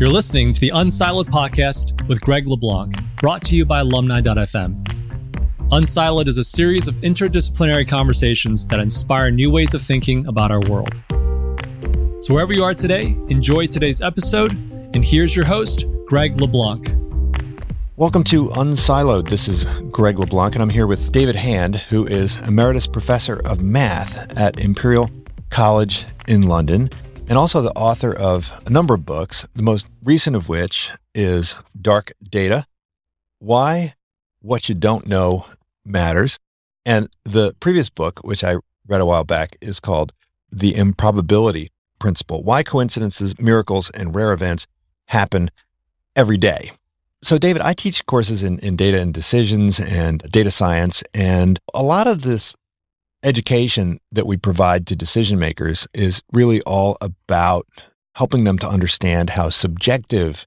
You're 0.00 0.08
listening 0.08 0.54
to 0.54 0.60
the 0.62 0.70
Unsiloed 0.70 1.26
podcast 1.26 2.08
with 2.08 2.22
Greg 2.22 2.48
LeBlanc, 2.48 2.96
brought 3.20 3.44
to 3.44 3.54
you 3.54 3.66
by 3.66 3.80
alumni.fm. 3.80 4.82
Unsiloed 5.68 6.26
is 6.26 6.38
a 6.38 6.42
series 6.42 6.88
of 6.88 6.94
interdisciplinary 7.02 7.86
conversations 7.86 8.64
that 8.68 8.80
inspire 8.80 9.30
new 9.30 9.50
ways 9.50 9.74
of 9.74 9.82
thinking 9.82 10.26
about 10.26 10.50
our 10.50 10.60
world. 10.70 10.98
So, 12.22 12.32
wherever 12.32 12.54
you 12.54 12.64
are 12.64 12.72
today, 12.72 13.14
enjoy 13.28 13.66
today's 13.66 14.00
episode. 14.00 14.52
And 14.94 15.04
here's 15.04 15.36
your 15.36 15.44
host, 15.44 15.84
Greg 16.06 16.40
LeBlanc. 16.40 16.94
Welcome 17.98 18.24
to 18.24 18.46
Unsiloed. 18.46 19.28
This 19.28 19.48
is 19.48 19.66
Greg 19.90 20.18
LeBlanc, 20.18 20.54
and 20.54 20.62
I'm 20.62 20.70
here 20.70 20.86
with 20.86 21.12
David 21.12 21.36
Hand, 21.36 21.76
who 21.76 22.06
is 22.06 22.40
Emeritus 22.48 22.86
Professor 22.86 23.46
of 23.46 23.60
Math 23.62 24.34
at 24.38 24.60
Imperial 24.60 25.10
College 25.50 26.06
in 26.26 26.48
London 26.48 26.88
and 27.30 27.38
also 27.38 27.62
the 27.62 27.72
author 27.76 28.12
of 28.12 28.60
a 28.66 28.70
number 28.70 28.92
of 28.92 29.06
books, 29.06 29.46
the 29.54 29.62
most 29.62 29.86
recent 30.02 30.34
of 30.34 30.48
which 30.48 30.90
is 31.14 31.54
Dark 31.80 32.12
Data 32.20 32.66
Why 33.38 33.94
What 34.42 34.68
You 34.68 34.74
Don't 34.74 35.06
Know 35.06 35.46
Matters. 35.86 36.38
And 36.84 37.08
the 37.24 37.54
previous 37.60 37.88
book, 37.88 38.18
which 38.24 38.42
I 38.42 38.56
read 38.88 39.00
a 39.00 39.06
while 39.06 39.22
back, 39.22 39.56
is 39.60 39.78
called 39.78 40.12
The 40.50 40.74
Improbability 40.74 41.70
Principle 42.00 42.42
Why 42.42 42.64
Coincidences, 42.64 43.40
Miracles, 43.40 43.90
and 43.90 44.12
Rare 44.12 44.32
Events 44.32 44.66
Happen 45.06 45.50
Every 46.16 46.36
Day. 46.36 46.72
So, 47.22 47.38
David, 47.38 47.62
I 47.62 47.74
teach 47.74 48.06
courses 48.06 48.42
in, 48.42 48.58
in 48.58 48.74
data 48.74 49.00
and 49.00 49.14
decisions 49.14 49.78
and 49.78 50.20
data 50.32 50.50
science, 50.50 51.04
and 51.14 51.60
a 51.74 51.82
lot 51.82 52.08
of 52.08 52.22
this 52.22 52.56
education 53.22 54.00
that 54.12 54.26
we 54.26 54.36
provide 54.36 54.86
to 54.86 54.96
decision 54.96 55.38
makers 55.38 55.86
is 55.92 56.22
really 56.32 56.60
all 56.62 56.96
about 57.00 57.66
helping 58.14 58.44
them 58.44 58.58
to 58.58 58.68
understand 58.68 59.30
how 59.30 59.48
subjective 59.50 60.46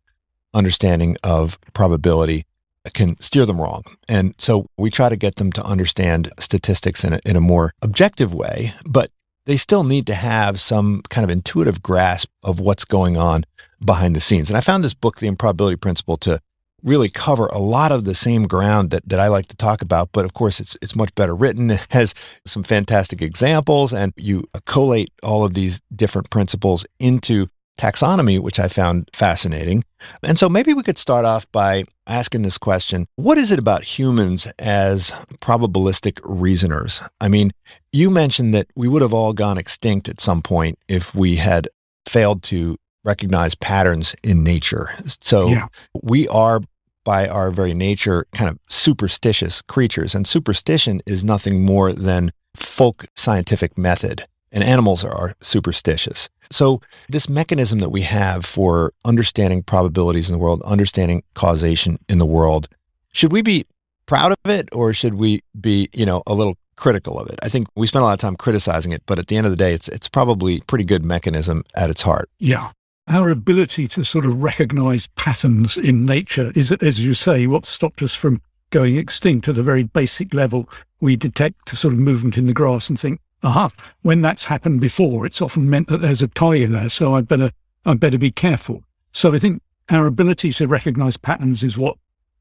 understanding 0.54 1.18
of 1.24 1.58
probability 1.74 2.46
can 2.94 3.18
steer 3.18 3.46
them 3.46 3.62
wrong. 3.62 3.84
And 4.10 4.36
so 4.38 4.68
we 4.78 4.90
try 4.90 5.10
to 5.10 5.16
get 5.16 5.36
them 5.36 5.52
to 5.54 5.64
understand 5.64 6.32
statistics 6.40 7.04
in 7.04 7.14
a, 7.14 7.20
in 7.26 7.36
a 7.36 7.42
more 7.42 7.74
objective 7.82 8.34
way, 8.34 8.74
but 8.86 9.10
they 9.46 9.58
still 9.58 9.84
need 9.84 10.08
to 10.08 10.16
have 10.16 10.60
some 10.60 11.02
kind 11.10 11.24
of 11.24 11.32
intuitive 11.32 11.82
grasp 11.82 12.30
of 12.44 12.60
what's 12.60 12.86
going 12.86 13.18
on 13.18 13.46
behind 13.84 14.16
the 14.16 14.22
scenes. 14.22 14.50
And 14.50 14.58
I 14.58 14.62
found 14.62 14.84
this 14.84 14.94
book, 14.94 15.20
The 15.20 15.28
Improbability 15.28 15.78
Principle, 15.78 16.18
to 16.18 16.40
really 16.84 17.10
cover 17.10 17.48
a 17.48 17.60
lot 17.60 17.92
of 17.92 18.06
the 18.06 18.14
same 18.14 18.48
ground 18.48 18.92
that, 18.92 19.08
that 19.08 19.20
I 19.20 19.28
like 19.28 19.48
to 19.48 19.56
talk 19.56 19.82
about. 19.82 20.10
But 20.12 20.26
of 20.26 20.34
course, 20.34 20.60
it's, 20.60 20.78
it's 20.82 20.96
much 20.96 21.14
better 21.16 21.36
written. 21.36 21.72
It 21.72 21.88
has 21.92 22.14
some 22.46 22.64
fantastic 22.64 23.22
examples, 23.22 23.94
and 23.94 24.14
you 24.18 24.46
collate 24.66 25.12
all 25.24 25.44
of 25.46 25.54
these 25.54 25.82
different 25.96 26.30
principles 26.30 26.86
into 27.00 27.48
taxonomy, 27.80 28.40
which 28.40 28.60
I 28.60 28.68
found 28.68 29.10
fascinating. 29.14 29.84
And 30.24 30.38
so 30.38 30.50
maybe 30.50 30.74
we 30.74 30.84
could 30.84 30.98
start 30.98 31.26
off 31.26 31.52
by 31.52 31.86
asking 32.06 32.44
this 32.44 32.58
question 32.58 33.08
What 33.16 33.38
is 33.38 33.52
it 33.52 33.60
about 33.60 33.84
humans 33.84 34.48
as 34.60 35.12
probabilistic 35.42 36.20
reasoners? 36.24 37.02
I 37.20 37.30
mean, 37.30 37.52
you 37.92 38.10
mentioned 38.10 38.54
that 38.54 38.68
we 38.76 38.88
would 38.88 39.02
have 39.02 39.14
all 39.14 39.34
gone 39.34 39.58
extinct 39.58 40.10
at 40.10 40.20
some 40.20 40.42
point 40.42 40.78
if 40.88 41.16
we 41.16 41.38
had 41.38 41.68
failed 42.08 42.44
to 42.44 42.78
recognize 43.06 43.56
patterns 43.56 44.16
in 44.24 44.44
nature. 44.44 44.90
So 45.22 45.48
yeah. 45.48 45.68
we 46.02 46.28
are 46.30 46.62
by 47.04 47.28
our 47.28 47.52
very 47.52 47.74
nature 47.74 48.26
kind 48.34 48.50
of 48.50 48.60
superstitious 48.68 49.62
creatures. 49.62 50.16
And 50.16 50.28
superstition 50.28 51.02
is 51.06 51.24
nothing 51.24 51.64
more 51.64 51.94
than 51.94 52.32
folk 52.56 53.06
scientific 53.16 53.78
method. 53.78 54.26
And 54.52 54.64
animals 54.64 55.04
are 55.04 55.34
superstitious. 55.42 56.30
So, 56.52 56.82
this 57.10 57.28
mechanism 57.28 57.80
that 57.80 57.90
we 57.90 58.02
have 58.02 58.46
for 58.46 58.94
understanding 59.04 59.64
probabilities 59.64 60.30
in 60.30 60.34
the 60.34 60.40
world, 60.40 60.62
understanding 60.64 61.24
causation 61.34 61.98
in 62.08 62.20
the 62.20 62.26
world, 62.26 62.68
should 63.12 63.32
we 63.32 63.42
be 63.42 63.66
proud 64.06 64.32
of 64.32 64.52
it 64.52 64.70
or 64.72 64.94
should 64.94 65.16
we 65.16 65.42
be, 65.60 65.90
you 65.94 66.06
know, 66.06 66.22
a 66.28 66.36
little 66.36 66.56
critical 66.76 67.20
of 67.20 67.30
it? 67.30 67.40
I 67.42 67.50
think 67.50 67.68
we 67.76 67.88
spend 67.88 68.04
a 68.04 68.06
lot 68.06 68.14
of 68.14 68.20
time 68.20 68.36
criticizing 68.36 68.92
it, 68.92 69.02
but 69.08 69.18
at 69.18 69.28
the 69.28 69.38
end 69.38 69.48
of 69.48 69.52
the 69.52 69.58
day, 69.58 69.74
it's 69.74 69.88
it's 69.88 70.08
probably 70.08 70.62
pretty 70.62 70.86
good 70.86 71.04
mechanism 71.04 71.64
at 71.76 71.90
its 71.90 72.04
heart. 72.04 72.30
Yeah 72.38 72.72
our 73.08 73.30
ability 73.30 73.88
to 73.90 74.04
sort 74.04 74.26
of 74.26 74.42
recognize 74.42 75.08
patterns 75.08 75.78
in 75.78 76.06
nature 76.06 76.52
is, 76.56 76.72
as 76.72 77.06
you 77.06 77.14
say, 77.14 77.48
what 77.48 77.66
stopped 77.66 78.02
us 78.02 78.16
from 78.16 78.42
going 78.70 78.96
extinct 78.98 79.48
at 79.48 79.58
a 79.58 79.64
very 79.64 79.84
basic 79.84 80.34
level. 80.34 80.70
We 81.00 81.16
detect 81.16 81.74
a 81.74 81.76
sort 81.76 81.94
of 81.94 82.00
movement 82.00 82.38
in 82.38 82.48
the 82.48 82.54
grass 82.54 82.90
and 82.90 83.00
think, 83.00 83.20
aha, 83.44 83.72
when 84.02 84.22
that's 84.22 84.46
happened 84.46 84.82
before, 84.82 85.26
it's 85.26 85.42
often 85.42 85.70
meant 85.70 85.90
that 85.90 85.98
there's 85.98 86.22
a 86.22 86.28
tiger 86.28 86.68
there, 86.68 86.90
so 86.90 87.16
I'd 87.16 87.28
better, 87.28 87.52
I'd 87.86 88.00
better 88.00 88.18
be 88.18 88.32
careful. 88.32 88.84
So 89.12 89.34
I 89.34 89.40
think 89.40 89.62
our 89.90 90.08
ability 90.08 90.54
to 90.54 90.68
recognize 90.68 91.18
patterns 91.18 91.62
is 91.62 91.78
what 91.78 91.98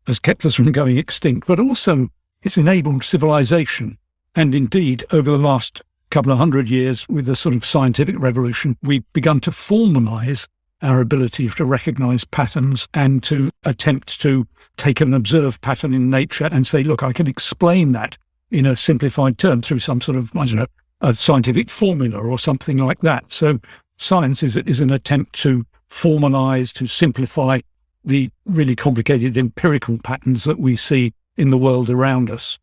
has 0.06 0.18
kept 0.18 0.44
us 0.44 0.54
from 0.54 0.72
going 0.72 0.96
extinct, 0.96 1.46
but 1.46 1.60
also 1.60 2.08
it's 2.42 2.56
enabled 2.56 3.04
civilization. 3.04 3.98
And 4.34 4.54
indeed, 4.54 5.04
over 5.12 5.30
the 5.30 5.36
last 5.36 5.82
couple 6.12 6.30
of 6.30 6.36
hundred 6.36 6.68
years 6.68 7.08
with 7.08 7.24
the 7.24 7.34
sort 7.34 7.54
of 7.54 7.64
scientific 7.64 8.18
revolution, 8.18 8.76
we've 8.82 9.10
begun 9.14 9.40
to 9.40 9.50
formalize 9.50 10.46
our 10.82 11.00
ability 11.00 11.48
to 11.48 11.64
recognize 11.64 12.22
patterns 12.24 12.86
and 12.92 13.22
to 13.22 13.50
attempt 13.64 14.20
to 14.20 14.46
take 14.76 15.00
an 15.00 15.14
observed 15.14 15.60
pattern 15.62 15.94
in 15.94 16.10
nature 16.10 16.48
and 16.52 16.66
say, 16.66 16.82
look, 16.82 17.02
I 17.02 17.12
can 17.12 17.26
explain 17.26 17.92
that 17.92 18.18
in 18.50 18.66
a 18.66 18.76
simplified 18.76 19.38
term 19.38 19.62
through 19.62 19.78
some 19.78 20.02
sort 20.02 20.18
of, 20.18 20.36
I 20.36 20.44
don't 20.44 20.56
know, 20.56 20.66
a 21.00 21.14
scientific 21.14 21.70
formula 21.70 22.18
or 22.18 22.38
something 22.38 22.76
like 22.76 23.00
that. 23.00 23.32
So 23.32 23.58
science 23.96 24.42
is, 24.42 24.56
is 24.58 24.80
an 24.80 24.90
attempt 24.90 25.32
to 25.36 25.64
formalize, 25.88 26.74
to 26.74 26.86
simplify 26.86 27.60
the 28.04 28.28
really 28.44 28.76
complicated 28.76 29.38
empirical 29.38 29.98
patterns 29.98 30.44
that 30.44 30.58
we 30.58 30.76
see 30.76 31.14
in 31.38 31.48
the 31.48 31.58
world 31.58 31.88
around 31.88 32.30
us. 32.30 32.58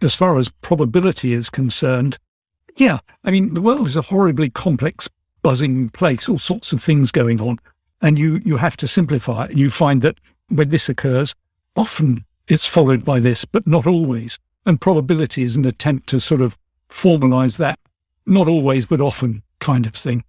As 0.00 0.14
far 0.14 0.36
as 0.36 0.50
probability 0.60 1.32
is 1.32 1.50
concerned, 1.50 2.18
yeah, 2.76 2.98
I 3.22 3.30
mean, 3.30 3.54
the 3.54 3.60
world 3.60 3.86
is 3.86 3.96
a 3.96 4.02
horribly 4.02 4.50
complex, 4.50 5.08
buzzing 5.42 5.90
place, 5.90 6.28
all 6.28 6.38
sorts 6.38 6.72
of 6.72 6.82
things 6.82 7.12
going 7.12 7.40
on. 7.40 7.58
And 8.02 8.18
you, 8.18 8.40
you 8.44 8.56
have 8.56 8.76
to 8.78 8.88
simplify 8.88 9.44
it. 9.44 9.50
And 9.50 9.58
you 9.58 9.70
find 9.70 10.02
that 10.02 10.18
when 10.48 10.68
this 10.68 10.88
occurs, 10.88 11.34
often 11.76 12.24
it's 12.48 12.66
followed 12.66 13.04
by 13.04 13.20
this, 13.20 13.44
but 13.44 13.66
not 13.66 13.86
always. 13.86 14.38
And 14.66 14.80
probability 14.80 15.42
is 15.42 15.56
an 15.56 15.64
attempt 15.64 16.08
to 16.08 16.20
sort 16.20 16.40
of 16.40 16.58
formalize 16.88 17.58
that, 17.58 17.78
not 18.26 18.48
always, 18.48 18.86
but 18.86 19.00
often 19.00 19.42
kind 19.60 19.86
of 19.86 19.94
thing. 19.94 20.24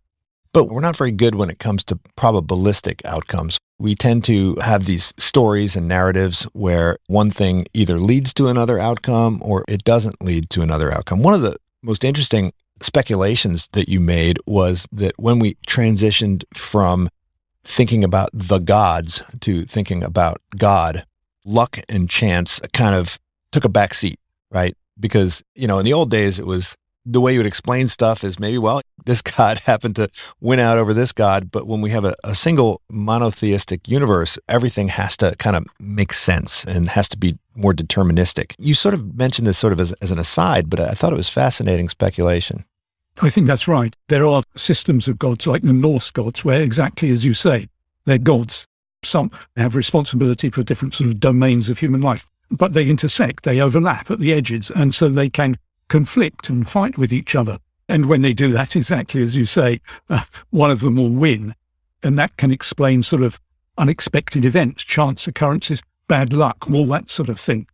But 0.53 0.69
we're 0.69 0.79
not 0.79 0.95
very 0.95 1.11
good 1.11 1.35
when 1.35 1.50
it 1.50 1.59
comes 1.59 1.84
to 1.85 2.00
probabilistic 2.17 3.03
outcomes. 3.03 3.57
We 3.78 3.94
tend 3.94 4.23
to 4.25 4.55
have 4.63 4.85
these 4.85 5.13
stories 5.17 5.75
and 5.75 5.85
narratives 5.85 6.44
where 6.53 6.97
one 7.07 7.29
thing 7.29 7.66
either 7.73 8.00
leads 8.00 8.34
to 8.35 8.47
another 8.47 8.79
outcome 8.79 9.41
or 9.44 9.66
it 9.67 9.84
doesn't 9.84 10.23
lead 10.23 10.50
to 10.51 10.61
another 10.61 10.94
outcome. 10.94 11.22
One 11.22 11.34
of 11.34 11.41
the 11.41 11.57
most 11.85 12.03
interesting 12.03 12.51
speculations 12.81 13.69
that 13.72 13.88
you 13.88 14.00
made 14.00 14.40
was 14.46 14.88
that 14.91 15.13
when 15.18 15.40
we 15.40 15.56
transitioned 15.68 16.44
from 16.53 17.09
thinking 17.63 18.03
about 18.03 18.29
the 18.34 18.59
gods 18.59 19.22
to 19.41 19.63
thinking 19.66 20.03
about 20.03 20.41
God, 20.57 21.06
luck 21.46 21.79
and 21.88 22.09
chance 22.09 22.59
kind 22.73 22.96
of 22.96 23.18
took 23.51 23.63
a 23.63 23.69
back 23.69 23.94
seat, 23.94 24.19
right? 24.51 24.75
Because, 25.00 25.44
you 25.56 25.68
know, 25.68 25.79
in 25.79 25.85
the 25.85 25.94
old 25.94 26.12
days, 26.12 26.40
it 26.40 26.46
was 26.46 26.75
the 27.05 27.21
way 27.21 27.33
you 27.33 27.39
would 27.39 27.45
explain 27.45 27.88
stuff 27.88 28.23
is 28.23 28.39
maybe, 28.39 28.57
well, 28.57 28.81
this 29.05 29.21
God 29.21 29.59
happened 29.66 29.95
to 29.97 30.09
win 30.41 30.59
out 30.59 30.77
over 30.77 30.93
this 30.93 31.11
God. 31.11 31.51
But 31.51 31.67
when 31.67 31.81
we 31.81 31.91
have 31.91 32.05
a, 32.05 32.16
a 32.23 32.35
single 32.35 32.81
monotheistic 32.89 33.88
universe, 33.88 34.38
everything 34.49 34.89
has 34.89 35.16
to 35.17 35.35
kind 35.38 35.55
of 35.55 35.66
make 35.79 36.13
sense 36.13 36.63
and 36.66 36.89
has 36.89 37.07
to 37.09 37.17
be 37.17 37.38
more 37.55 37.73
deterministic. 37.73 38.55
You 38.57 38.73
sort 38.73 38.93
of 38.93 39.16
mentioned 39.16 39.47
this 39.47 39.57
sort 39.57 39.73
of 39.73 39.79
as, 39.79 39.93
as 40.01 40.11
an 40.11 40.19
aside, 40.19 40.69
but 40.69 40.79
I 40.79 40.91
thought 40.91 41.13
it 41.13 41.17
was 41.17 41.29
fascinating 41.29 41.89
speculation. 41.89 42.66
I 43.22 43.29
think 43.29 43.47
that's 43.47 43.67
right. 43.67 43.95
There 44.09 44.25
are 44.25 44.43
systems 44.57 45.07
of 45.07 45.17
gods 45.17 45.47
like 45.47 45.61
the 45.61 45.72
Norse 45.72 46.11
gods, 46.11 46.43
where 46.43 46.61
exactly 46.61 47.11
as 47.11 47.23
you 47.23 47.34
say, 47.34 47.69
they're 48.05 48.17
gods. 48.17 48.67
Some 49.03 49.31
have 49.55 49.75
responsibility 49.75 50.49
for 50.49 50.63
different 50.63 50.96
sort 50.96 51.11
of 51.11 51.19
domains 51.19 51.69
of 51.69 51.79
human 51.79 52.01
life, 52.01 52.25
but 52.51 52.73
they 52.73 52.90
intersect, 52.90 53.43
they 53.43 53.61
overlap 53.61 54.11
at 54.11 54.19
the 54.19 54.34
edges, 54.34 54.69
and 54.69 54.93
so 54.93 55.08
they 55.08 55.29
can 55.29 55.58
conflict 55.87 56.49
and 56.49 56.67
fight 56.70 56.97
with 56.97 57.14
each 57.14 57.35
other. 57.35 57.59
And 57.87 58.08
when 58.08 58.22
they 58.22 58.34
do 58.34 58.52
that, 58.52 58.76
exactly 58.76 59.22
as 59.22 59.35
you 59.35 59.46
say, 59.46 59.79
uh, 60.09 60.23
one 60.49 60.72
of 60.72 60.82
them 60.82 60.96
will 60.96 61.09
win. 61.09 61.55
And 62.03 62.17
that 62.17 62.37
can 62.37 62.52
explain 62.52 63.03
sort 63.03 63.22
of 63.22 63.40
unexpected 63.78 64.46
events, 64.46 64.84
chance 64.84 65.28
occurrences, 65.28 65.84
bad 66.08 66.34
luck, 66.34 66.70
all 66.70 66.85
that 66.87 67.09
sort 67.09 67.29
of 67.29 67.40
thing. 67.40 67.67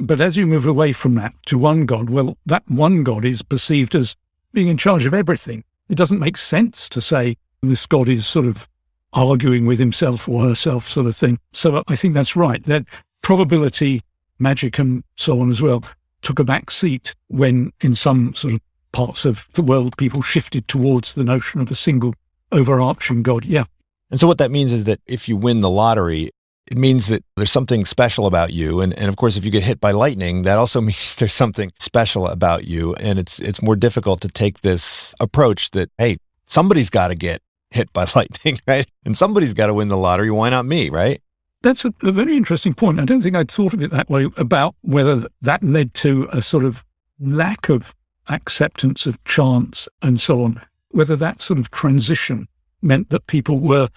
But 0.00 0.20
as 0.20 0.36
you 0.36 0.46
move 0.46 0.66
away 0.66 0.92
from 0.92 1.16
that 1.16 1.34
to 1.46 1.58
one 1.58 1.84
God, 1.84 2.08
well, 2.10 2.36
that 2.46 2.62
one 2.68 3.02
God 3.02 3.24
is 3.24 3.42
perceived 3.42 3.94
as 3.94 4.14
being 4.52 4.68
in 4.68 4.76
charge 4.76 5.06
of 5.06 5.14
everything. 5.14 5.64
It 5.88 5.96
doesn't 5.96 6.20
make 6.20 6.36
sense 6.36 6.88
to 6.90 7.00
say 7.00 7.36
this 7.62 7.86
God 7.86 8.08
is 8.08 8.26
sort 8.26 8.46
of 8.46 8.68
arguing 9.12 9.66
with 9.66 9.78
himself 9.78 10.28
or 10.28 10.44
herself, 10.44 10.88
sort 10.88 11.06
of 11.06 11.16
thing. 11.16 11.38
So 11.52 11.82
I 11.88 11.96
think 11.96 12.14
that's 12.14 12.36
right. 12.36 12.64
That 12.66 12.84
probability, 13.22 14.02
magic, 14.38 14.78
and 14.78 15.02
so 15.16 15.40
on 15.40 15.50
as 15.50 15.60
well 15.60 15.82
took 16.22 16.38
a 16.38 16.44
back 16.44 16.70
seat 16.70 17.14
when, 17.28 17.72
in 17.80 17.94
some 17.94 18.34
sort 18.34 18.54
of 18.54 18.60
parts 18.92 19.24
of 19.24 19.48
the 19.52 19.62
world, 19.62 19.96
people 19.96 20.22
shifted 20.22 20.66
towards 20.68 21.14
the 21.14 21.24
notion 21.24 21.60
of 21.60 21.70
a 21.70 21.74
single 21.74 22.14
overarching 22.52 23.22
God. 23.22 23.44
Yeah. 23.44 23.64
And 24.10 24.18
so 24.18 24.26
what 24.26 24.38
that 24.38 24.50
means 24.50 24.72
is 24.72 24.84
that 24.84 25.00
if 25.06 25.28
you 25.28 25.36
win 25.36 25.60
the 25.60 25.70
lottery, 25.70 26.30
it 26.70 26.76
means 26.76 27.06
that 27.08 27.24
there's 27.36 27.50
something 27.50 27.84
special 27.84 28.26
about 28.26 28.52
you. 28.52 28.80
And, 28.80 28.92
and 28.94 29.08
of 29.08 29.16
course, 29.16 29.36
if 29.36 29.44
you 29.44 29.50
get 29.50 29.62
hit 29.62 29.80
by 29.80 29.90
lightning, 29.90 30.42
that 30.42 30.58
also 30.58 30.80
means 30.88 31.16
there's 31.16 31.34
something 31.34 31.72
special 31.78 32.26
about 32.26 32.66
you. 32.66 32.94
And 32.94 33.18
it's, 33.18 33.38
it's 33.38 33.62
more 33.62 33.76
difficult 33.76 34.20
to 34.22 34.28
take 34.28 34.60
this 34.60 35.14
approach 35.20 35.70
that, 35.70 35.90
hey, 35.98 36.16
somebody's 36.46 36.90
got 36.90 37.08
to 37.08 37.14
get 37.14 37.40
hit 37.70 37.92
by 37.92 38.06
lightning, 38.16 38.58
right? 38.66 38.86
And 39.04 39.16
somebody's 39.16 39.54
got 39.54 39.66
to 39.66 39.74
win 39.74 39.88
the 39.88 39.96
lottery. 39.96 40.30
Why 40.30 40.50
not 40.50 40.66
me, 40.66 40.90
right? 40.90 41.20
That's 41.62 41.84
a, 41.84 41.92
a, 42.02 42.12
very 42.12 42.36
interesting 42.36 42.72
point. 42.72 43.00
I 43.00 43.04
don't 43.04 43.20
think 43.20 43.34
I'd 43.34 43.50
thought 43.50 43.74
of 43.74 43.82
it 43.82 43.90
that 43.90 44.08
way 44.08 44.28
about 44.36 44.76
whether 44.82 45.28
that 45.42 45.62
led 45.62 45.92
to 45.94 46.28
a 46.32 46.40
sort 46.40 46.64
of 46.64 46.84
lack 47.18 47.68
of 47.68 47.94
acceptance 48.28 49.06
of 49.06 49.22
chance 49.24 49.88
and 50.02 50.20
so 50.20 50.44
on, 50.44 50.60
whether 50.90 51.16
that 51.16 51.42
sort 51.42 51.58
of 51.58 51.70
transition 51.70 52.46
meant 52.80 53.10
that 53.10 53.26
people 53.26 53.58
were 53.58 53.88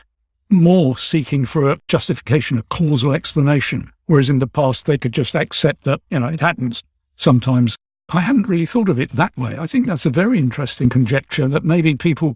more 0.50 0.98
seeking 0.98 1.46
for 1.46 1.70
a 1.70 1.80
justification, 1.88 2.58
a 2.58 2.64
causal 2.64 3.14
explanation, 3.14 3.92
whereas 4.08 4.30
in 4.30 4.40
the 4.40 4.48
past 4.48 4.86
they 4.86 4.98
could 4.98 5.14
just 5.14 5.36
accept 5.36 5.84
that, 5.84 6.02
you 6.10 6.20
know, 6.20 6.28
it 6.28 6.40
happens 6.40 6.84
sometimes. 7.16 7.76
I 8.10 8.22
hadn't 8.22 8.48
really 8.48 8.66
thought 8.66 8.90
of 8.90 9.00
it 9.00 9.12
that 9.12 9.38
way. 9.38 9.58
I 9.58 9.68
think 9.68 9.86
that's 9.86 10.06
a 10.06 10.10
very 10.10 10.38
interesting 10.38 10.90
conjecture 10.90 11.48
that 11.48 11.64
maybe 11.64 11.96
people 11.96 12.36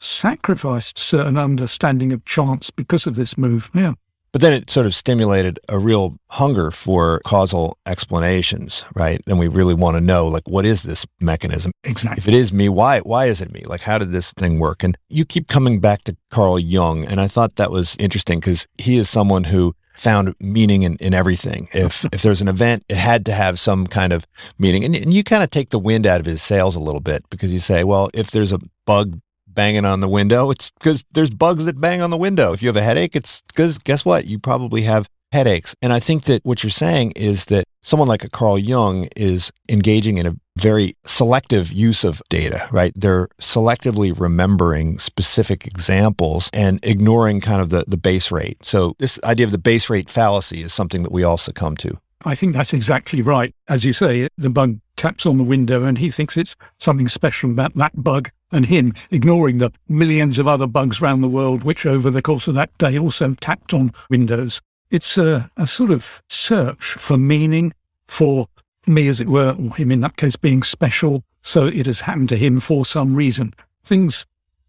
sacrificed 0.00 0.98
certain 0.98 1.36
understanding 1.36 2.12
of 2.12 2.24
chance 2.24 2.70
because 2.70 3.06
of 3.06 3.14
this 3.14 3.36
move. 3.36 3.70
Yeah. 3.74 3.92
But 4.32 4.40
then 4.40 4.54
it 4.54 4.70
sort 4.70 4.86
of 4.86 4.94
stimulated 4.94 5.60
a 5.68 5.78
real 5.78 6.16
hunger 6.30 6.70
for 6.70 7.20
causal 7.26 7.76
explanations, 7.86 8.82
right? 8.94 9.20
And 9.26 9.38
we 9.38 9.46
really 9.46 9.74
want 9.74 9.96
to 9.96 10.00
know, 10.00 10.26
like, 10.26 10.48
what 10.48 10.64
is 10.64 10.82
this 10.82 11.04
mechanism? 11.20 11.70
Exactly. 11.84 12.18
If 12.18 12.28
it 12.28 12.34
is 12.34 12.52
me, 12.52 12.68
why 12.70 13.00
why 13.00 13.26
is 13.26 13.42
it 13.42 13.52
me? 13.52 13.62
Like, 13.66 13.82
how 13.82 13.98
did 13.98 14.10
this 14.10 14.32
thing 14.32 14.58
work? 14.58 14.82
And 14.82 14.96
you 15.10 15.26
keep 15.26 15.48
coming 15.48 15.80
back 15.80 16.02
to 16.04 16.16
Carl 16.30 16.58
Jung, 16.58 17.04
and 17.04 17.20
I 17.20 17.28
thought 17.28 17.56
that 17.56 17.70
was 17.70 17.94
interesting 17.98 18.40
because 18.40 18.66
he 18.78 18.96
is 18.96 19.10
someone 19.10 19.44
who 19.44 19.74
found 19.94 20.34
meaning 20.40 20.82
in, 20.82 20.96
in 20.96 21.12
everything. 21.14 21.68
If 21.72 22.04
if 22.12 22.22
there's 22.22 22.40
an 22.40 22.48
event, 22.48 22.84
it 22.88 22.96
had 22.96 23.26
to 23.26 23.32
have 23.32 23.58
some 23.58 23.86
kind 23.86 24.12
of 24.12 24.26
meaning. 24.58 24.84
And, 24.84 24.96
and 24.96 25.12
you 25.12 25.22
kind 25.22 25.42
of 25.42 25.50
take 25.50 25.70
the 25.70 25.78
wind 25.78 26.06
out 26.06 26.20
of 26.20 26.26
his 26.26 26.42
sails 26.42 26.74
a 26.74 26.80
little 26.80 27.00
bit 27.00 27.22
because 27.30 27.52
you 27.52 27.60
say, 27.60 27.84
well, 27.84 28.10
if 28.14 28.30
there's 28.30 28.52
a 28.52 28.60
bug 28.86 29.20
banging 29.54 29.84
on 29.84 30.00
the 30.00 30.08
window. 30.08 30.50
It's 30.50 30.70
because 30.70 31.04
there's 31.12 31.30
bugs 31.30 31.64
that 31.64 31.80
bang 31.80 32.00
on 32.00 32.10
the 32.10 32.16
window. 32.16 32.52
If 32.52 32.62
you 32.62 32.68
have 32.68 32.76
a 32.76 32.82
headache, 32.82 33.16
it's 33.16 33.42
because 33.42 33.78
guess 33.78 34.04
what? 34.04 34.26
You 34.26 34.38
probably 34.38 34.82
have 34.82 35.08
headaches. 35.32 35.74
And 35.82 35.92
I 35.92 36.00
think 36.00 36.24
that 36.24 36.44
what 36.44 36.62
you're 36.62 36.70
saying 36.70 37.12
is 37.16 37.46
that 37.46 37.64
someone 37.82 38.08
like 38.08 38.22
a 38.22 38.30
Carl 38.30 38.58
Jung 38.58 39.08
is 39.16 39.50
engaging 39.68 40.18
in 40.18 40.26
a 40.26 40.36
very 40.56 40.94
selective 41.06 41.72
use 41.72 42.04
of 42.04 42.22
data, 42.28 42.68
right? 42.70 42.92
They're 42.94 43.28
selectively 43.40 44.18
remembering 44.18 44.98
specific 44.98 45.66
examples 45.66 46.50
and 46.52 46.78
ignoring 46.84 47.40
kind 47.40 47.62
of 47.62 47.70
the, 47.70 47.84
the 47.88 47.96
base 47.96 48.30
rate. 48.30 48.64
So 48.64 48.94
this 48.98 49.18
idea 49.24 49.46
of 49.46 49.52
the 49.52 49.58
base 49.58 49.88
rate 49.88 50.10
fallacy 50.10 50.62
is 50.62 50.74
something 50.74 51.02
that 51.02 51.12
we 51.12 51.24
all 51.24 51.38
succumb 51.38 51.76
to. 51.78 51.98
I 52.24 52.34
think 52.34 52.54
that's 52.54 52.72
exactly 52.72 53.22
right. 53.22 53.54
As 53.68 53.84
you 53.84 53.92
say, 53.92 54.28
the 54.36 54.50
bug 54.50 54.80
taps 54.96 55.26
on 55.26 55.38
the 55.38 55.44
window 55.44 55.84
and 55.84 55.98
he 55.98 56.10
thinks 56.10 56.36
it's 56.36 56.54
something 56.78 57.08
special 57.08 57.50
about 57.50 57.74
that 57.74 58.02
bug 58.02 58.30
and 58.52 58.66
him, 58.66 58.94
ignoring 59.10 59.58
the 59.58 59.72
millions 59.88 60.38
of 60.38 60.46
other 60.46 60.66
bugs 60.66 61.00
around 61.00 61.20
the 61.20 61.28
world 61.28 61.64
which 61.64 61.86
over 61.86 62.10
the 62.10 62.22
course 62.22 62.46
of 62.46 62.54
that 62.54 62.76
day 62.78 62.98
also 62.98 63.34
tapped 63.34 63.74
on 63.74 63.92
windows. 64.10 64.60
It's 64.90 65.16
a, 65.18 65.50
a 65.56 65.66
sort 65.66 65.90
of 65.90 66.22
search 66.28 66.84
for 66.84 67.16
meaning, 67.16 67.72
for 68.06 68.46
me, 68.86 69.08
as 69.08 69.20
it 69.20 69.28
were, 69.28 69.56
or 69.58 69.74
him 69.74 69.90
in 69.90 70.00
that 70.02 70.16
case 70.16 70.36
being 70.36 70.62
special. 70.62 71.24
So 71.42 71.66
it 71.66 71.86
has 71.86 72.02
happened 72.02 72.28
to 72.28 72.36
him 72.36 72.60
for 72.60 72.84
some 72.84 73.14
reason. 73.14 73.54
Things 73.82 74.26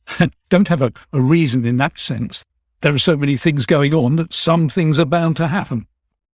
don't 0.50 0.70
have 0.70 0.82
a, 0.82 0.94
a 1.12 1.22
reason 1.22 1.66
in 1.66 1.78
that 1.78 2.00
sense. 2.00 2.44
There 2.82 2.94
are 2.94 3.00
so 3.00 3.16
many 3.16 3.38
things 3.38 3.66
going 3.66 3.94
on 3.94 4.16
that 4.16 4.34
some 4.34 4.70
things 4.70 4.98
are 4.98 5.06
bound 5.06 5.38
to 5.38 5.48
happen. 5.48 5.88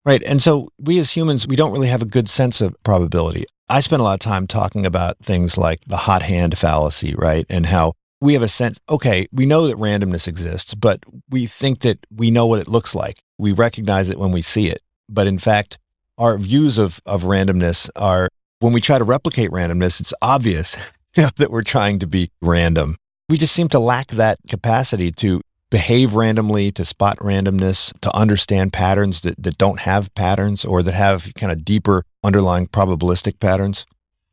Right. 0.08 0.22
And 0.22 0.40
so 0.40 0.70
we 0.80 0.98
as 0.98 1.10
humans, 1.10 1.46
we 1.46 1.54
don't 1.54 1.70
really 1.70 1.88
have 1.88 2.00
a 2.00 2.06
good 2.06 2.30
sense 2.30 2.62
of 2.62 2.74
probability. 2.82 3.44
I 3.68 3.80
spend 3.80 4.00
a 4.00 4.04
lot 4.04 4.14
of 4.14 4.20
time 4.20 4.46
talking 4.46 4.86
about 4.86 5.18
things 5.18 5.58
like 5.58 5.82
the 5.84 5.98
hot 5.98 6.22
hand 6.22 6.56
fallacy, 6.56 7.14
right? 7.14 7.44
And 7.50 7.66
how 7.66 7.92
we 8.22 8.32
have 8.32 8.40
a 8.40 8.48
sense, 8.48 8.80
okay, 8.88 9.26
we 9.32 9.44
know 9.44 9.66
that 9.66 9.76
randomness 9.76 10.26
exists, 10.26 10.74
but 10.74 11.04
we 11.28 11.44
think 11.44 11.80
that 11.80 12.06
we 12.10 12.30
know 12.30 12.46
what 12.46 12.58
it 12.58 12.68
looks 12.68 12.94
like. 12.94 13.18
We 13.36 13.52
recognize 13.52 14.08
it 14.08 14.18
when 14.18 14.32
we 14.32 14.40
see 14.40 14.68
it. 14.68 14.80
But 15.10 15.26
in 15.26 15.38
fact, 15.38 15.76
our 16.16 16.38
views 16.38 16.78
of, 16.78 17.00
of 17.04 17.24
randomness 17.24 17.90
are 17.94 18.30
when 18.60 18.72
we 18.72 18.80
try 18.80 18.96
to 18.96 19.04
replicate 19.04 19.50
randomness, 19.50 20.00
it's 20.00 20.14
obvious 20.22 20.74
that 21.16 21.50
we're 21.50 21.60
trying 21.60 21.98
to 21.98 22.06
be 22.06 22.30
random. 22.40 22.96
We 23.28 23.36
just 23.36 23.52
seem 23.52 23.68
to 23.68 23.78
lack 23.78 24.06
that 24.06 24.38
capacity 24.48 25.12
to 25.12 25.42
behave 25.70 26.14
randomly, 26.14 26.70
to 26.72 26.84
spot 26.84 27.18
randomness, 27.18 27.92
to 28.00 28.14
understand 28.16 28.72
patterns 28.72 29.20
that, 29.22 29.42
that 29.42 29.58
don't 29.58 29.80
have 29.80 30.14
patterns 30.14 30.64
or 30.64 30.82
that 30.82 30.94
have 30.94 31.32
kind 31.34 31.52
of 31.52 31.64
deeper 31.64 32.04
underlying 32.24 32.66
probabilistic 32.66 33.38
patterns? 33.38 33.86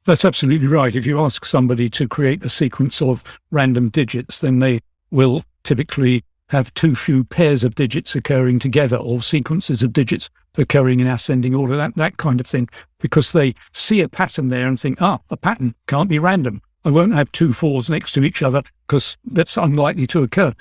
That's 0.06 0.26
absolutely 0.26 0.68
right. 0.68 0.96
If 0.96 1.06
you 1.06 1.20
ask 1.20 1.46
somebody 1.46 1.90
to 1.92 2.08
create 2.08 2.44
a 2.44 2.50
sequence 2.50 3.02
of 3.02 3.40
random 3.52 3.90
digits, 3.90 4.40
then 4.40 4.60
they 4.60 4.82
will 5.10 5.44
typically 5.64 6.24
have 6.50 6.74
too 6.76 6.96
few 6.96 7.24
pairs 7.24 7.64
of 7.64 7.74
digits 7.74 8.16
occurring 8.16 8.60
together 8.60 8.98
or 8.98 9.22
sequences 9.22 9.82
of 9.82 9.94
digits 9.94 10.30
occurring 10.58 11.00
in 11.00 11.08
ascending 11.08 11.56
order, 11.56 11.76
that, 11.76 11.96
that 11.96 12.18
kind 12.18 12.40
of 12.40 12.46
thing, 12.46 12.70
because 13.00 13.32
they 13.32 13.56
see 13.74 14.02
a 14.02 14.08
pattern 14.08 14.50
there 14.50 14.68
and 14.68 14.80
think, 14.80 15.02
ah, 15.02 15.20
a 15.30 15.38
pattern 15.38 15.74
can't 15.88 16.08
be 16.08 16.20
random. 16.20 16.62
I 16.86 16.92
won't 16.92 17.16
have 17.16 17.32
two 17.32 17.52
fours 17.52 17.90
next 17.90 18.14
to 18.14 18.24
each 18.24 18.44
other 18.44 18.62
because 18.88 19.18
that's 19.26 19.58
unlikely 19.58 20.06
to 20.08 20.22
occur 20.22 20.54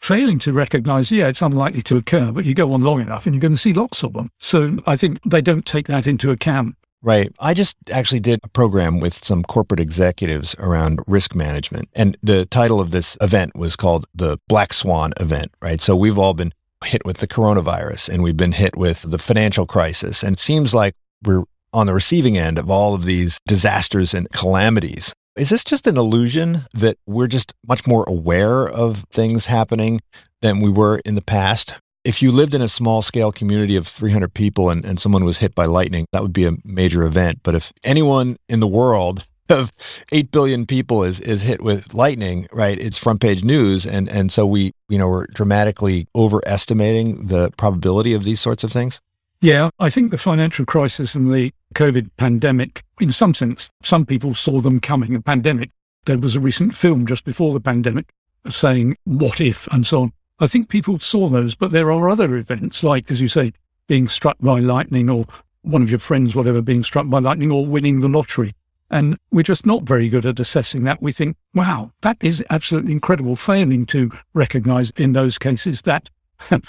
failing 0.00 0.38
to 0.40 0.52
recognize, 0.52 1.10
yeah, 1.10 1.28
it's 1.28 1.42
unlikely 1.42 1.82
to 1.82 1.96
occur, 1.96 2.32
but 2.32 2.44
you 2.44 2.54
go 2.54 2.72
on 2.72 2.82
long 2.82 3.00
enough 3.00 3.26
and 3.26 3.34
you're 3.34 3.40
going 3.40 3.52
to 3.52 3.58
see 3.58 3.72
lots 3.72 4.02
of 4.02 4.12
them. 4.12 4.30
So 4.38 4.78
I 4.86 4.96
think 4.96 5.20
they 5.24 5.40
don't 5.40 5.66
take 5.66 5.86
that 5.88 6.06
into 6.06 6.30
account. 6.30 6.76
Right. 7.02 7.32
I 7.38 7.54
just 7.54 7.76
actually 7.92 8.20
did 8.20 8.40
a 8.42 8.48
program 8.48 8.98
with 8.98 9.24
some 9.24 9.44
corporate 9.44 9.80
executives 9.80 10.56
around 10.58 11.00
risk 11.06 11.34
management. 11.34 11.88
And 11.94 12.16
the 12.22 12.46
title 12.46 12.80
of 12.80 12.90
this 12.90 13.16
event 13.20 13.52
was 13.54 13.76
called 13.76 14.06
the 14.14 14.38
Black 14.48 14.72
Swan 14.72 15.12
event, 15.20 15.52
right? 15.62 15.80
So 15.80 15.94
we've 15.94 16.18
all 16.18 16.34
been 16.34 16.52
hit 16.84 17.04
with 17.04 17.18
the 17.18 17.28
coronavirus 17.28 18.08
and 18.08 18.22
we've 18.22 18.36
been 18.36 18.52
hit 18.52 18.76
with 18.76 19.02
the 19.08 19.18
financial 19.18 19.66
crisis. 19.66 20.22
And 20.22 20.34
it 20.36 20.40
seems 20.40 20.74
like 20.74 20.94
we're 21.22 21.44
on 21.72 21.86
the 21.86 21.94
receiving 21.94 22.38
end 22.38 22.58
of 22.58 22.70
all 22.70 22.94
of 22.94 23.04
these 23.04 23.38
disasters 23.46 24.14
and 24.14 24.30
calamities. 24.32 25.12
Is 25.36 25.50
this 25.50 25.64
just 25.64 25.86
an 25.86 25.98
illusion 25.98 26.62
that 26.72 26.96
we're 27.06 27.26
just 27.26 27.52
much 27.68 27.86
more 27.86 28.06
aware 28.08 28.66
of 28.66 29.04
things 29.10 29.46
happening 29.46 30.00
than 30.40 30.60
we 30.60 30.70
were 30.70 31.02
in 31.04 31.14
the 31.14 31.20
past? 31.20 31.74
If 32.04 32.22
you 32.22 32.32
lived 32.32 32.54
in 32.54 32.62
a 32.62 32.68
small 32.68 33.02
scale 33.02 33.32
community 33.32 33.76
of 33.76 33.86
300 33.86 34.32
people 34.32 34.70
and, 34.70 34.82
and 34.86 34.98
someone 34.98 35.26
was 35.26 35.38
hit 35.38 35.54
by 35.54 35.66
lightning, 35.66 36.06
that 36.12 36.22
would 36.22 36.32
be 36.32 36.46
a 36.46 36.52
major 36.64 37.02
event. 37.02 37.40
But 37.42 37.54
if 37.54 37.70
anyone 37.84 38.38
in 38.48 38.60
the 38.60 38.66
world 38.66 39.26
of 39.50 39.72
8 40.10 40.30
billion 40.30 40.64
people 40.64 41.04
is, 41.04 41.20
is 41.20 41.42
hit 41.42 41.60
with 41.60 41.92
lightning, 41.92 42.48
right, 42.50 42.78
it's 42.78 42.96
front 42.96 43.20
page 43.20 43.44
news. 43.44 43.84
And, 43.84 44.08
and 44.08 44.32
so 44.32 44.46
we, 44.46 44.72
you 44.88 44.96
know, 44.96 45.08
we're 45.08 45.26
dramatically 45.26 46.06
overestimating 46.16 47.26
the 47.26 47.50
probability 47.58 48.14
of 48.14 48.24
these 48.24 48.40
sorts 48.40 48.64
of 48.64 48.72
things. 48.72 49.02
Yeah, 49.40 49.70
I 49.78 49.90
think 49.90 50.10
the 50.10 50.18
financial 50.18 50.64
crisis 50.64 51.14
and 51.14 51.32
the 51.32 51.52
COVID 51.74 52.10
pandemic, 52.16 52.82
in 53.00 53.12
some 53.12 53.34
sense, 53.34 53.70
some 53.82 54.06
people 54.06 54.34
saw 54.34 54.60
them 54.60 54.80
coming, 54.80 55.14
a 55.14 55.20
pandemic. 55.20 55.70
There 56.06 56.18
was 56.18 56.36
a 56.36 56.40
recent 56.40 56.74
film 56.74 57.06
just 57.06 57.24
before 57.24 57.52
the 57.52 57.60
pandemic 57.60 58.06
saying, 58.48 58.96
what 59.04 59.40
if, 59.40 59.66
and 59.68 59.86
so 59.86 60.02
on. 60.02 60.12
I 60.38 60.46
think 60.46 60.68
people 60.68 60.98
saw 60.98 61.28
those, 61.28 61.54
but 61.54 61.70
there 61.70 61.90
are 61.90 62.08
other 62.08 62.36
events, 62.36 62.82
like, 62.82 63.10
as 63.10 63.20
you 63.20 63.28
say, 63.28 63.52
being 63.86 64.08
struck 64.08 64.36
by 64.40 64.60
lightning 64.60 65.10
or 65.10 65.26
one 65.62 65.82
of 65.82 65.90
your 65.90 65.98
friends, 65.98 66.34
whatever, 66.34 66.62
being 66.62 66.84
struck 66.84 67.08
by 67.08 67.18
lightning 67.18 67.50
or 67.50 67.66
winning 67.66 68.00
the 68.00 68.08
lottery. 68.08 68.54
And 68.90 69.18
we're 69.32 69.42
just 69.42 69.66
not 69.66 69.82
very 69.82 70.08
good 70.08 70.24
at 70.24 70.38
assessing 70.38 70.84
that. 70.84 71.02
We 71.02 71.10
think, 71.10 71.36
wow, 71.54 71.90
that 72.02 72.18
is 72.20 72.44
absolutely 72.50 72.92
incredible, 72.92 73.34
failing 73.34 73.84
to 73.86 74.12
recognize 74.32 74.90
in 74.90 75.12
those 75.12 75.38
cases 75.38 75.82
that 75.82 76.08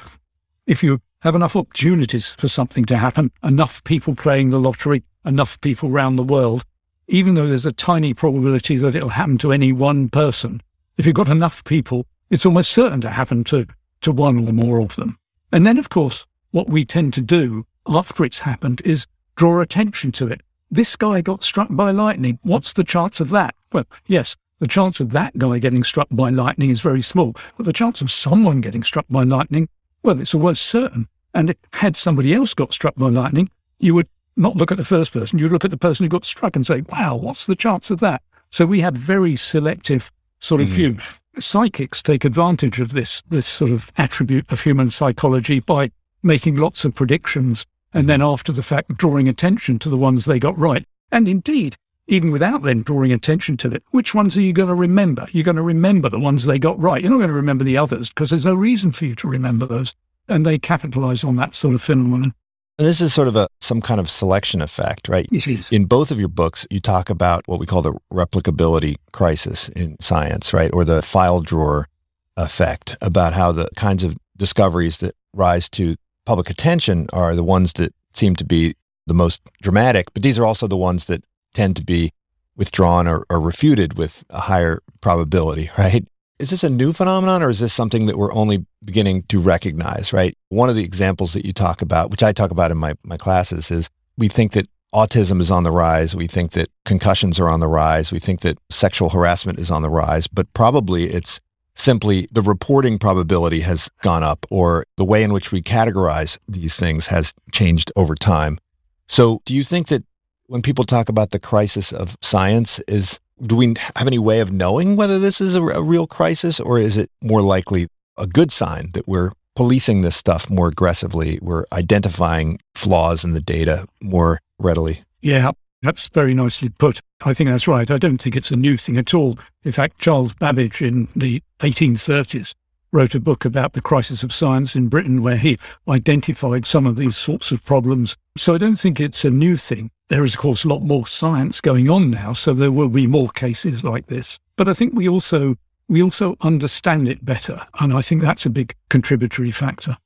if 0.66 0.82
you 0.82 1.00
have 1.22 1.36
enough 1.36 1.56
opportunities 1.56 2.32
for 2.32 2.48
something 2.48 2.86
to 2.86 2.98
happen, 2.98 3.32
enough 3.44 3.84
people 3.84 4.16
playing 4.16 4.50
the 4.50 4.60
lottery, 4.60 5.04
enough 5.26 5.60
people 5.62 5.90
around 5.90 6.16
the 6.16 6.24
world, 6.24 6.64
even 7.08 7.34
though 7.34 7.48
there's 7.48 7.66
a 7.66 7.72
tiny 7.72 8.14
probability 8.14 8.76
that 8.78 8.96
it'll 8.96 9.10
happen 9.10 9.38
to 9.40 9.52
any 9.52 9.72
one 9.72 10.10
person, 10.10 10.62
if 10.98 11.06
you've 11.06 11.16
got 11.16 11.30
enough 11.30 11.64
people, 11.64 12.06
it's 12.30 12.46
almost 12.46 12.72
certain 12.72 13.02
to 13.02 13.10
happen 13.10 13.44
to, 13.46 13.66
to 14.02 14.12
one 14.12 14.48
or 14.48 14.54
more 14.54 14.80
of 14.80 14.96
them. 14.96 15.18
And 15.52 15.66
then, 15.66 15.78
of 15.78 15.90
course, 15.90 16.26
what 16.52 16.70
we 16.70 16.84
tend 16.86 17.14
to 17.14 17.22
do 17.22 17.66
after 17.88 18.26
it's 18.26 18.40
happened 18.40 18.82
is 18.84 19.08
draw 19.36 19.62
attention 19.62 20.12
to 20.14 20.28
it. 20.28 20.42
This 20.70 20.96
guy 20.96 21.22
got 21.22 21.44
struck 21.44 21.70
by 21.72 21.92
lightning. 21.92 22.40
What's 22.42 22.74
the 22.74 22.84
chance 22.84 23.22
of 23.22 23.30
that? 23.30 23.56
Well, 23.72 23.86
yes, 24.06 24.36
the 24.60 24.68
chance 24.68 25.00
of 25.00 25.12
that 25.12 25.38
guy 25.38 25.60
getting 25.60 25.84
struck 25.84 26.08
by 26.12 26.30
lightning 26.30 26.70
is 26.70 26.82
very 26.82 27.02
small, 27.02 27.36
but 27.56 27.66
the 27.66 27.74
chance 27.74 28.02
of 28.02 28.12
someone 28.12 28.60
getting 28.60 28.84
struck 28.84 29.06
by 29.10 29.24
lightning 29.24 29.70
well, 30.08 30.22
it's 30.22 30.34
almost 30.34 30.64
certain. 30.64 31.10
And 31.34 31.54
had 31.74 31.98
somebody 31.98 32.34
else 32.34 32.54
got 32.54 32.74
struck 32.74 32.96
by 32.96 33.10
lightning, 33.10 33.52
you 33.78 33.94
would 33.94 34.08
not 34.38 34.56
look 34.56 34.72
at 34.72 34.78
the 34.78 34.86
first 34.86 35.12
person, 35.12 35.38
you'd 35.38 35.52
look 35.52 35.66
at 35.66 35.72
the 35.72 35.78
person 35.78 36.06
who 36.06 36.10
got 36.10 36.24
struck 36.24 36.56
and 36.56 36.66
say, 36.66 36.82
wow, 36.90 37.16
what's 37.16 37.46
the 37.46 37.56
chance 37.56 37.92
of 37.92 38.00
that? 38.00 38.22
So 38.50 38.66
we 38.66 38.80
have 38.80 38.94
very 38.94 39.36
selective 39.36 40.10
sort 40.40 40.62
of 40.62 40.68
mm-hmm. 40.68 40.76
view. 40.76 40.98
Psychics 41.40 42.02
take 42.02 42.24
advantage 42.24 42.80
of 42.80 42.94
this, 42.94 43.22
this 43.30 43.46
sort 43.46 43.72
of 43.72 43.92
attribute 43.98 44.50
of 44.50 44.62
human 44.62 44.90
psychology 44.90 45.60
by 45.60 45.92
making 46.24 46.56
lots 46.56 46.86
of 46.86 46.96
predictions 46.96 47.66
and 47.94 48.08
then 48.08 48.22
after 48.22 48.54
the 48.54 48.64
fact 48.64 48.96
drawing 48.96 49.28
attention 49.28 49.78
to 49.80 49.90
the 49.90 49.98
ones 49.98 50.24
they 50.24 50.40
got 50.40 50.58
right. 50.58 50.86
And 51.12 51.28
indeed, 51.28 51.76
even 52.08 52.32
without 52.32 52.64
then 52.64 52.82
drawing 52.82 53.12
attention 53.12 53.58
to 53.58 53.72
it, 53.72 53.84
which 53.92 54.16
ones 54.16 54.38
are 54.38 54.42
you 54.42 54.54
going 54.54 54.70
to 54.70 54.76
remember? 54.76 55.28
You're 55.32 55.44
going 55.44 55.58
to 55.58 55.62
remember 55.62 56.10
the 56.10 56.20
ones 56.20 56.46
they 56.46 56.60
got 56.60 56.80
right. 56.80 57.02
You're 57.02 57.12
not 57.12 57.18
going 57.18 57.30
to 57.30 57.34
remember 57.34 57.64
the 57.64 57.78
others 57.78 58.10
because 58.10 58.30
there's 58.30 58.46
no 58.46 58.56
reason 58.56 58.92
for 58.92 59.06
you 59.06 59.16
to 59.16 59.28
remember 59.28 59.66
those. 59.66 59.94
And 60.28 60.46
they 60.46 60.58
capitalize 60.58 61.24
on 61.24 61.36
that 61.38 61.56
sort 61.56 61.76
of 61.76 61.82
phenomenon. 61.82 62.34
And 62.80 62.88
this 62.88 63.02
is 63.02 63.14
sort 63.14 63.28
of 63.28 63.36
a 63.36 63.48
some 63.60 63.82
kind 63.82 64.00
of 64.00 64.10
selection 64.10 64.62
effect, 64.62 65.10
right? 65.10 65.28
It 65.32 65.48
is. 65.48 65.72
In 65.72 65.86
both 65.86 66.12
of 66.12 66.20
your 66.20 66.28
books, 66.28 66.68
you 66.70 66.80
talk 66.80 67.10
about 67.10 67.44
what 67.48 67.60
we 67.60 67.66
call 67.66 67.82
the 67.82 67.98
replicability 68.14 68.98
crisis 69.14 69.70
in 69.70 69.98
science, 70.00 70.54
right? 70.54 70.70
Or 70.74 70.86
the 70.86 71.02
file 71.02 71.42
drawer 71.42 71.88
effect 72.36 72.96
about 73.02 73.34
how 73.34 73.52
the 73.52 73.68
kinds 73.76 74.04
of 74.04 74.16
discoveries 74.38 75.00
that 75.00 75.16
rise 75.34 75.68
to 75.70 75.96
public 76.26 76.50
attention 76.50 77.08
are 77.14 77.36
the 77.36 77.44
ones 77.44 77.74
that 77.74 77.96
seem 78.14 78.36
to 78.36 78.46
be 78.46 78.76
the 79.08 79.14
most 79.14 79.42
dramatic, 79.62 80.14
but 80.14 80.22
these 80.22 80.38
are 80.38 80.46
also 80.46 80.68
the 80.68 80.78
ones 80.78 81.06
that 81.06 81.24
tend 81.58 81.76
to 81.76 81.84
be 81.84 82.12
withdrawn 82.56 83.08
or, 83.08 83.26
or 83.30 83.42
refuted 83.42 83.98
with 83.98 84.24
a 84.30 84.42
higher 84.42 84.80
probability, 85.02 85.72
right? 85.78 86.08
Is 86.40 86.52
this 86.52 86.64
a 86.64 86.70
new 86.70 86.94
phenomenon 86.94 87.42
or 87.42 87.50
is 87.50 87.60
this 87.60 87.74
something 87.74 88.06
that 88.06 88.18
we're 88.18 88.34
only 88.34 88.66
beginning 88.86 89.24
to 89.24 89.40
recognize, 89.40 90.14
right? 90.14 90.38
One 90.50 90.70
of 90.70 90.76
the 90.76 90.84
examples 90.84 91.34
that 91.34 91.46
you 91.46 91.54
talk 91.54 91.82
about, 91.82 92.12
which 92.12 92.22
I 92.22 92.32
talk 92.32 92.52
about 92.52 92.70
in 92.70 92.78
my, 92.78 92.94
my 93.04 93.18
classes, 93.18 93.72
is 93.72 93.90
we 94.18 94.28
think 94.28 94.52
that 94.52 94.68
autism 94.94 95.42
is 95.42 95.50
on 95.50 95.64
the 95.64 95.72
rise. 95.72 96.16
We 96.16 96.28
think 96.28 96.52
that 96.52 96.70
concussions 96.86 97.40
are 97.40 97.50
on 97.50 97.60
the 97.60 97.68
rise. 97.68 98.12
We 98.12 98.20
think 98.20 98.42
that 98.42 98.60
sexual 98.70 99.10
harassment 99.10 99.60
is 99.60 99.72
on 99.72 99.82
the 99.82 99.90
rise, 99.90 100.28
but 100.28 100.54
probably 100.54 101.06
it's 101.06 101.40
simply 101.74 102.28
the 102.32 102.42
reporting 102.44 103.00
probability 103.00 103.62
has 103.62 103.90
gone 104.04 104.24
up 104.24 104.46
or 104.52 104.86
the 104.96 105.06
way 105.06 105.24
in 105.24 105.34
which 105.34 105.52
we 105.52 105.62
categorize 105.62 106.38
these 106.48 106.76
things 106.78 107.08
has 107.08 107.34
changed 107.52 107.92
over 107.96 108.14
time. 108.14 108.60
So 109.08 109.42
do 109.46 109.56
you 109.56 109.64
think 109.64 109.88
that 109.88 110.04
when 110.48 110.62
people 110.62 110.86
talk 110.86 111.10
about 111.10 111.32
the 111.32 111.39
crisis 111.39 111.92
of 111.92 112.18
science 112.22 112.80
is 112.88 113.20
do 113.46 113.56
we 113.56 113.75
have 113.96 114.08
any 114.08 114.18
way 114.18 114.39
of 114.39 114.51
knowing 114.51 114.96
whether 114.96 115.20
this 115.20 115.39
is 115.39 115.56
a, 115.56 115.62
a 115.62 115.84
real 115.84 116.08
crisis 116.08 116.60
or 116.60 116.80
is 116.80 116.98
it 116.98 117.12
more 117.22 117.42
likely 117.42 117.88
a 118.18 118.25
good 118.25 118.51
sign 118.51 118.89
that 118.94 119.08
we're 119.08 119.32
policing 119.56 120.01
this 120.01 120.16
stuff 120.16 120.50
more 120.50 120.70
aggressively 120.70 121.38
we're 121.42 121.66
identifying 121.72 122.60
flaws 122.75 123.24
in 123.24 123.34
the 123.34 123.42
data 123.42 123.86
more 124.01 124.39
readily 124.58 125.01
yeah 125.22 125.51
that's 125.82 126.08
very 126.08 126.34
nicely 126.34 126.70
put 126.70 127.00
i 127.25 127.34
think 127.34 127.50
that's 127.50 127.68
right 127.68 127.92
i 127.92 127.98
don't 127.98 128.22
think 128.22 128.36
it's 128.36 128.51
a 128.51 128.56
new 128.56 128.77
thing 128.77 128.98
at 128.98 129.13
all 129.13 129.38
in 129.63 129.72
fact 129.72 130.00
charles 130.00 130.34
babbage 130.34 130.82
in 130.82 131.08
the 131.16 131.42
1830s 131.60 132.54
wrote 132.94 133.13
a 133.13 133.20
book 133.20 133.44
about 133.44 133.74
the 133.74 133.82
crisis 133.82 134.24
of 134.24 134.34
science 134.34 134.74
in 134.74 134.88
Britain 134.88 135.22
where 135.22 135.36
he 135.36 135.58
identified 135.89 136.66
some 136.66 136.86
of 136.88 136.96
these 136.96 137.18
sorts 137.18 137.51
of 137.51 137.62
problems. 137.66 138.16
So 138.38 138.56
I 138.56 138.58
don't 138.58 138.77
think 138.77 139.01
it's 139.01 139.25
a 139.25 139.30
new 139.30 139.58
thing. 139.58 139.92
There 140.10 140.24
is, 140.24 140.36
of 140.36 140.40
course, 140.40 140.64
a 140.64 140.70
lot 140.70 140.82
more 140.82 141.06
science 141.06 141.60
going 141.60 141.90
on 141.90 142.12
now, 142.12 142.34
so 142.34 142.54
there 142.54 142.72
will 142.72 142.90
be 142.90 143.08
more 143.08 143.30
cases 143.30 143.84
like 143.84 144.08
this. 144.08 144.40
But 144.56 144.70
I 144.70 144.74
think 144.74 144.94
we 144.94 145.08
also 145.10 145.56
we 145.90 146.02
also 146.04 146.36
understand 146.42 147.08
it 147.08 147.26
better, 147.26 147.68
and 147.80 147.94
I 147.94 148.02
think 148.02 148.22
that's 148.22 148.46
a 148.46 148.50
big 148.50 148.74
contributory 148.90 149.52
factor. 149.52 149.98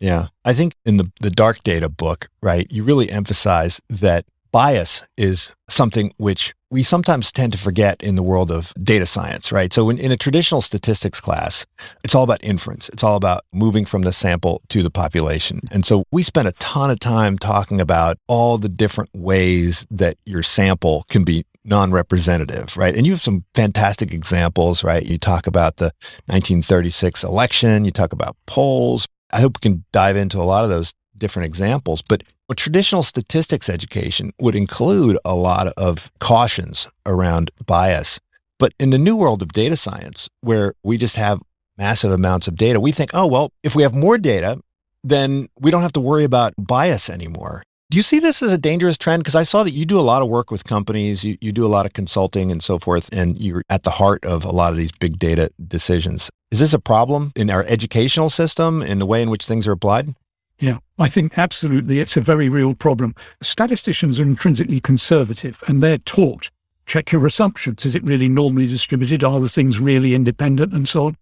Yeah, 0.00 0.26
I 0.44 0.52
think 0.52 0.74
in 0.84 0.96
the 0.96 1.10
the 1.20 1.30
dark 1.30 1.62
data 1.62 1.88
book, 1.88 2.28
right, 2.42 2.66
you 2.70 2.84
really 2.84 3.10
emphasize 3.10 3.80
that 3.88 4.24
bias 4.52 5.02
is 5.16 5.50
something 5.68 6.12
which 6.16 6.54
we 6.70 6.82
sometimes 6.84 7.32
tend 7.32 7.52
to 7.52 7.58
forget 7.58 8.00
in 8.02 8.14
the 8.14 8.22
world 8.22 8.50
of 8.50 8.72
data 8.80 9.04
science, 9.04 9.50
right? 9.50 9.72
So 9.72 9.90
in, 9.90 9.98
in, 9.98 10.12
a 10.12 10.16
traditional 10.16 10.60
statistics 10.60 11.20
class, 11.20 11.66
it's 12.04 12.14
all 12.14 12.22
about 12.22 12.44
inference. 12.44 12.88
It's 12.90 13.02
all 13.02 13.16
about 13.16 13.42
moving 13.52 13.84
from 13.84 14.02
the 14.02 14.12
sample 14.12 14.62
to 14.68 14.82
the 14.82 14.90
population. 14.90 15.62
And 15.72 15.84
so 15.84 16.04
we 16.12 16.22
spend 16.22 16.46
a 16.46 16.52
ton 16.52 16.90
of 16.90 17.00
time 17.00 17.38
talking 17.38 17.80
about 17.80 18.18
all 18.28 18.56
the 18.56 18.68
different 18.68 19.10
ways 19.16 19.84
that 19.90 20.16
your 20.24 20.44
sample 20.44 21.04
can 21.08 21.24
be 21.24 21.44
non-representative, 21.64 22.76
right? 22.76 22.96
And 22.96 23.04
you 23.04 23.12
have 23.12 23.20
some 23.20 23.44
fantastic 23.54 24.14
examples, 24.14 24.84
right? 24.84 25.04
You 25.04 25.18
talk 25.18 25.46
about 25.46 25.76
the 25.76 25.92
1936 26.26 27.24
election, 27.24 27.84
you 27.84 27.90
talk 27.90 28.12
about 28.12 28.36
polls. 28.46 29.06
I 29.32 29.40
hope 29.40 29.58
we 29.58 29.68
can 29.68 29.84
dive 29.92 30.16
into 30.16 30.38
a 30.38 30.42
lot 30.44 30.64
of 30.64 30.70
those 30.70 30.94
different 31.16 31.46
examples, 31.46 32.02
but 32.02 32.22
a 32.50 32.54
traditional 32.54 33.04
statistics 33.04 33.68
education 33.68 34.32
would 34.40 34.56
include 34.56 35.16
a 35.24 35.36
lot 35.36 35.68
of 35.76 36.10
cautions 36.18 36.88
around 37.06 37.52
bias. 37.64 38.18
But 38.58 38.74
in 38.80 38.90
the 38.90 38.98
new 38.98 39.16
world 39.16 39.40
of 39.40 39.52
data 39.52 39.76
science, 39.76 40.28
where 40.40 40.74
we 40.82 40.98
just 40.98 41.14
have 41.16 41.40
massive 41.78 42.10
amounts 42.10 42.48
of 42.48 42.56
data, 42.56 42.80
we 42.80 42.90
think, 42.90 43.12
oh, 43.14 43.26
well, 43.26 43.52
if 43.62 43.76
we 43.76 43.84
have 43.84 43.94
more 43.94 44.18
data, 44.18 44.60
then 45.04 45.46
we 45.60 45.70
don't 45.70 45.82
have 45.82 45.92
to 45.92 46.00
worry 46.00 46.24
about 46.24 46.52
bias 46.58 47.08
anymore. 47.08 47.62
Do 47.90 47.96
you 47.96 48.02
see 48.02 48.18
this 48.18 48.42
as 48.42 48.52
a 48.52 48.58
dangerous 48.58 48.98
trend? 48.98 49.22
Because 49.22 49.34
I 49.34 49.44
saw 49.44 49.62
that 49.62 49.72
you 49.72 49.86
do 49.86 49.98
a 49.98 50.02
lot 50.02 50.22
of 50.22 50.28
work 50.28 50.50
with 50.50 50.64
companies, 50.64 51.24
you, 51.24 51.38
you 51.40 51.52
do 51.52 51.64
a 51.64 51.68
lot 51.68 51.86
of 51.86 51.92
consulting 51.92 52.52
and 52.52 52.62
so 52.62 52.78
forth, 52.78 53.08
and 53.12 53.40
you're 53.40 53.62
at 53.70 53.84
the 53.84 53.90
heart 53.92 54.24
of 54.24 54.44
a 54.44 54.50
lot 54.50 54.72
of 54.72 54.76
these 54.76 54.92
big 54.92 55.18
data 55.18 55.50
decisions. 55.66 56.30
Is 56.50 56.60
this 56.60 56.74
a 56.74 56.78
problem 56.80 57.32
in 57.34 57.48
our 57.48 57.64
educational 57.66 58.28
system, 58.28 58.82
in 58.82 58.98
the 58.98 59.06
way 59.06 59.22
in 59.22 59.30
which 59.30 59.46
things 59.46 59.66
are 59.66 59.72
applied? 59.72 60.14
Yeah, 60.60 60.78
I 60.98 61.08
think 61.08 61.36
absolutely 61.36 61.98
it's 61.98 62.16
a 62.16 62.20
very 62.20 62.48
real 62.48 62.74
problem. 62.74 63.14
Statisticians 63.40 64.20
are 64.20 64.24
intrinsically 64.24 64.80
conservative 64.80 65.64
and 65.66 65.82
they're 65.82 65.98
taught 65.98 66.50
check 66.90 67.12
your 67.12 67.24
assumptions. 67.24 67.86
Is 67.86 67.94
it 67.94 68.02
really 68.02 68.28
normally 68.28 68.66
distributed? 68.66 69.22
Are 69.22 69.38
the 69.38 69.48
things 69.48 69.78
really 69.78 70.12
independent 70.12 70.72
and 70.72 70.88
so 70.88 71.06
on? 71.06 71.16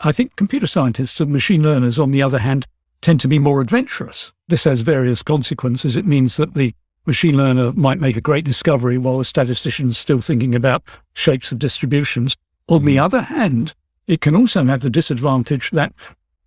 I 0.00 0.12
think 0.12 0.36
computer 0.36 0.66
scientists 0.66 1.20
and 1.20 1.32
machine 1.32 1.62
learners, 1.62 1.98
on 1.98 2.10
the 2.10 2.22
other 2.22 2.38
hand, 2.38 2.66
tend 3.00 3.20
to 3.20 3.28
be 3.28 3.38
more 3.38 3.62
adventurous. 3.62 4.30
This 4.48 4.64
has 4.64 4.82
various 4.82 5.22
consequences. 5.22 5.96
It 5.96 6.06
means 6.06 6.36
that 6.36 6.52
the 6.52 6.74
machine 7.06 7.34
learner 7.34 7.72
might 7.72 7.98
make 7.98 8.18
a 8.18 8.20
great 8.20 8.44
discovery 8.44 8.98
while 8.98 9.16
the 9.16 9.24
statistician's 9.24 9.96
still 9.96 10.20
thinking 10.20 10.54
about 10.54 10.82
shapes 11.14 11.50
of 11.50 11.58
distributions. 11.58 12.36
On 12.68 12.84
the 12.84 12.96
mm-hmm. 12.96 13.04
other 13.06 13.22
hand, 13.22 13.74
it 14.06 14.20
can 14.20 14.36
also 14.36 14.64
have 14.64 14.80
the 14.80 14.90
disadvantage 14.90 15.70
that 15.70 15.94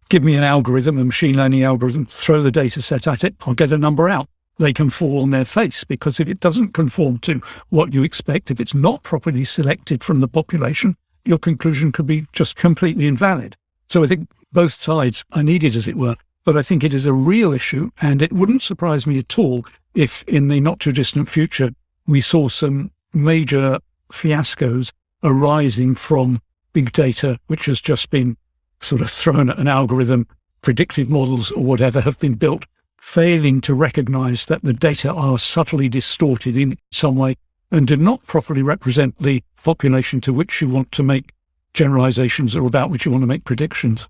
give 0.09 0.23
me 0.23 0.35
an 0.35 0.43
algorithm, 0.43 0.97
a 0.97 1.03
machine 1.03 1.37
learning 1.37 1.63
algorithm, 1.63 2.05
throw 2.05 2.41
the 2.41 2.51
data 2.51 2.81
set 2.81 3.07
at 3.07 3.23
it, 3.23 3.35
I'll 3.41 3.53
get 3.53 3.71
a 3.71 3.77
number 3.77 4.09
out. 4.09 4.27
They 4.57 4.73
can 4.73 4.89
fall 4.89 5.21
on 5.21 5.29
their 5.29 5.45
face 5.45 5.83
because 5.83 6.19
if 6.19 6.27
it 6.27 6.41
doesn't 6.41 6.73
conform 6.73 7.19
to 7.19 7.41
what 7.69 7.93
you 7.93 8.03
expect, 8.03 8.51
if 8.51 8.59
it's 8.59 8.73
not 8.73 9.03
properly 9.03 9.45
selected 9.45 10.03
from 10.03 10.19
the 10.19 10.27
population, 10.27 10.97
your 11.23 11.37
conclusion 11.37 11.91
could 11.91 12.07
be 12.07 12.25
just 12.33 12.57
completely 12.57 13.07
invalid. 13.07 13.55
So 13.87 14.03
I 14.03 14.07
think 14.07 14.29
both 14.51 14.73
sides 14.73 15.23
are 15.31 15.43
needed, 15.43 15.75
as 15.75 15.87
it 15.87 15.95
were. 15.95 16.15
But 16.43 16.57
I 16.57 16.61
think 16.61 16.83
it 16.83 16.93
is 16.93 17.05
a 17.05 17.13
real 17.13 17.53
issue, 17.53 17.91
and 18.01 18.21
it 18.21 18.33
wouldn't 18.33 18.63
surprise 18.63 19.05
me 19.05 19.19
at 19.19 19.37
all 19.37 19.65
if 19.93 20.23
in 20.23 20.47
the 20.47 20.59
not 20.59 20.79
too 20.79 20.91
distant 20.91 21.29
future 21.29 21.71
we 22.07 22.21
saw 22.21 22.47
some 22.47 22.91
major 23.13 23.79
fiascos 24.11 24.91
arising 25.23 25.95
from 25.95 26.41
big 26.73 26.91
data, 26.91 27.39
which 27.47 27.65
has 27.65 27.79
just 27.79 28.09
been 28.09 28.35
sort 28.81 29.01
of 29.01 29.09
thrown 29.09 29.49
at 29.49 29.59
an 29.59 29.67
algorithm, 29.67 30.27
predictive 30.61 31.09
models 31.09 31.51
or 31.51 31.63
whatever 31.63 32.01
have 32.01 32.19
been 32.19 32.35
built, 32.35 32.65
failing 32.97 33.61
to 33.61 33.73
recognize 33.73 34.45
that 34.45 34.63
the 34.63 34.73
data 34.73 35.13
are 35.13 35.39
subtly 35.39 35.89
distorted 35.89 36.57
in 36.57 36.77
some 36.91 37.15
way 37.15 37.35
and 37.71 37.87
do 37.87 37.95
not 37.95 38.25
properly 38.25 38.61
represent 38.61 39.17
the 39.17 39.43
population 39.63 40.19
to 40.21 40.33
which 40.33 40.61
you 40.61 40.69
want 40.69 40.91
to 40.91 41.03
make 41.03 41.31
generalizations 41.73 42.55
or 42.55 42.65
about 42.65 42.89
which 42.89 43.05
you 43.05 43.11
want 43.11 43.21
to 43.21 43.27
make 43.27 43.43
predictions. 43.43 44.07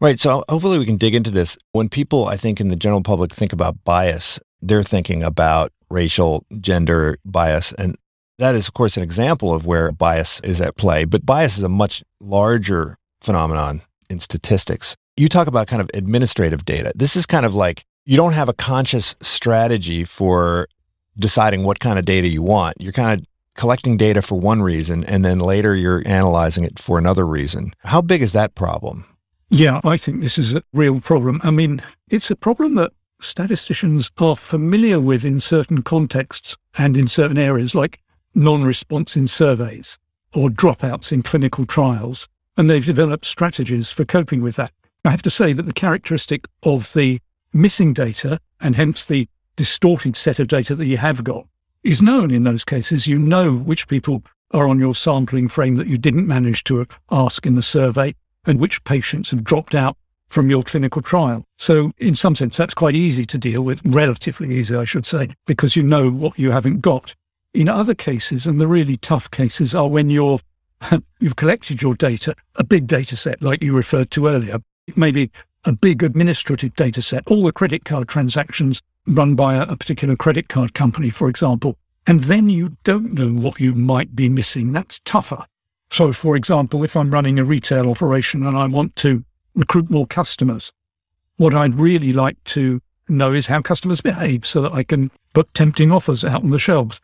Right. 0.00 0.18
So 0.18 0.44
hopefully 0.48 0.78
we 0.78 0.86
can 0.86 0.96
dig 0.96 1.14
into 1.14 1.30
this. 1.30 1.58
When 1.72 1.88
people, 1.88 2.26
I 2.26 2.36
think, 2.36 2.60
in 2.60 2.68
the 2.68 2.76
general 2.76 3.02
public 3.02 3.32
think 3.32 3.52
about 3.52 3.84
bias, 3.84 4.40
they're 4.62 4.82
thinking 4.82 5.22
about 5.22 5.72
racial, 5.90 6.46
gender 6.60 7.18
bias. 7.24 7.72
And 7.72 7.96
that 8.38 8.54
is, 8.54 8.68
of 8.68 8.74
course, 8.74 8.96
an 8.96 9.02
example 9.02 9.52
of 9.52 9.66
where 9.66 9.92
bias 9.92 10.40
is 10.42 10.60
at 10.60 10.76
play. 10.76 11.04
But 11.04 11.26
bias 11.26 11.58
is 11.58 11.64
a 11.64 11.68
much 11.68 12.02
larger 12.20 12.96
phenomenon 13.20 13.82
in 14.10 14.20
statistics. 14.20 14.96
You 15.16 15.28
talk 15.28 15.46
about 15.46 15.66
kind 15.66 15.82
of 15.82 15.90
administrative 15.94 16.64
data. 16.64 16.92
This 16.94 17.16
is 17.16 17.26
kind 17.26 17.46
of 17.46 17.54
like 17.54 17.84
you 18.04 18.16
don't 18.16 18.32
have 18.32 18.48
a 18.48 18.54
conscious 18.54 19.14
strategy 19.20 20.04
for 20.04 20.68
deciding 21.18 21.64
what 21.64 21.80
kind 21.80 21.98
of 21.98 22.04
data 22.04 22.28
you 22.28 22.42
want. 22.42 22.76
You're 22.80 22.92
kind 22.92 23.20
of 23.20 23.26
collecting 23.54 23.96
data 23.96 24.22
for 24.22 24.40
one 24.40 24.62
reason 24.62 25.04
and 25.04 25.24
then 25.24 25.38
later 25.38 25.74
you're 25.74 26.02
analyzing 26.06 26.64
it 26.64 26.78
for 26.78 26.98
another 26.98 27.26
reason. 27.26 27.72
How 27.80 28.00
big 28.00 28.22
is 28.22 28.32
that 28.32 28.54
problem? 28.54 29.04
Yeah, 29.50 29.80
I 29.84 29.96
think 29.96 30.20
this 30.20 30.38
is 30.38 30.54
a 30.54 30.62
real 30.72 31.00
problem. 31.00 31.40
I 31.42 31.50
mean, 31.50 31.82
it's 32.08 32.30
a 32.30 32.36
problem 32.36 32.76
that 32.76 32.92
statisticians 33.20 34.10
are 34.18 34.36
familiar 34.36 35.00
with 35.00 35.24
in 35.24 35.40
certain 35.40 35.82
contexts 35.82 36.56
and 36.78 36.96
in 36.96 37.08
certain 37.08 37.38
areas, 37.38 37.74
like 37.74 38.00
non 38.34 38.62
response 38.62 39.16
in 39.16 39.26
surveys 39.26 39.98
or 40.34 40.48
dropouts 40.48 41.12
in 41.12 41.22
clinical 41.22 41.66
trials 41.66 42.28
and 42.60 42.68
they've 42.68 42.84
developed 42.84 43.24
strategies 43.24 43.90
for 43.90 44.04
coping 44.04 44.42
with 44.42 44.56
that. 44.56 44.70
I 45.02 45.10
have 45.12 45.22
to 45.22 45.30
say 45.30 45.54
that 45.54 45.62
the 45.62 45.72
characteristic 45.72 46.46
of 46.62 46.92
the 46.92 47.18
missing 47.54 47.94
data, 47.94 48.38
and 48.60 48.76
hence 48.76 49.02
the 49.02 49.28
distorted 49.56 50.14
set 50.14 50.38
of 50.38 50.46
data 50.46 50.74
that 50.74 50.84
you 50.84 50.98
have 50.98 51.24
got, 51.24 51.46
is 51.82 52.02
known 52.02 52.30
in 52.30 52.44
those 52.44 52.66
cases. 52.66 53.06
You 53.06 53.18
know 53.18 53.56
which 53.56 53.88
people 53.88 54.22
are 54.50 54.68
on 54.68 54.78
your 54.78 54.94
sampling 54.94 55.48
frame 55.48 55.76
that 55.76 55.86
you 55.86 55.96
didn't 55.96 56.26
manage 56.26 56.62
to 56.64 56.84
ask 57.10 57.46
in 57.46 57.54
the 57.54 57.62
survey 57.62 58.14
and 58.44 58.60
which 58.60 58.84
patients 58.84 59.30
have 59.30 59.42
dropped 59.42 59.74
out 59.74 59.96
from 60.28 60.50
your 60.50 60.62
clinical 60.62 61.00
trial. 61.00 61.46
So 61.56 61.92
in 61.96 62.14
some 62.14 62.36
sense, 62.36 62.58
that's 62.58 62.74
quite 62.74 62.94
easy 62.94 63.24
to 63.24 63.38
deal 63.38 63.62
with, 63.62 63.80
relatively 63.86 64.54
easy, 64.54 64.76
I 64.76 64.84
should 64.84 65.06
say, 65.06 65.30
because 65.46 65.76
you 65.76 65.82
know 65.82 66.10
what 66.10 66.38
you 66.38 66.50
haven't 66.50 66.82
got. 66.82 67.14
In 67.54 67.70
other 67.70 67.94
cases, 67.94 68.46
and 68.46 68.60
the 68.60 68.68
really 68.68 68.98
tough 68.98 69.30
cases 69.30 69.74
are 69.74 69.88
when 69.88 70.10
you're, 70.10 70.40
you've 71.20 71.36
collected 71.36 71.82
your 71.82 71.94
data, 71.94 72.34
a 72.56 72.64
big 72.64 72.86
data 72.86 73.16
set 73.16 73.42
like 73.42 73.62
you 73.62 73.74
referred 73.74 74.10
to 74.12 74.26
earlier, 74.26 74.60
maybe 74.96 75.30
a 75.64 75.72
big 75.72 76.02
administrative 76.02 76.74
data 76.74 77.02
set, 77.02 77.26
all 77.26 77.42
the 77.42 77.52
credit 77.52 77.84
card 77.84 78.08
transactions 78.08 78.82
run 79.06 79.34
by 79.34 79.54
a, 79.54 79.62
a 79.62 79.76
particular 79.76 80.16
credit 80.16 80.48
card 80.48 80.74
company, 80.74 81.10
for 81.10 81.28
example, 81.28 81.76
and 82.06 82.20
then 82.24 82.48
you 82.48 82.76
don't 82.84 83.12
know 83.12 83.28
what 83.28 83.60
you 83.60 83.74
might 83.74 84.16
be 84.16 84.28
missing. 84.28 84.72
That's 84.72 85.00
tougher. 85.04 85.44
So, 85.90 86.12
for 86.12 86.36
example, 86.36 86.84
if 86.84 86.96
I'm 86.96 87.10
running 87.10 87.38
a 87.38 87.44
retail 87.44 87.90
operation 87.90 88.46
and 88.46 88.56
I 88.56 88.66
want 88.66 88.96
to 88.96 89.24
recruit 89.54 89.90
more 89.90 90.06
customers, 90.06 90.72
what 91.36 91.54
I'd 91.54 91.74
really 91.74 92.12
like 92.12 92.42
to 92.44 92.80
know 93.08 93.32
is 93.32 93.46
how 93.46 93.60
customers 93.60 94.00
behave 94.00 94.46
so 94.46 94.62
that 94.62 94.72
I 94.72 94.84
can 94.84 95.10
put 95.34 95.52
tempting 95.52 95.90
offers 95.90 96.24
out 96.24 96.42
on 96.42 96.50
the 96.50 96.58
shelves. 96.58 97.00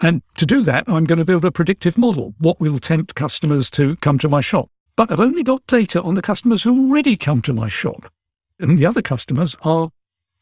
And 0.00 0.22
to 0.36 0.46
do 0.46 0.62
that, 0.62 0.84
I'm 0.86 1.04
going 1.04 1.18
to 1.18 1.24
build 1.24 1.44
a 1.44 1.50
predictive 1.50 1.98
model. 1.98 2.34
What 2.38 2.60
will 2.60 2.78
tempt 2.78 3.14
customers 3.14 3.70
to 3.72 3.96
come 3.96 4.18
to 4.18 4.28
my 4.28 4.40
shop? 4.40 4.70
But 4.96 5.10
I've 5.10 5.20
only 5.20 5.42
got 5.42 5.66
data 5.66 6.02
on 6.02 6.14
the 6.14 6.22
customers 6.22 6.62
who 6.62 6.88
already 6.88 7.16
come 7.16 7.42
to 7.42 7.52
my 7.52 7.68
shop. 7.68 8.12
And 8.60 8.78
the 8.78 8.86
other 8.86 9.02
customers 9.02 9.56
are 9.62 9.90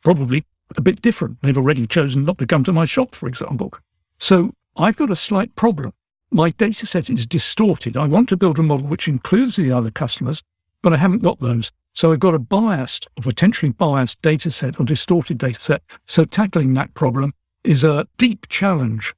probably 0.02 0.44
a 0.76 0.82
bit 0.82 1.00
different. 1.00 1.38
They've 1.42 1.56
already 1.56 1.86
chosen 1.86 2.24
not 2.24 2.38
to 2.38 2.46
come 2.46 2.64
to 2.64 2.72
my 2.72 2.84
shop, 2.84 3.14
for 3.14 3.28
example. 3.28 3.72
So 4.18 4.52
I've 4.76 4.96
got 4.96 5.10
a 5.10 5.16
slight 5.16 5.54
problem. 5.56 5.92
My 6.30 6.50
data 6.50 6.86
set 6.86 7.08
is 7.08 7.26
distorted. 7.26 7.96
I 7.96 8.06
want 8.06 8.28
to 8.30 8.36
build 8.36 8.58
a 8.58 8.62
model 8.62 8.86
which 8.88 9.08
includes 9.08 9.56
the 9.56 9.72
other 9.72 9.90
customers, 9.90 10.42
but 10.82 10.92
I 10.92 10.96
haven't 10.96 11.22
got 11.22 11.40
those. 11.40 11.70
So 11.94 12.12
I've 12.12 12.20
got 12.20 12.34
a 12.34 12.38
biased 12.38 13.06
or 13.16 13.22
potentially 13.22 13.72
biased 13.72 14.20
data 14.20 14.50
set 14.50 14.78
or 14.78 14.84
distorted 14.84 15.38
data 15.38 15.60
set. 15.60 15.82
So 16.04 16.24
tackling 16.24 16.74
that 16.74 16.92
problem 16.94 17.32
is 17.64 17.84
a 17.84 18.06
deep 18.18 18.48
challenge. 18.48 19.14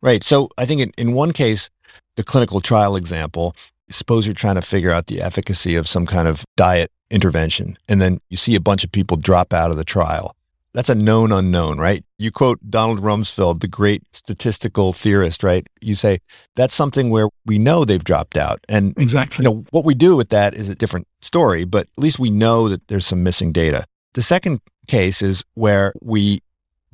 Right. 0.00 0.22
So 0.22 0.48
I 0.56 0.64
think 0.64 0.80
in, 0.80 0.92
in 0.96 1.12
one 1.12 1.32
case, 1.32 1.70
the 2.16 2.24
clinical 2.24 2.60
trial 2.60 2.96
example, 2.96 3.54
suppose 3.90 4.26
you're 4.26 4.34
trying 4.34 4.56
to 4.56 4.62
figure 4.62 4.90
out 4.90 5.06
the 5.06 5.20
efficacy 5.20 5.74
of 5.74 5.88
some 5.88 6.06
kind 6.06 6.28
of 6.28 6.44
diet 6.56 6.90
intervention, 7.10 7.78
and 7.88 8.00
then 8.00 8.20
you 8.28 8.36
see 8.36 8.54
a 8.54 8.60
bunch 8.60 8.84
of 8.84 8.92
people 8.92 9.16
drop 9.16 9.52
out 9.52 9.70
of 9.70 9.76
the 9.76 9.84
trial. 9.84 10.34
That's 10.74 10.90
a 10.90 10.94
known 10.94 11.32
unknown, 11.32 11.78
right? 11.78 12.04
You 12.18 12.30
quote 12.30 12.58
Donald 12.68 13.00
Rumsfeld, 13.00 13.60
the 13.60 13.68
great 13.68 14.02
statistical 14.12 14.92
theorist, 14.92 15.42
right? 15.42 15.66
You 15.80 15.94
say 15.94 16.18
that's 16.54 16.74
something 16.74 17.10
where 17.10 17.28
we 17.46 17.58
know 17.58 17.84
they've 17.84 18.04
dropped 18.04 18.36
out. 18.36 18.64
And 18.68 18.96
exactly. 18.98 19.42
You 19.42 19.50
know, 19.50 19.64
what 19.70 19.84
we 19.84 19.94
do 19.94 20.14
with 20.14 20.28
that 20.28 20.54
is 20.54 20.68
a 20.68 20.74
different 20.74 21.08
story, 21.22 21.64
but 21.64 21.88
at 21.96 22.02
least 22.02 22.18
we 22.18 22.30
know 22.30 22.68
that 22.68 22.86
there's 22.88 23.06
some 23.06 23.22
missing 23.22 23.50
data. 23.50 23.86
The 24.12 24.22
second 24.22 24.60
case 24.86 25.22
is 25.22 25.44
where 25.54 25.92
we 26.02 26.40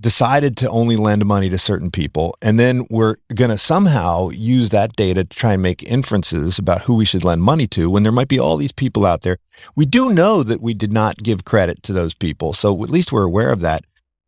decided 0.00 0.56
to 0.56 0.68
only 0.70 0.96
lend 0.96 1.24
money 1.24 1.48
to 1.48 1.58
certain 1.58 1.90
people. 1.90 2.36
And 2.42 2.58
then 2.58 2.86
we're 2.90 3.16
going 3.34 3.50
to 3.50 3.58
somehow 3.58 4.30
use 4.30 4.70
that 4.70 4.94
data 4.96 5.24
to 5.24 5.36
try 5.36 5.54
and 5.54 5.62
make 5.62 5.82
inferences 5.84 6.58
about 6.58 6.82
who 6.82 6.94
we 6.94 7.04
should 7.04 7.24
lend 7.24 7.42
money 7.42 7.66
to 7.68 7.88
when 7.88 8.02
there 8.02 8.12
might 8.12 8.28
be 8.28 8.38
all 8.38 8.56
these 8.56 8.72
people 8.72 9.06
out 9.06 9.22
there. 9.22 9.36
We 9.76 9.86
do 9.86 10.12
know 10.12 10.42
that 10.42 10.60
we 10.60 10.74
did 10.74 10.92
not 10.92 11.18
give 11.18 11.44
credit 11.44 11.82
to 11.84 11.92
those 11.92 12.14
people. 12.14 12.52
So 12.52 12.82
at 12.82 12.90
least 12.90 13.12
we're 13.12 13.24
aware 13.24 13.52
of 13.52 13.60
that. 13.60 13.84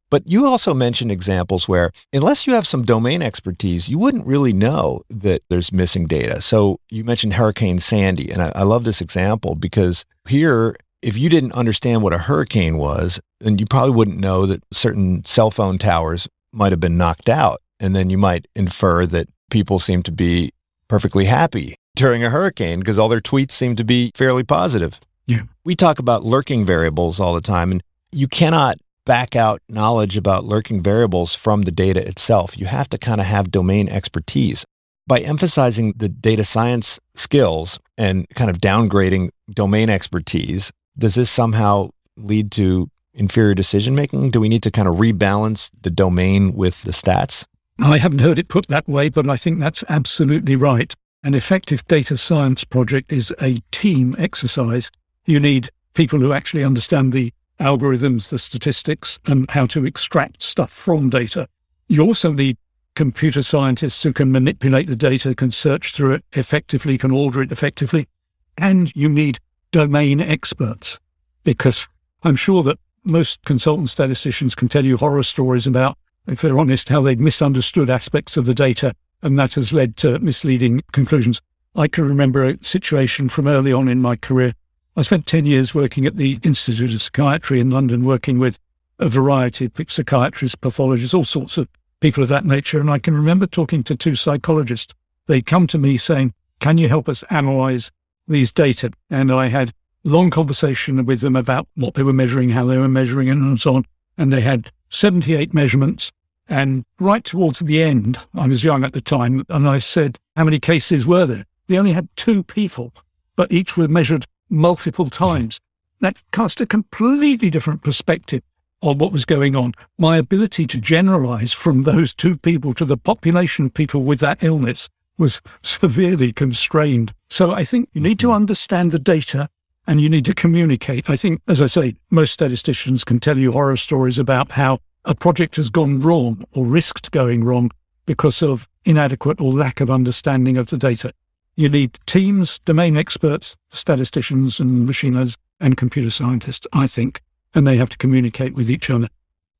But 0.09 0.23
you 0.31 0.47
also 0.47 0.73
mentioned 0.73 1.11
examples 1.11 1.67
where, 1.67 1.91
unless 2.13 2.47
you 2.47 2.55
have 2.55 2.67
some 2.67 2.85
domain 2.85 3.23
expertise, 3.23 3.89
you 3.89 3.99
wouldn't 3.99 4.25
really 4.25 4.53
know 4.53 5.03
that 5.11 5.43
there's 5.49 5.73
missing 5.73 6.07
data. 6.07 6.41
So 6.41 6.79
you 6.91 7.03
mentioned 7.03 7.35
Hurricane 7.35 7.81
Sandy, 7.81 8.31
and 8.31 8.41
I, 8.41 8.53
I 8.55 8.63
love 8.63 8.85
this 8.85 9.01
example 9.01 9.57
because 9.57 10.05
here 10.29 10.77
if 11.03 11.17
you 11.17 11.29
didn't 11.29 11.53
understand 11.53 12.03
what 12.03 12.13
a 12.13 12.19
hurricane 12.19 12.79
was, 12.79 13.21
then 13.41 13.59
you 13.59 13.67
probably 13.67 13.95
wouldn't 13.95 14.19
know 14.19 14.47
that 14.47 14.63
certain 14.73 15.25
cell 15.25 15.51
phone 15.51 15.79
towers 15.79 16.29
might 16.53 16.73
have 16.73 16.81
been 16.81 16.97
knocked 16.97 17.29
out. 17.29 17.61
And 17.79 17.95
then 17.95 18.09
you 18.09 18.17
might 18.17 18.49
infer 18.57 19.05
that 19.07 19.29
people 19.51 19.79
seem 19.79 20.03
to 20.05 20.13
be 20.13 20.51
perfectly 20.89 21.27
happy 21.27 21.75
during 21.95 22.25
a 22.25 22.31
hurricane 22.31 22.79
because 22.79 22.99
all 22.99 23.09
their 23.09 23.21
tweets 23.21 23.53
seem 23.53 23.77
to 23.77 23.85
be 23.85 24.11
fairly 24.15 24.45
positive. 24.45 25.01
Yeah. 25.27 25.43
We 25.65 25.75
talk 25.75 25.99
about 25.99 26.25
lurking 26.25 26.65
variables 26.65 27.19
all 27.19 27.35
the 27.35 27.41
time, 27.41 27.73
and 27.73 27.83
you 28.13 28.29
cannot 28.29 28.79
back 29.05 29.37
out 29.37 29.61
knowledge 29.69 30.17
about 30.17 30.45
lurking 30.45 30.83
variables 30.83 31.35
from 31.35 31.63
the 31.63 31.73
data 31.73 32.07
itself. 32.07 32.59
You 32.59 32.67
have 32.67 32.89
to 32.91 32.99
kind 32.99 33.21
of 33.21 33.27
have 33.27 33.51
domain 33.51 33.89
expertise. 33.89 34.65
By 35.07 35.21
emphasizing 35.21 35.95
the 35.97 36.09
data 36.09 36.45
science 36.45 36.99
skills 37.15 37.79
and 37.97 38.29
kind 38.31 38.51
of 38.51 38.59
downgrading 38.59 39.31
domain 39.51 39.89
expertise, 39.89 40.73
does 40.99 41.15
this 41.15 41.31
somehow 41.31 41.91
lead 42.17 42.51
to 42.53 42.91
inferior 43.17 43.55
decision 43.55 43.95
making? 43.95 44.31
Do 44.31 44.41
we 44.41 44.49
need 44.49 44.63
to 44.63 44.71
kind 44.71 44.87
of 44.87 44.97
rebalance 44.97 45.71
the 45.83 45.91
domain 45.91 46.55
with 46.55 46.83
the 46.85 46.93
stats? 46.93 47.47
I 47.79 47.99
haven't 47.99 48.21
heard 48.21 48.39
it 48.39 48.49
put 48.49 48.69
that 48.69 48.89
way, 48.89 49.09
but 49.09 49.29
I 49.29 49.37
think 49.37 49.59
that's 49.59 49.85
absolutely 49.89 50.57
right. 50.57 50.95
An 51.23 51.35
effective 51.35 51.87
data 51.89 52.17
science 52.17 52.65
project 52.65 53.13
is 53.13 53.35
a 53.41 53.61
team 53.73 54.15
exercise. 54.19 54.91
You 55.25 55.41
need 55.41 55.71
people 55.95 56.21
who 56.21 56.33
actually 56.33 56.65
understand 56.65 57.13
the 57.13 57.33
algorithms, 57.59 58.31
the 58.31 58.39
statistics, 58.39 59.19
and 59.27 59.51
how 59.51 59.67
to 59.67 59.85
extract 59.85 60.43
stuff 60.43 60.71
from 60.71 61.11
data. 61.11 61.49
You 61.89 62.03
also 62.03 62.33
need 62.33 62.57
computer 62.95 63.43
scientists 63.43 64.03
who 64.03 64.13
can 64.13 64.33
manipulate 64.33 64.89
the 64.89 64.97
data, 64.97 65.35
can 65.35 65.51
search 65.51 65.93
through 65.93 66.13
it 66.13 66.25
effectively, 66.33 66.97
can 66.97 67.11
order 67.11 67.43
it 67.43 67.53
effectively. 67.53 68.09
And 68.57 68.95
you 68.97 69.09
need 69.09 69.39
domain 69.71 70.21
experts 70.21 70.99
because 71.45 71.89
I'm 72.23 72.37
sure 72.37 72.63
that 72.63 72.79
most 73.07 73.45
consultant 73.45 73.89
statisticians 73.89 74.55
can 74.55 74.69
tell 74.69 74.85
you 74.85 74.97
horror 74.97 75.23
stories 75.23 75.67
about, 75.67 75.97
if 76.27 76.41
they're 76.41 76.59
honest, 76.59 76.89
how 76.89 77.01
they've 77.01 77.19
misunderstood 77.19 77.89
aspects 77.89 78.37
of 78.37 78.47
the 78.47 78.55
data 78.55 78.95
and 79.23 79.39
that 79.39 79.55
has 79.55 79.73
led 79.73 79.97
to 79.99 80.19
misleading 80.19 80.83
conclusions. 80.93 81.41
I 81.75 81.89
can 81.89 82.05
remember 82.07 82.45
a 82.45 82.63
situation 82.63 83.29
from 83.29 83.47
early 83.47 83.73
on 83.73 83.89
in 83.89 84.01
my 84.01 84.17
career. 84.17 84.53
I 84.97 85.03
spent 85.03 85.27
10 85.27 85.47
years 85.47 85.75
working 85.75 86.07
at 86.07 86.17
the 86.17 86.39
Institute 86.43 86.95
of 86.95 87.03
Psychiatry 87.03 87.61
in 87.61 87.71
London, 87.71 88.05
working 88.05 88.39
with 88.39 88.59
a 88.99 89.09
variety 89.09 89.67
of 89.67 89.73
psychiatrists, 89.89 90.55
pathologists, 90.55 91.15
all 91.15 91.25
sorts 91.25 91.59
of 91.59 91.69
people 92.01 92.23
of 92.23 92.29
that 92.31 92.45
nature. 92.45 92.81
And 92.81 92.91
I 92.91 92.99
can 92.99 93.15
remember 93.15 93.47
talking 93.47 93.83
to 93.85 93.97
two 93.97 94.15
psychologists. 94.15 94.95
They'd 95.27 95.45
come 95.45 95.67
to 95.69 95.79
me 95.79 95.97
saying, 95.97 96.33
Can 96.61 96.79
you 96.79 96.89
help 96.89 97.09
us 97.09 97.23
analyze 97.25 97.91
these 98.29 98.53
data. 98.53 98.93
And 99.11 99.33
I 99.33 99.49
had 99.49 99.73
long 100.07 100.31
conversation 100.31 101.05
with 101.05 101.21
them 101.21 101.37
about 101.37 101.69
what 101.75 101.95
they 101.95 102.03
were 102.03 102.13
measuring, 102.13 102.51
how 102.51 102.65
they 102.65 102.79
were 102.79 102.89
measuring, 102.89 103.29
it, 103.29 103.33
and 103.33 103.61
so 103.61 103.75
on. 103.75 103.85
And 104.17 104.33
they 104.33 104.41
had 104.41 104.71
78 104.89 105.53
measurements. 105.53 106.13
And 106.49 106.85
right 107.01 107.25
towards 107.25 107.59
the 107.59 107.83
end, 107.83 108.19
I 108.35 108.47
was 108.47 108.63
young 108.63 108.85
at 108.85 108.93
the 108.93 109.01
time, 109.01 109.45
and 109.49 109.69
I 109.69 109.81
said, 109.81 110.19
How 110.37 110.45
many 110.45 110.61
cases 110.61 111.05
were 111.05 111.27
there? 111.27 111.45
They 111.67 111.77
only 111.77 111.93
had 111.93 112.09
two 112.15 112.45
people, 112.45 112.93
but 113.35 113.51
each 113.51 113.77
were 113.77 113.89
measured 113.89 114.27
multiple 114.49 115.11
times. 115.11 115.59
That 116.01 116.23
cast 116.31 116.61
a 116.61 116.67
completely 116.67 117.51
different 117.51 117.83
perspective 117.83 118.43
on 118.81 118.99
what 118.99 119.11
was 119.11 119.25
going 119.25 119.57
on. 119.57 119.73
My 119.99 120.19
ability 120.19 120.69
to 120.69 120.81
generalize 120.81 121.53
from 121.53 121.83
those 121.83 122.15
two 122.15 122.37
people 122.37 122.75
to 122.75 122.85
the 122.85 122.97
population 122.97 123.67
of 123.67 123.75
people 123.75 124.05
with 124.05 124.21
that 124.21 124.45
illness 124.45 124.89
was 125.19 125.41
severely 125.63 126.33
constrained. 126.33 127.13
So 127.29 127.51
I 127.53 127.65
think 127.65 127.89
you 127.93 128.01
need 128.01 128.21
to 128.21 128.29
mm-hmm. 128.29 128.37
understand 128.37 128.93
the 128.93 129.01
data 129.01 129.49
and 129.87 130.01
you 130.01 130.09
need 130.09 130.25
to 130.25 130.35
communicate. 130.35 131.09
I 131.09 131.17
think, 131.17 131.41
as 131.49 131.63
I 131.63 131.67
say, 131.67 131.97
most 132.11 132.33
statisticians 132.33 133.05
can 133.05 133.21
tell 133.21 133.39
you 133.39 133.53
horror 133.53 133.77
stories 133.77 134.19
about 134.19 134.53
how 134.53 134.79
a 135.05 135.15
project 135.15 135.57
has 135.57 135.71
gone 135.71 136.01
wrong 136.01 136.45
or 136.53 136.67
risked 136.67 137.11
going 137.13 137.45
wrong 137.45 137.71
because 138.07 138.43
of 138.43 138.69
inadequate 138.85 139.41
or 139.41 139.53
lack 139.53 139.81
of 139.81 139.91
understanding 139.91 140.57
of 140.57 140.69
the 140.69 140.77
data. 140.77 141.13
You 141.55 141.69
need 141.69 141.99
teams, 142.07 142.59
domain 142.61 142.97
experts, 142.97 143.57
statisticians 143.71 144.61
and 144.61 144.87
machine 144.87 145.15
learners 145.15 145.37
and 145.61 145.77
computer 145.77 146.11
scientists, 146.11 146.67
I 146.73 146.87
think, 146.87 147.23
and 147.55 147.67
they 147.67 147.77
have 147.77 147.89
to 147.91 147.99
communicate 147.99 148.55
with 148.55 148.71
each 148.71 148.91
other. 148.91 149.09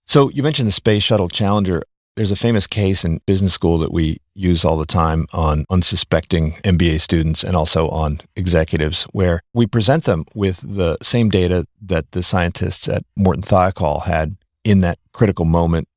So 0.05 0.29
you 0.31 0.43
mentioned 0.43 0.69
the 0.69 0.73
Space 0.73 1.03
Shuttle 1.03 1.29
Challenger. 1.29 1.83
There's 2.17 2.33
a 2.33 2.37
famous 2.37 2.67
case 2.67 3.05
in 3.05 3.21
business 3.27 3.53
school 3.53 3.77
that 3.79 3.93
we 3.93 4.23
use 4.35 4.65
all 4.65 4.79
the 4.79 4.87
time 4.87 5.27
on 5.35 5.67
unsuspecting 5.69 6.53
MBA 6.65 6.99
students 7.03 7.45
and 7.45 7.55
also 7.55 7.91
on 7.91 8.23
executives, 8.35 9.05
where 9.13 9.43
we 9.53 9.67
present 9.67 10.05
them 10.05 10.25
with 10.35 10.61
the 10.65 10.97
same 11.03 11.29
data 11.29 11.67
that 11.83 12.13
the 12.13 12.23
scientists 12.23 12.89
at 12.89 13.05
Morton 13.17 13.43
Thiokol 13.43 14.05
had 14.05 14.37
in 14.65 14.81
that 14.81 14.99
critical 15.13 15.45
moment 15.45 15.89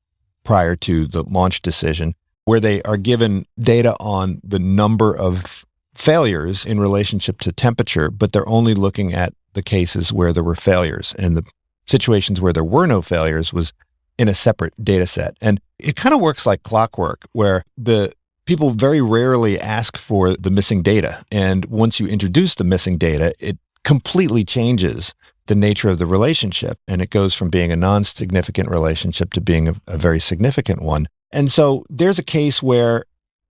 prior 0.44 0.76
to 0.76 1.06
the 1.06 1.22
launch 1.22 1.62
decision, 1.62 2.14
where 2.44 2.60
they 2.60 2.82
are 2.82 2.98
given 2.98 3.46
data 3.58 3.96
on 3.98 4.42
the 4.44 4.58
number 4.58 5.16
of 5.16 5.64
failures 5.94 6.66
in 6.66 6.78
relationship 6.78 7.40
to 7.40 7.50
temperature, 7.50 8.10
but 8.10 8.32
they're 8.32 8.48
only 8.48 8.74
looking 8.74 9.14
at 9.14 9.32
the 9.54 9.62
cases 9.62 10.12
where 10.12 10.34
there 10.34 10.44
were 10.44 10.54
failures. 10.54 11.14
And 11.18 11.34
the 11.34 11.44
situations 11.86 12.42
where 12.42 12.52
there 12.52 12.62
were 12.62 12.86
no 12.86 13.00
failures 13.00 13.54
was 13.54 13.72
in 14.20 14.28
a 14.28 14.34
separate 14.34 14.74
data 14.84 15.06
set. 15.06 15.34
And 15.40 15.62
it 15.78 15.96
kind 15.96 16.14
of 16.14 16.20
works 16.20 16.44
like 16.44 16.62
clockwork, 16.62 17.24
where 17.32 17.64
the 17.78 18.12
people 18.44 18.72
very 18.72 19.00
rarely 19.00 19.58
ask 19.58 19.96
for 19.96 20.34
the 20.34 20.50
missing 20.50 20.82
data. 20.82 21.24
And 21.32 21.64
once 21.64 21.98
you 21.98 22.06
introduce 22.06 22.54
the 22.54 22.64
missing 22.64 22.98
data, 22.98 23.32
it 23.40 23.56
completely 23.82 24.44
changes 24.44 25.14
the 25.46 25.54
nature 25.54 25.88
of 25.88 25.98
the 25.98 26.04
relationship. 26.04 26.78
And 26.86 27.00
it 27.00 27.08
goes 27.08 27.34
from 27.34 27.48
being 27.48 27.72
a 27.72 27.76
non 27.76 28.04
significant 28.04 28.68
relationship 28.68 29.32
to 29.32 29.40
being 29.40 29.68
a, 29.68 29.74
a, 29.86 29.96
very 29.96 30.20
significant 30.20 30.82
one. 30.82 31.06
And 31.32 31.50
so 31.50 31.86
there's 31.88 32.18
a 32.18 32.22
case 32.22 32.62
where 32.62 33.04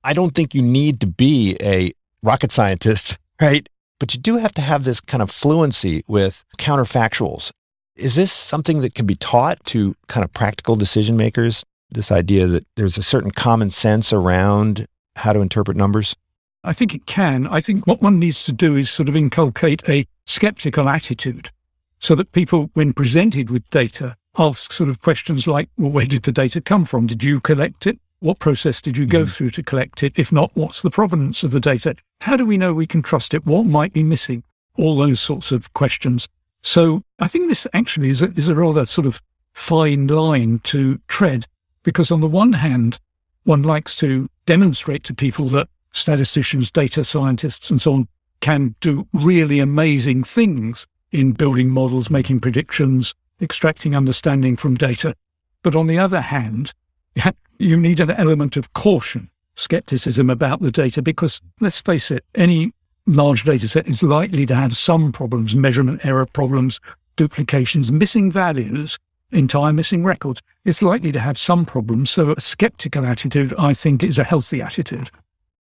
I 0.05 0.13
don't 0.13 0.37
think 0.37 0.55
you 0.55 0.63
need 0.63 1.01
to 1.01 1.09
be 1.09 1.57
a 1.61 1.93
rocket 2.23 2.53
scientist, 2.53 3.19
right? 3.41 3.69
But 3.99 4.15
you 4.15 4.21
do 4.21 4.37
have 4.37 4.53
to 4.53 4.63
have 4.63 4.85
this 4.85 5.01
kind 5.01 5.21
of 5.21 5.33
fluency 5.33 6.05
with 6.07 6.45
counterfactuals. 6.59 7.51
Is 7.97 8.15
this 8.15 8.33
something 8.33 8.81
that 8.81 8.95
can 8.95 9.07
be 9.07 9.15
taught 9.15 9.65
to 9.67 9.95
kind 10.09 10.25
of 10.25 10.33
practical 10.33 10.77
decision 10.77 11.17
makers? 11.17 11.65
This 11.91 12.13
idea 12.13 12.47
that 12.47 12.67
there's 12.77 12.97
a 12.97 13.03
certain 13.03 13.31
common 13.31 13.71
sense 13.71 14.13
around 14.13 14.87
how 15.17 15.33
to 15.33 15.41
interpret 15.41 15.77
numbers? 15.77 16.15
I 16.63 16.73
think 16.73 16.95
it 16.95 17.07
can. 17.07 17.47
I 17.47 17.61
think 17.61 17.87
what 17.87 18.03
one 18.03 18.19
needs 18.19 18.45
to 18.45 18.53
do 18.53 18.77
is 18.77 18.91
sort 18.91 19.09
of 19.09 19.17
inculcate 19.17 19.83
a 19.89 20.07
skeptical 20.27 20.89
attitude 20.89 21.51
so 21.99 22.15
that 22.15 22.33
people, 22.33 22.71
when 22.75 22.93
presented 22.93 23.51
with 23.51 23.69
data, 23.71 24.17
ask 24.39 24.73
sort 24.73 24.89
of 24.89 25.01
questions 25.01 25.47
like, 25.47 25.69
well, 25.77 25.91
where 25.91 26.07
did 26.07 26.23
the 26.23 26.33
data 26.33 26.61
come 26.61 26.85
from? 26.85 27.07
Did 27.07 27.23
you 27.23 27.41
collect 27.41 27.87
it? 27.87 27.99
What 28.21 28.39
process 28.39 28.83
did 28.83 28.99
you 28.99 29.07
go 29.07 29.23
mm. 29.23 29.35
through 29.35 29.51
to 29.51 29.63
collect 29.63 30.03
it? 30.03 30.13
If 30.17 30.31
not, 30.31 30.51
what's 30.55 30.83
the 30.83 30.91
provenance 30.91 31.43
of 31.43 31.53
the 31.53 31.61
data? 31.61 31.97
How 32.21 32.37
do 32.37 32.45
we 32.45 32.59
know 32.59 32.75
we 32.75 32.87
can 32.87 33.03
trust 33.03 33.33
it? 33.33 33.47
What 33.47 33.65
might 33.65 33.93
be 33.93 34.03
missing? 34.03 34.43
All 34.77 34.97
those 34.97 35.21
sorts 35.21 35.53
of 35.53 35.73
questions. 35.73 36.29
So 36.63 37.03
I 37.19 37.29
think 37.29 37.49
this 37.49 37.67
actually 37.73 38.11
is 38.11 38.23
a, 38.23 38.27
is 38.33 38.49
a 38.49 38.55
rather 38.55 38.87
sort 38.87 39.07
of 39.07 39.21
fine 39.53 40.07
line 40.07 40.61
to 40.65 41.01
tread 41.09 41.47
because 41.83 42.11
on 42.11 42.21
the 42.21 42.29
one 42.29 42.55
hand, 42.55 42.99
one 43.45 43.63
likes 43.63 43.97
to 43.97 44.29
demonstrate 44.47 45.05
to 45.05 45.15
people 45.15 45.47
that 45.47 45.69
statisticians, 45.93 46.71
data 46.71 47.05
scientists, 47.05 47.71
and 47.71 47.81
so 47.81 47.95
on 47.95 48.09
can 48.41 48.75
do 48.81 49.07
really 49.13 49.59
amazing 49.59 50.25
things 50.25 50.87
in 51.13 51.33
building 51.33 51.71
models, 51.71 52.11
making 52.11 52.41
predictions, 52.41 53.15
extracting 53.41 53.97
understanding 53.97 54.57
from 54.57 54.77
data. 54.77 55.15
But 55.63 55.77
on 55.77 55.87
the 55.87 55.99
other 55.99 56.21
hand, 56.21 56.73
you 57.59 57.77
need 57.77 58.01
an 58.01 58.11
element 58.11 58.57
of 58.57 58.73
caution, 58.73 59.31
skepticism 59.57 60.31
about 60.31 60.61
the 60.61 60.71
data, 60.71 61.03
because 61.03 61.41
let's 61.61 61.81
face 61.81 62.11
it, 62.11 62.25
any 62.35 62.73
large 63.07 63.45
data 63.45 63.69
set 63.69 63.89
is 63.89 64.03
likely 64.03 64.47
to 64.47 64.55
have 64.55 64.77
some 64.77 65.13
problems, 65.13 65.55
measurement 65.55 66.05
error 66.05 66.27
problems, 66.27 66.81
duplications, 67.17 67.91
missing 67.91 68.31
values, 68.31 68.99
entire 69.33 69.73
missing 69.73 70.05
records. 70.05 70.43
It's 70.65 70.83
likely 70.83 71.13
to 71.13 71.21
have 71.21 71.39
some 71.39 71.65
problems. 71.65 72.11
So 72.11 72.33
a 72.33 72.41
skeptical 72.41 73.05
attitude, 73.05 73.55
I 73.59 73.75
think, 73.75 74.05
is 74.05 74.19
a 74.19 74.25
healthy 74.25 74.63
attitude. 74.63 75.11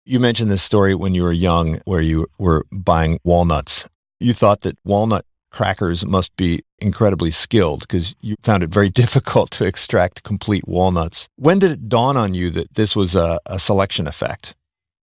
You 0.05 0.19
mentioned 0.19 0.49
this 0.49 0.63
story 0.63 0.95
when 0.95 1.15
you 1.15 1.23
were 1.23 1.31
young 1.31 1.79
where 1.85 2.01
you 2.01 2.27
were 2.37 2.65
buying 2.71 3.19
walnuts. 3.23 3.87
You 4.19 4.33
thought 4.33 4.61
that 4.61 4.77
walnut 4.83 5.25
crackers 5.49 6.05
must 6.05 6.35
be 6.35 6.61
incredibly 6.79 7.31
skilled 7.31 7.81
because 7.81 8.15
you 8.19 8.35
found 8.43 8.63
it 8.63 8.69
very 8.69 8.89
difficult 9.03 9.51
to 9.51 9.65
extract 9.65 10.23
complete 10.23 10.67
walnuts. 10.67 11.29
When 11.37 11.59
did 11.59 11.71
it 11.71 11.87
dawn 11.87 12.17
on 12.17 12.33
you 12.33 12.49
that 12.49 12.73
this 12.73 12.95
was 12.95 13.15
a, 13.15 13.39
a 13.45 13.59
selection 13.59 14.07
effect? 14.07 14.55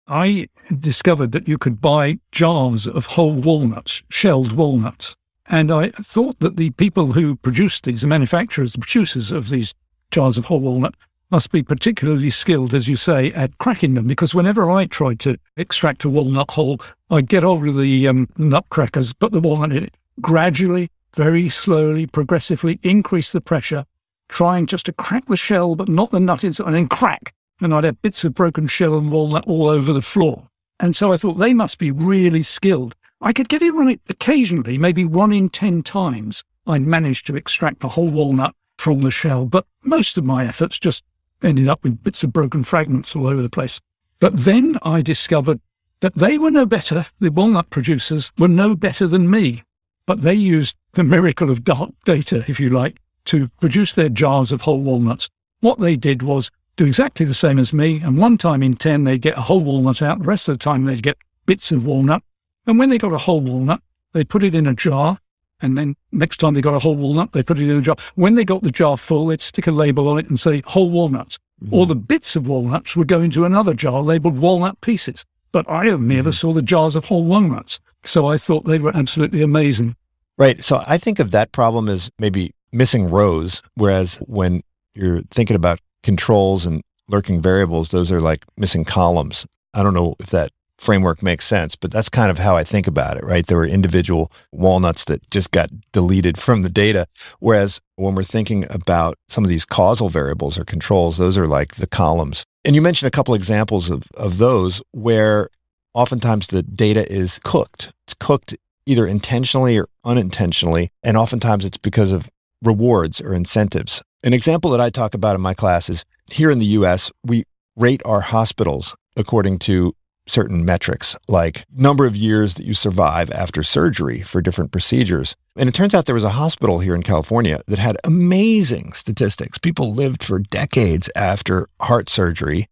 I 0.09 0.49
discovered 0.79 1.33
that 1.33 1.49
you 1.49 1.59
could 1.59 1.81
buy 1.81 2.19
jars 2.33 2.87
of 2.87 3.07
whole 3.07 3.35
walnuts, 3.35 4.03
shelled 4.09 4.53
walnuts. 4.53 5.15
And 5.49 5.71
I 5.71 5.91
thought 5.91 6.41
that 6.41 6.57
the 6.57 6.71
people 6.71 7.13
who 7.13 7.37
produced 7.37 7.85
these, 7.85 8.01
the 8.01 8.09
manufacturers, 8.09 8.73
the 8.73 8.81
producers 8.81 9.31
of 9.31 9.49
these 9.49 9.75
jars 10.11 10.37
of 10.37 10.47
whole 10.47 10.61
walnut, 10.61 10.95
must 11.31 11.51
be 11.51 11.63
particularly 11.63 12.31
skilled, 12.31 12.75
as 12.75 12.89
you 12.89 12.97
say, 12.97 13.33
at 13.33 13.59
cracking 13.59 13.95
them. 13.95 14.07
Because 14.07 14.35
whenever 14.35 14.71
I 14.71 14.87
tried 14.87 15.21
to 15.21 15.39
extract 15.57 16.05
a 16.05 16.09
walnut 16.09 16.53
whole, 16.53 16.81
I'd 17.11 17.29
get 17.29 17.45
over 17.45 17.71
the 17.73 18.09
um, 18.09 18.29
nutcrackers, 18.37 19.13
put 19.13 19.33
the 19.33 19.41
walnut 19.41 19.73
in 19.73 19.85
it, 19.85 19.97
gradually, 20.21 20.89
very 21.15 21.49
slowly, 21.49 22.07
progressively 22.07 22.79
increase 22.83 23.33
the 23.33 23.41
pressure, 23.41 23.85
trying 24.29 24.67
just 24.67 24.87
to 24.87 24.93
crack 24.93 25.27
the 25.27 25.37
shell, 25.37 25.75
but 25.75 25.89
not 25.89 26.11
the 26.11 26.21
nut 26.21 26.45
inside, 26.45 26.67
and 26.67 26.75
then 26.75 26.89
crack. 26.89 27.33
And 27.61 27.75
I'd 27.75 27.85
have 27.85 28.03
bits 28.03 28.23
of 28.23 28.35
broken 28.35 28.67
shell 28.67 28.99
and 28.99 29.11
walnut 29.11 29.47
all 29.47 29.69
over 29.69 29.93
the 29.93 30.03
floor. 30.03 30.49
And 30.79 30.95
so 30.95 31.13
I 31.13 31.17
thought 31.17 31.35
they 31.35 31.55
must 31.55 31.79
be 31.79 31.91
really 31.91 32.43
skilled. 32.43 32.95
I 33.21 33.33
could 33.33 33.49
get 33.49 33.63
it 33.63 33.73
right 33.73 34.01
occasionally, 34.09 34.77
maybe 34.77 35.05
one 35.05 35.33
in 35.33 35.49
10 35.49 35.83
times, 35.83 36.45
I'd 36.67 36.83
manage 36.83 37.23
to 37.25 37.37
extract 37.37 37.81
the 37.81 37.89
whole 37.89 38.09
walnut 38.09 38.55
from 38.77 39.01
the 39.01 39.11
shell. 39.11 39.47
But 39.47 39.67
most 39.83 40.19
of 40.19 40.25
my 40.25 40.45
efforts 40.45 40.79
just 40.79 41.03
ended 41.43 41.69
up 41.69 41.83
with 41.83 42.03
bits 42.03 42.23
of 42.23 42.33
broken 42.33 42.65
fragments 42.65 43.17
all 43.17 43.27
over 43.27 43.41
the 43.41 43.49
place. 43.49 43.81
But 44.21 44.37
then 44.37 44.79
I 44.83 45.03
discovered 45.03 45.61
that 46.01 46.15
they 46.15 46.37
were 46.37 46.51
no 46.51 46.67
better, 46.67 47.07
the 47.21 47.31
walnut 47.31 47.71
producers 47.71 48.33
were 48.39 48.49
no 48.49 48.77
better 48.77 49.07
than 49.07 49.31
me. 49.31 49.63
But 50.05 50.23
they 50.23 50.35
used 50.35 50.77
the 50.93 51.05
miracle 51.05 51.51
of 51.51 51.65
dark 51.65 51.91
data, 52.05 52.45
if 52.47 52.61
you 52.61 52.69
like, 52.71 53.01
to 53.27 53.49
produce 53.61 53.93
their 53.93 54.09
jars 54.09 54.53
of 54.53 54.63
whole 54.63 54.81
walnuts. 54.81 55.29
What 55.61 55.81
they 55.81 55.97
did 55.97 56.23
was 56.23 56.51
do 56.77 56.85
exactly 56.85 57.27
the 57.27 57.35
same 57.35 57.59
as 57.59 57.73
me, 57.73 58.01
and 58.01 58.19
one 58.19 58.39
time 58.39 58.63
in 58.63 58.75
10 58.75 59.05
they'd 59.05 59.23
get 59.23 59.39
a 59.39 59.43
whole 59.43 59.61
walnut 59.61 60.03
out, 60.03 60.19
the 60.19 60.25
rest 60.25 60.49
of 60.49 60.55
the 60.55 60.63
time 60.63 60.85
they'd 60.85 61.03
get 61.03 61.19
bits 61.47 61.73
of 61.73 61.87
walnut. 61.87 62.23
And 62.67 62.79
when 62.79 62.91
they 62.91 62.99
got 62.99 63.13
a 63.13 63.19
whole 63.19 63.41
walnut, 63.41 63.81
they'd 64.13 64.29
put 64.29 64.45
it 64.45 64.55
in 64.55 64.67
a 64.67 64.75
jar, 64.75 65.19
and 65.61 65.77
then 65.79 65.97
next 66.13 66.37
time 66.39 66.55
they 66.55 66.61
got 66.61 66.75
a 66.75 66.79
whole 66.79 66.97
walnut, 66.97 67.33
they 67.33 67.43
put 67.43 67.59
it 67.59 67.69
in 67.69 67.77
a 67.77 67.81
jar. 67.81 67.97
When 68.15 68.35
they 68.35 68.45
got 68.45 68.63
the 68.63 68.71
jar 68.71 68.97
full, 68.97 69.27
they'd 69.27 69.41
stick 69.41 69.67
a 69.67 69.71
label 69.71 70.09
on 70.09 70.19
it 70.19 70.29
and 70.29 70.39
say 70.39 70.63
whole 70.67 70.91
walnuts. 70.91 71.39
All 71.71 71.87
the 71.87 71.97
bits 71.97 72.37
of 72.37 72.47
walnuts 72.47 72.95
would 72.97 73.09
go 73.09 73.21
into 73.21 73.47
another 73.47 73.73
jar 73.73 74.03
labeled 74.03 74.39
walnut 74.39 74.81
pieces. 74.83 75.25
But 75.53 75.69
I 75.71 75.89
only 75.89 76.19
ever 76.19 76.29
mm-hmm. 76.31 76.35
saw 76.35 76.53
the 76.53 76.61
jars 76.61 76.95
of 76.95 77.07
whole 77.07 77.25
walnuts. 77.25 77.81
So 78.05 78.27
I 78.27 78.37
thought 78.37 78.67
they 78.67 78.79
were 78.79 78.95
absolutely 78.95 79.41
amazing. 79.41 79.97
Right. 80.37 80.63
So 80.63 80.83
I 80.87 80.99
think 80.99 81.19
of 81.19 81.31
that 81.31 81.53
problem 81.53 81.89
as 81.89 82.11
maybe 82.19 82.53
missing 82.73 83.09
rows, 83.09 83.63
whereas 83.75 84.17
when 84.27 84.61
you're 84.95 85.23
thinking 85.31 85.57
about 85.57 85.81
controls 86.03 86.67
and 86.67 86.83
lurking 87.09 87.41
variables, 87.41 87.91
those 87.91 88.11
are 88.11 88.21
like 88.21 88.45
missing 88.57 88.85
columns. 88.85 89.47
I 89.75 89.83
don't 89.83 89.95
know 89.95 90.15
if 90.19 90.31
that 90.31 90.51
framework 90.79 91.23
makes 91.23 91.47
sense, 91.47 91.77
but 91.77 91.91
that's 91.91 92.09
kind 92.09 92.31
of 92.31 92.39
how 92.39 92.57
I 92.57 92.65
think 92.65 92.87
about 92.87 93.17
it, 93.17 93.25
right? 93.25 93.47
There 93.47 93.59
were 93.59 93.67
individual 93.67 94.31
walnuts 94.53 95.05
that 95.07 95.29
just 95.31 95.51
got 95.51 95.71
deleted 95.93 96.39
from 96.39 96.63
the 96.63 96.69
data. 96.69 97.07
Whereas 97.39 97.81
when 97.97 98.15
we're 98.15 98.25
thinking 98.25 98.65
about 98.71 99.17
some 99.29 99.45
of 99.45 99.51
these 99.51 99.65
causal 99.65 100.09
variables 100.09 100.59
or 100.59 100.65
controls, 100.65 101.17
those 101.17 101.39
are 101.39 101.47
like 101.47 101.77
the 101.77 101.87
columns. 101.87 102.45
And 102.65 102.75
you 102.75 102.83
mentioned 102.83 103.09
a 103.09 103.17
couple 103.17 103.35
examples 103.35 103.91
of, 103.91 104.05
of 104.17 104.39
those 104.39 104.83
where 104.93 105.49
oftentimes 105.95 106.49
the 106.49 106.63
data 106.63 107.11
is 107.11 107.41
cooked. 107.43 107.93
It's 108.07 108.15
cooked 108.15 108.57
either 108.85 109.07
intentionally 109.07 109.79
or 109.79 109.89
unintentionally. 110.05 110.91
And 111.03 111.17
oftentimes 111.17 111.65
it's 111.65 111.79
because 111.79 112.13
of 112.13 112.29
rewards 112.63 113.21
or 113.21 113.35
incentives. 113.35 114.03
An 114.25 114.33
example 114.33 114.71
that 114.71 114.81
I 114.81 114.91
talk 114.91 115.15
about 115.15 115.37
in 115.37 115.41
my 115.41 115.55
class 115.55 115.89
is 115.89 116.05
here 116.31 116.51
in 116.51 116.59
the 116.59 116.67
US, 116.67 117.11
we 117.25 117.45
rate 117.77 118.03
our 118.05 118.21
hospitals 118.21 118.97
according 119.17 119.59
to 119.61 119.95
certain 120.29 120.65
metrics 120.65 121.15
like 121.29 121.65
number 121.71 122.05
of 122.05 122.17
years 122.17 122.55
that 122.55 122.67
you 122.67 122.75
survive 122.75 123.31
after 123.31 123.63
surgery 123.63 124.21
for 124.21 124.43
different 124.43 124.73
procedures. 124.73 125.37
And 125.57 125.69
it 125.69 125.73
turns 125.73 125.95
out 125.95 126.07
there 126.07 126.15
was 126.15 126.25
a 126.25 126.31
hospital 126.31 126.81
here 126.81 126.95
in 126.95 127.03
California 127.03 127.61
that 127.69 127.79
had 127.79 127.97
amazing 128.03 128.93
statistics. 128.93 129.59
People 129.59 129.95
lived 129.95 130.25
for 130.25 130.41
decades 130.41 131.09
after 131.15 131.69
heart 131.81 132.09
surgery 132.09 132.67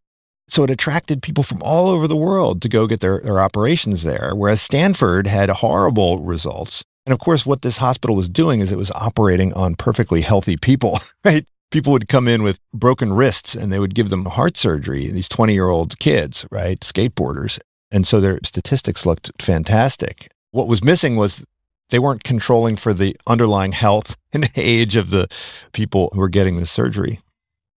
so 0.46 0.64
it 0.64 0.70
attracted 0.70 1.22
people 1.22 1.42
from 1.42 1.62
all 1.62 1.88
over 1.88 2.06
the 2.06 2.16
world 2.16 2.60
to 2.62 2.68
go 2.68 2.86
get 2.86 3.00
their, 3.00 3.20
their 3.20 3.40
operations 3.40 4.02
there, 4.02 4.32
whereas 4.34 4.60
Stanford 4.60 5.26
had 5.26 5.48
horrible 5.48 6.18
results. 6.18 6.84
And 7.06 7.12
of 7.12 7.18
course, 7.18 7.44
what 7.44 7.62
this 7.62 7.78
hospital 7.78 8.16
was 8.16 8.28
doing 8.28 8.60
is 8.60 8.72
it 8.72 8.78
was 8.78 8.90
operating 8.92 9.52
on 9.54 9.74
perfectly 9.74 10.22
healthy 10.22 10.56
people, 10.56 10.98
right? 11.24 11.46
People 11.70 11.92
would 11.92 12.08
come 12.08 12.28
in 12.28 12.42
with 12.42 12.60
broken 12.72 13.12
wrists 13.12 13.54
and 13.54 13.72
they 13.72 13.78
would 13.78 13.94
give 13.94 14.10
them 14.10 14.26
heart 14.26 14.56
surgery, 14.56 15.08
these 15.08 15.28
20 15.28 15.52
year 15.52 15.68
old 15.68 15.98
kids, 15.98 16.46
right? 16.50 16.80
Skateboarders. 16.80 17.58
And 17.90 18.06
so 18.06 18.20
their 18.20 18.38
statistics 18.44 19.04
looked 19.04 19.30
fantastic. 19.42 20.28
What 20.50 20.68
was 20.68 20.84
missing 20.84 21.16
was 21.16 21.44
they 21.90 21.98
weren't 21.98 22.24
controlling 22.24 22.76
for 22.76 22.94
the 22.94 23.16
underlying 23.26 23.72
health 23.72 24.16
and 24.32 24.50
age 24.56 24.96
of 24.96 25.10
the 25.10 25.28
people 25.72 26.10
who 26.12 26.20
were 26.20 26.28
getting 26.28 26.56
the 26.56 26.66
surgery. 26.66 27.20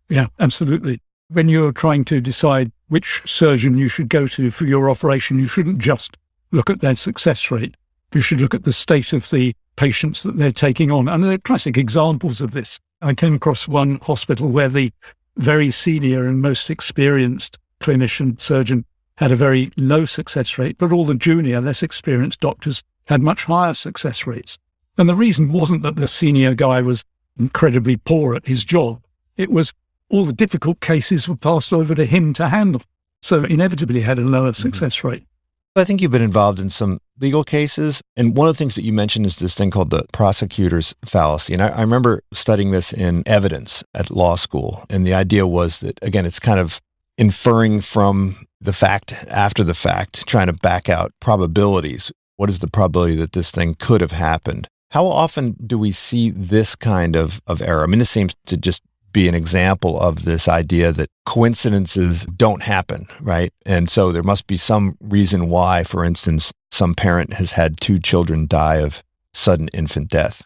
Yeah, 0.09 0.27
absolutely 0.39 1.01
when 1.29 1.49
you're 1.49 1.71
trying 1.71 2.05
to 2.05 2.21
decide 2.21 2.71
which 2.87 3.21
surgeon 3.25 3.77
you 3.77 3.87
should 3.87 4.09
go 4.09 4.27
to 4.27 4.51
for 4.51 4.65
your 4.65 4.89
operation, 4.89 5.39
you 5.39 5.47
shouldn't 5.47 5.79
just 5.79 6.17
look 6.51 6.69
at 6.69 6.81
their 6.81 6.95
success 6.95 7.49
rate. 7.51 7.75
You 8.15 8.21
should 8.21 8.39
look 8.39 8.53
at 8.53 8.63
the 8.63 8.71
state 8.71 9.11
of 9.11 9.29
the 9.29 9.53
patients 9.75 10.23
that 10.23 10.37
they're 10.37 10.53
taking 10.53 10.89
on. 10.89 11.09
And 11.09 11.21
there 11.21 11.33
are 11.33 11.37
classic 11.37 11.77
examples 11.77 12.39
of 12.39 12.51
this. 12.51 12.79
I 13.01 13.13
came 13.13 13.35
across 13.35 13.67
one 13.67 13.99
hospital 13.99 14.47
where 14.47 14.69
the 14.69 14.93
very 15.35 15.69
senior 15.69 16.25
and 16.25 16.41
most 16.41 16.69
experienced 16.69 17.59
clinician 17.81 18.39
surgeon 18.39 18.85
had 19.17 19.33
a 19.33 19.35
very 19.35 19.69
low 19.75 20.05
success 20.05 20.57
rate, 20.57 20.77
but 20.77 20.93
all 20.93 21.05
the 21.05 21.13
junior, 21.13 21.59
less 21.59 21.83
experienced 21.83 22.39
doctors 22.39 22.83
had 23.07 23.21
much 23.21 23.43
higher 23.43 23.73
success 23.73 24.25
rates. 24.25 24.57
And 24.97 25.09
the 25.09 25.15
reason 25.15 25.51
wasn't 25.51 25.83
that 25.83 25.97
the 25.97 26.07
senior 26.07 26.55
guy 26.55 26.81
was 26.81 27.03
incredibly 27.37 27.97
poor 27.97 28.33
at 28.33 28.47
his 28.47 28.63
job. 28.63 29.03
It 29.35 29.51
was 29.51 29.73
all 30.07 30.23
the 30.23 30.31
difficult 30.31 30.79
cases 30.79 31.27
were 31.27 31.35
passed 31.35 31.73
over 31.73 31.93
to 31.93 32.05
him 32.05 32.33
to 32.35 32.47
handle. 32.47 32.81
So 33.21 33.43
inevitably 33.43 34.01
had 34.01 34.19
a 34.19 34.21
lower 34.21 34.51
mm-hmm. 34.51 34.61
success 34.61 34.97
mm-hmm. 34.99 35.07
rate. 35.07 35.27
I 35.75 35.83
think 35.83 36.01
you've 36.01 36.11
been 36.11 36.21
involved 36.21 36.61
in 36.61 36.69
some 36.69 36.99
legal 37.19 37.43
cases. 37.43 38.01
And 38.15 38.35
one 38.35 38.47
of 38.47 38.55
the 38.55 38.57
things 38.57 38.75
that 38.75 38.83
you 38.83 38.93
mentioned 38.93 39.25
is 39.25 39.37
this 39.37 39.55
thing 39.55 39.71
called 39.71 39.89
the 39.89 40.05
prosecutor's 40.11 40.93
fallacy. 41.05 41.53
And 41.53 41.61
I, 41.61 41.69
I, 41.69 41.81
remember 41.81 42.21
studying 42.33 42.71
this 42.71 42.91
in 42.91 43.23
evidence 43.25 43.83
at 43.93 44.11
law 44.11 44.35
school. 44.35 44.83
And 44.89 45.05
the 45.05 45.13
idea 45.13 45.47
was 45.47 45.79
that, 45.79 45.97
again, 46.01 46.25
it's 46.25 46.39
kind 46.39 46.59
of 46.59 46.81
inferring 47.17 47.81
from 47.81 48.45
the 48.59 48.73
fact 48.73 49.13
after 49.29 49.63
the 49.63 49.73
fact, 49.73 50.27
trying 50.27 50.47
to 50.47 50.53
back 50.53 50.89
out 50.89 51.11
probabilities. 51.19 52.11
What 52.37 52.49
is 52.49 52.59
the 52.59 52.67
probability 52.67 53.15
that 53.15 53.31
this 53.31 53.51
thing 53.51 53.75
could 53.79 54.01
have 54.01 54.11
happened? 54.11 54.67
How 54.91 55.05
often 55.05 55.55
do 55.65 55.77
we 55.77 55.91
see 55.91 56.29
this 56.29 56.75
kind 56.75 57.15
of, 57.15 57.41
of 57.47 57.61
error? 57.61 57.83
I 57.83 57.87
mean, 57.87 57.99
this 57.99 58.09
seems 58.09 58.35
to 58.45 58.57
just 58.57 58.81
be 59.15 59.29
an 59.29 59.33
example 59.33 59.97
of 59.97 60.25
this 60.25 60.49
idea 60.49 60.91
that 60.91 61.09
coincidences 61.25 62.25
don't 62.25 62.61
happen, 62.61 63.07
right? 63.21 63.53
And 63.65 63.89
so 63.89 64.11
there 64.11 64.23
must 64.23 64.45
be 64.45 64.57
some 64.57 64.97
reason 64.99 65.47
why, 65.47 65.85
for 65.85 66.03
instance, 66.03 66.51
some 66.69 66.93
parent 66.93 67.35
has 67.35 67.53
had 67.53 67.79
two 67.79 67.97
children 67.97 68.45
die 68.45 68.81
of 68.81 69.01
sudden 69.33 69.69
infant 69.73 70.09
death. 70.09 70.43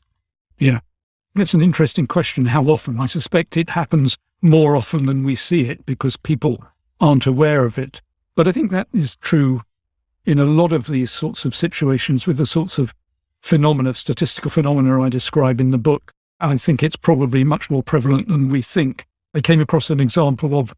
Yeah. 0.60 0.82
That's 1.34 1.56
an 1.56 1.64
interesting 1.64 2.06
question. 2.06 2.46
How 2.46 2.64
often? 2.66 3.00
I 3.00 3.08
suspect 3.08 3.58
it 3.58 3.72
happens 3.72 4.18
more 4.40 4.76
often 4.76 5.08
than 5.08 5.24
we 5.24 5.34
see 5.34 5.68
it 5.68 5.84
because 5.88 6.16
people 6.16 6.64
aren't 7.02 7.26
aware 7.26 7.66
of 7.66 7.80
it. 7.80 8.02
But 8.36 8.48
I 8.48 8.52
think 8.52 8.70
that 8.70 8.88
is 8.94 9.16
true 9.16 9.64
in 10.26 10.38
a 10.38 10.46
lot 10.46 10.72
of 10.72 10.86
these 10.86 11.10
sorts 11.10 11.44
of 11.44 11.56
situations 11.56 12.28
with 12.28 12.38
the 12.38 12.46
sorts 12.46 12.78
of 12.78 12.94
phenomena, 13.42 13.96
statistical 13.96 14.52
phenomena 14.52 15.02
I 15.02 15.10
describe 15.10 15.60
in 15.60 15.72
the 15.72 15.80
book. 15.80 16.14
I 16.40 16.56
think 16.58 16.82
it's 16.82 16.96
probably 16.96 17.44
much 17.44 17.70
more 17.70 17.84
prevalent 17.84 18.28
than 18.28 18.50
we 18.50 18.62
think. 18.62 19.06
I 19.34 19.42
came 19.42 19.62
across 19.62 19.90
an 19.90 20.00
example 20.00 20.58
of 20.58 20.74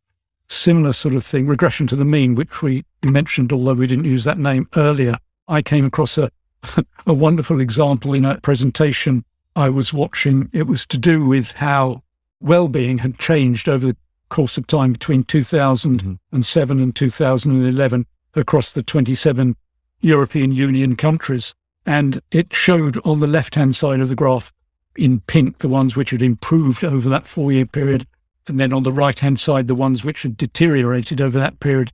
similar 0.49 0.91
sort 0.91 1.15
of 1.15 1.23
thing, 1.23 1.47
regression 1.47 1.87
to 1.87 1.95
the 1.95 2.05
mean, 2.05 2.35
which 2.35 2.61
we 2.61 2.83
mentioned, 3.03 3.53
although 3.53 3.73
we 3.73 3.87
didn't 3.87 4.05
use 4.05 4.23
that 4.23 4.37
name 4.37 4.67
earlier. 4.75 5.17
I 5.47 5.61
came 5.61 5.85
across 5.85 6.17
a, 6.17 6.31
a 7.05 7.13
wonderful 7.13 7.59
example 7.59 8.13
in 8.13 8.25
a 8.25 8.39
presentation 8.41 9.23
I 9.55 9.69
was 9.69 9.93
watching. 9.93 10.49
It 10.51 10.67
was 10.67 10.85
to 10.87 10.97
do 10.97 11.25
with 11.25 11.51
how 11.53 12.03
well-being 12.39 12.99
had 12.99 13.19
changed 13.19 13.69
over 13.69 13.87
the 13.87 13.97
course 14.29 14.57
of 14.57 14.67
time 14.67 14.93
between 14.93 15.23
2007 15.23 16.17
mm-hmm. 16.31 16.83
and 16.83 16.95
2011 16.95 18.05
across 18.33 18.73
the 18.73 18.83
27 18.83 19.55
European 19.99 20.51
Union 20.51 20.95
countries. 20.95 21.53
And 21.85 22.21
it 22.31 22.53
showed 22.53 22.99
on 23.05 23.19
the 23.19 23.27
left-hand 23.27 23.75
side 23.75 23.99
of 23.99 24.09
the 24.09 24.15
graph 24.15 24.51
in 24.95 25.21
pink, 25.21 25.59
the 25.59 25.69
ones 25.69 25.95
which 25.95 26.11
had 26.11 26.21
improved 26.21 26.83
over 26.83 27.09
that 27.09 27.27
four 27.27 27.51
year 27.51 27.65
period, 27.65 28.07
and 28.47 28.59
then 28.59 28.73
on 28.73 28.83
the 28.83 28.91
right 28.91 29.19
hand 29.19 29.39
side, 29.39 29.67
the 29.67 29.75
ones 29.75 30.03
which 30.03 30.23
had 30.23 30.37
deteriorated 30.37 31.21
over 31.21 31.39
that 31.39 31.59
period. 31.59 31.91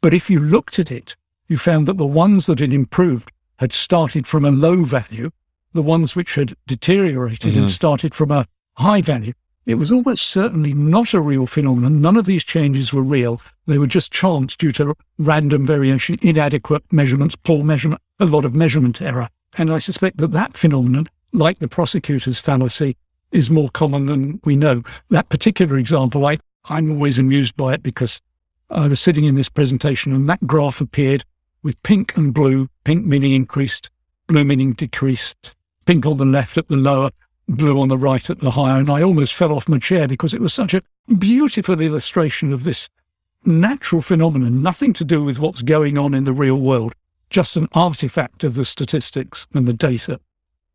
But 0.00 0.14
if 0.14 0.30
you 0.30 0.40
looked 0.40 0.78
at 0.78 0.90
it, 0.90 1.16
you 1.48 1.56
found 1.56 1.86
that 1.86 1.98
the 1.98 2.06
ones 2.06 2.46
that 2.46 2.60
had 2.60 2.72
improved 2.72 3.32
had 3.58 3.72
started 3.72 4.26
from 4.26 4.44
a 4.44 4.50
low 4.50 4.84
value, 4.84 5.30
the 5.72 5.82
ones 5.82 6.14
which 6.14 6.34
had 6.34 6.56
deteriorated 6.66 7.52
mm-hmm. 7.52 7.62
had 7.62 7.70
started 7.70 8.14
from 8.14 8.30
a 8.30 8.46
high 8.74 9.02
value. 9.02 9.32
It 9.66 9.74
was 9.74 9.92
almost 9.92 10.28
certainly 10.28 10.72
not 10.72 11.12
a 11.12 11.20
real 11.20 11.44
phenomenon. 11.44 12.00
None 12.00 12.16
of 12.16 12.24
these 12.24 12.42
changes 12.44 12.94
were 12.94 13.02
real. 13.02 13.40
They 13.66 13.76
were 13.76 13.86
just 13.86 14.12
chance 14.12 14.56
due 14.56 14.70
to 14.72 14.94
random 15.18 15.66
variation, 15.66 16.16
inadequate 16.22 16.90
measurements, 16.90 17.36
poor 17.36 17.62
measurement, 17.62 18.00
a 18.18 18.24
lot 18.24 18.46
of 18.46 18.54
measurement 18.54 19.02
error. 19.02 19.28
And 19.58 19.70
I 19.70 19.78
suspect 19.78 20.16
that 20.18 20.32
that 20.32 20.56
phenomenon 20.56 21.08
like 21.32 21.58
the 21.58 21.68
prosecutor's 21.68 22.38
fallacy, 22.38 22.96
is 23.32 23.50
more 23.50 23.68
common 23.70 24.06
than 24.06 24.40
we 24.44 24.56
know. 24.56 24.82
That 25.10 25.28
particular 25.28 25.76
example, 25.76 26.24
I, 26.26 26.38
I'm 26.64 26.90
always 26.90 27.18
amused 27.18 27.56
by 27.56 27.74
it 27.74 27.82
because 27.82 28.20
I 28.70 28.88
was 28.88 29.00
sitting 29.00 29.24
in 29.24 29.34
this 29.34 29.48
presentation 29.48 30.14
and 30.14 30.28
that 30.28 30.46
graph 30.46 30.80
appeared 30.80 31.24
with 31.62 31.82
pink 31.82 32.16
and 32.16 32.32
blue, 32.32 32.68
pink 32.84 33.04
meaning 33.04 33.32
increased, 33.32 33.90
blue 34.26 34.44
meaning 34.44 34.72
decreased, 34.72 35.54
pink 35.84 36.06
on 36.06 36.16
the 36.16 36.24
left 36.24 36.56
at 36.56 36.68
the 36.68 36.76
lower, 36.76 37.10
blue 37.48 37.80
on 37.80 37.88
the 37.88 37.98
right 37.98 38.28
at 38.30 38.40
the 38.40 38.52
higher. 38.52 38.78
And 38.78 38.90
I 38.90 39.02
almost 39.02 39.34
fell 39.34 39.52
off 39.52 39.68
my 39.68 39.78
chair 39.78 40.06
because 40.06 40.34
it 40.34 40.40
was 40.40 40.54
such 40.54 40.74
a 40.74 40.82
beautiful 41.18 41.80
illustration 41.80 42.52
of 42.52 42.64
this 42.64 42.88
natural 43.44 44.02
phenomenon, 44.02 44.62
nothing 44.62 44.92
to 44.94 45.04
do 45.04 45.22
with 45.22 45.38
what's 45.38 45.62
going 45.62 45.96
on 45.96 46.14
in 46.14 46.24
the 46.24 46.32
real 46.32 46.60
world, 46.60 46.94
just 47.30 47.56
an 47.56 47.68
artifact 47.72 48.44
of 48.44 48.54
the 48.54 48.64
statistics 48.64 49.46
and 49.54 49.66
the 49.66 49.72
data. 49.72 50.20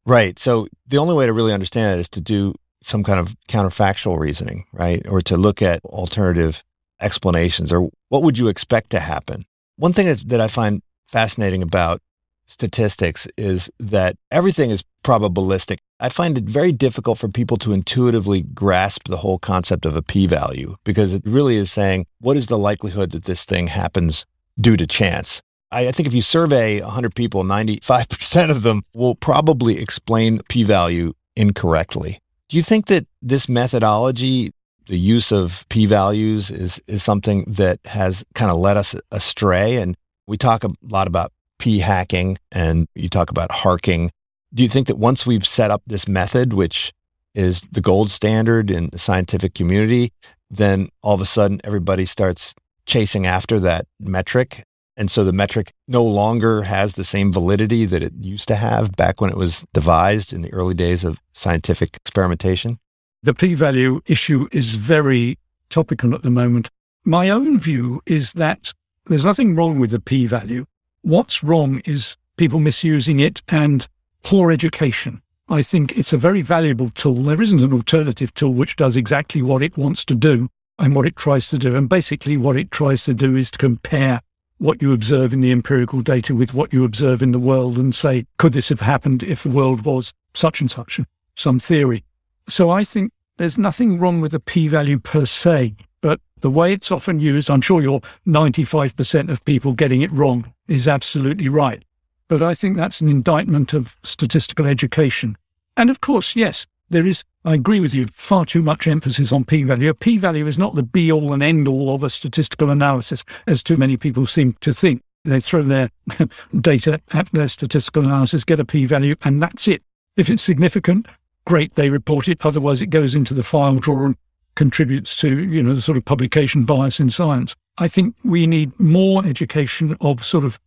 Right. 0.05 0.37
So 0.37 0.67
the 0.87 0.97
only 0.97 1.15
way 1.15 1.25
to 1.25 1.33
really 1.33 1.53
understand 1.53 1.97
it 1.97 2.01
is 2.01 2.09
to 2.09 2.21
do 2.21 2.55
some 2.81 3.03
kind 3.03 3.19
of 3.19 3.35
counterfactual 3.47 4.19
reasoning, 4.19 4.65
right? 4.73 5.05
Or 5.07 5.21
to 5.21 5.37
look 5.37 5.61
at 5.61 5.83
alternative 5.85 6.63
explanations 6.99 7.71
or 7.71 7.89
what 8.09 8.23
would 8.23 8.37
you 8.37 8.47
expect 8.47 8.89
to 8.91 8.99
happen? 8.99 9.45
One 9.77 9.93
thing 9.93 10.05
that, 10.05 10.27
that 10.29 10.41
I 10.41 10.47
find 10.47 10.81
fascinating 11.07 11.61
about 11.61 12.01
statistics 12.47 13.27
is 13.37 13.69
that 13.79 14.15
everything 14.31 14.69
is 14.69 14.83
probabilistic. 15.03 15.77
I 15.99 16.09
find 16.09 16.37
it 16.37 16.43
very 16.43 16.71
difficult 16.71 17.17
for 17.17 17.29
people 17.29 17.57
to 17.57 17.71
intuitively 17.71 18.41
grasp 18.41 19.07
the 19.07 19.17
whole 19.17 19.39
concept 19.39 19.85
of 19.85 19.95
a 19.95 20.01
p 20.01 20.27
value 20.27 20.75
because 20.83 21.13
it 21.13 21.23
really 21.25 21.55
is 21.55 21.71
saying, 21.71 22.05
what 22.19 22.37
is 22.37 22.47
the 22.47 22.57
likelihood 22.57 23.11
that 23.11 23.23
this 23.23 23.45
thing 23.45 23.67
happens 23.67 24.25
due 24.59 24.77
to 24.77 24.85
chance? 24.85 25.41
I, 25.73 25.91
think 25.91 26.07
if 26.07 26.13
you 26.13 26.21
survey 26.21 26.81
100 26.81 27.15
people, 27.15 27.43
95% 27.43 28.49
of 28.49 28.63
them 28.63 28.83
will 28.93 29.15
probably 29.15 29.79
explain 29.79 30.39
p 30.49 30.63
value 30.63 31.13
incorrectly. 31.35 32.19
Do 32.49 32.57
you 32.57 32.63
think 32.63 32.87
that 32.87 33.07
this 33.21 33.49
methodology, 33.49 34.51
the 34.87 34.97
use 34.97 35.31
of 35.31 35.65
p 35.69 35.85
values, 35.85 36.51
is, 36.51 36.81
is 36.87 37.03
something 37.03 37.45
that 37.47 37.79
has 37.85 38.23
kind 38.35 38.51
of 38.51 38.57
led 38.57 38.77
us 38.77 38.95
astray? 39.11 39.77
And 39.77 39.97
we 40.27 40.37
talk 40.37 40.63
a 40.63 40.69
lot 40.83 41.07
about 41.07 41.31
p 41.59 41.79
hacking 41.79 42.37
and 42.51 42.87
you 42.95 43.09
talk 43.09 43.31
about 43.31 43.51
harking. 43.51 44.11
Do 44.53 44.63
you 44.63 44.69
think 44.69 44.87
that 44.87 44.97
once 44.97 45.25
we've 45.25 45.45
set 45.45 45.71
up 45.71 45.81
this 45.87 46.07
method, 46.07 46.53
which 46.53 46.93
is 47.33 47.61
the 47.71 47.81
gold 47.81 48.11
standard 48.11 48.69
in 48.69 48.89
the 48.91 48.99
scientific 48.99 49.55
community, 49.55 50.11
then 50.51 50.89
all 51.01 51.15
of 51.15 51.21
a 51.21 51.25
sudden 51.25 51.59
everybody 51.63 52.05
starts 52.05 52.53
chasing 52.85 53.25
after 53.25 53.59
that 53.59 53.87
metric 53.99 54.63
and 54.95 55.09
so 55.09 55.23
the 55.23 55.33
metric 55.33 55.73
no 55.87 56.03
longer 56.03 56.63
has 56.63 56.93
the 56.93 57.03
same 57.03 57.31
validity 57.31 57.85
that 57.85 58.03
it 58.03 58.13
used 58.19 58.47
to 58.47 58.55
have 58.55 58.95
back 58.95 59.19
when 59.19 59.29
it 59.29 59.37
was 59.37 59.65
devised 59.73 60.33
in 60.33 60.41
the 60.41 60.53
early 60.53 60.73
days 60.73 61.03
of 61.03 61.19
scientific 61.33 61.95
experimentation? 61.97 62.79
The 63.23 63.33
p 63.33 63.53
value 63.53 64.01
issue 64.05 64.47
is 64.51 64.75
very 64.75 65.37
topical 65.69 66.13
at 66.13 66.21
the 66.21 66.29
moment. 66.29 66.69
My 67.05 67.29
own 67.29 67.59
view 67.59 68.01
is 68.05 68.33
that 68.33 68.73
there's 69.05 69.25
nothing 69.25 69.55
wrong 69.55 69.79
with 69.79 69.91
the 69.91 69.99
p 69.99 70.25
value. 70.27 70.65
What's 71.01 71.43
wrong 71.43 71.81
is 71.85 72.15
people 72.37 72.59
misusing 72.59 73.19
it 73.19 73.41
and 73.47 73.87
poor 74.23 74.51
education. 74.51 75.21
I 75.49 75.61
think 75.61 75.97
it's 75.97 76.13
a 76.13 76.17
very 76.17 76.41
valuable 76.41 76.89
tool. 76.89 77.15
There 77.15 77.41
isn't 77.41 77.61
an 77.61 77.73
alternative 77.73 78.33
tool 78.33 78.53
which 78.53 78.75
does 78.75 78.95
exactly 78.95 79.41
what 79.41 79.61
it 79.61 79.77
wants 79.77 80.05
to 80.05 80.15
do 80.15 80.49
and 80.79 80.95
what 80.95 81.05
it 81.05 81.15
tries 81.15 81.49
to 81.49 81.57
do. 81.57 81.75
And 81.75 81.89
basically, 81.89 82.37
what 82.37 82.55
it 82.55 82.71
tries 82.71 83.03
to 83.05 83.13
do 83.13 83.35
is 83.35 83.51
to 83.51 83.57
compare 83.57 84.21
what 84.63 84.81
you 84.81 84.93
observe 84.93 85.33
in 85.33 85.41
the 85.41 85.51
empirical 85.51 85.99
data 85.99 86.33
with 86.33 86.53
what 86.53 86.71
you 86.71 86.85
observe 86.85 87.21
in 87.21 87.33
the 87.33 87.39
world 87.39 87.77
and 87.77 87.93
say, 87.93 88.25
could 88.37 88.53
this 88.53 88.69
have 88.69 88.79
happened 88.79 89.21
if 89.21 89.43
the 89.43 89.49
world 89.49 89.83
was 89.83 90.13
such 90.33 90.61
and 90.61 90.71
such, 90.71 91.01
some 91.35 91.59
theory? 91.59 92.01
So 92.47 92.69
I 92.69 92.85
think 92.85 93.11
there's 93.35 93.57
nothing 93.57 93.99
wrong 93.99 94.21
with 94.21 94.33
a 94.33 94.39
p 94.39 94.69
value 94.69 94.99
per 94.99 95.25
se, 95.25 95.75
but 95.99 96.21
the 96.39 96.49
way 96.49 96.71
it's 96.71 96.93
often 96.93 97.19
used, 97.19 97.51
I'm 97.51 97.59
sure 97.59 97.81
you're 97.81 97.99
95% 98.25 99.29
of 99.29 99.43
people 99.43 99.73
getting 99.73 100.01
it 100.01 100.11
wrong 100.13 100.53
is 100.69 100.87
absolutely 100.87 101.49
right. 101.49 101.83
But 102.29 102.41
I 102.41 102.53
think 102.53 102.77
that's 102.77 103.01
an 103.01 103.09
indictment 103.09 103.73
of 103.73 103.97
statistical 104.01 104.65
education. 104.65 105.37
And 105.75 105.89
of 105.89 105.99
course, 105.99 106.37
yes, 106.37 106.67
there 106.93 107.05
is, 107.05 107.23
I 107.43 107.55
agree 107.55 107.79
with 107.79 107.93
you, 107.93 108.07
far 108.07 108.45
too 108.45 108.61
much 108.61 108.87
emphasis 108.87 109.31
on 109.31 109.43
p 109.43 109.63
value. 109.63 109.89
A 109.89 109.93
p 109.93 110.17
value 110.17 110.47
is 110.47 110.57
not 110.57 110.75
the 110.75 110.83
be 110.83 111.11
all 111.11 111.33
and 111.33 111.43
end 111.43 111.67
all 111.67 111.93
of 111.93 112.03
a 112.03 112.09
statistical 112.09 112.69
analysis, 112.69 113.25
as 113.47 113.63
too 113.63 113.75
many 113.75 113.97
people 113.97 114.25
seem 114.25 114.53
to 114.61 114.71
think. 114.71 115.01
They 115.25 115.39
throw 115.39 115.63
their 115.63 115.89
data 116.61 117.01
at 117.11 117.31
their 117.31 117.49
statistical 117.49 118.03
analysis, 118.05 118.43
get 118.43 118.59
a 118.59 118.65
p 118.65 118.85
value, 118.85 119.15
and 119.23 119.41
that's 119.41 119.67
it. 119.67 119.81
If 120.15 120.29
it's 120.29 120.43
significant, 120.43 121.07
great, 121.45 121.75
they 121.75 121.89
report 121.89 122.27
it. 122.27 122.45
Otherwise, 122.45 122.81
it 122.81 122.87
goes 122.87 123.15
into 123.15 123.33
the 123.33 123.43
file 123.43 123.75
drawer 123.75 124.05
and 124.05 124.15
contributes 124.55 125.15
to, 125.17 125.39
you 125.39 125.63
know, 125.63 125.73
the 125.73 125.81
sort 125.81 125.97
of 125.97 126.05
publication 126.05 126.63
bias 126.63 126.99
in 126.99 127.09
science. 127.09 127.55
I 127.79 127.87
think 127.87 128.15
we 128.23 128.45
need 128.45 128.79
more 128.79 129.25
education 129.25 129.97
of 129.99 130.23
sort 130.23 130.45
of 130.45 130.59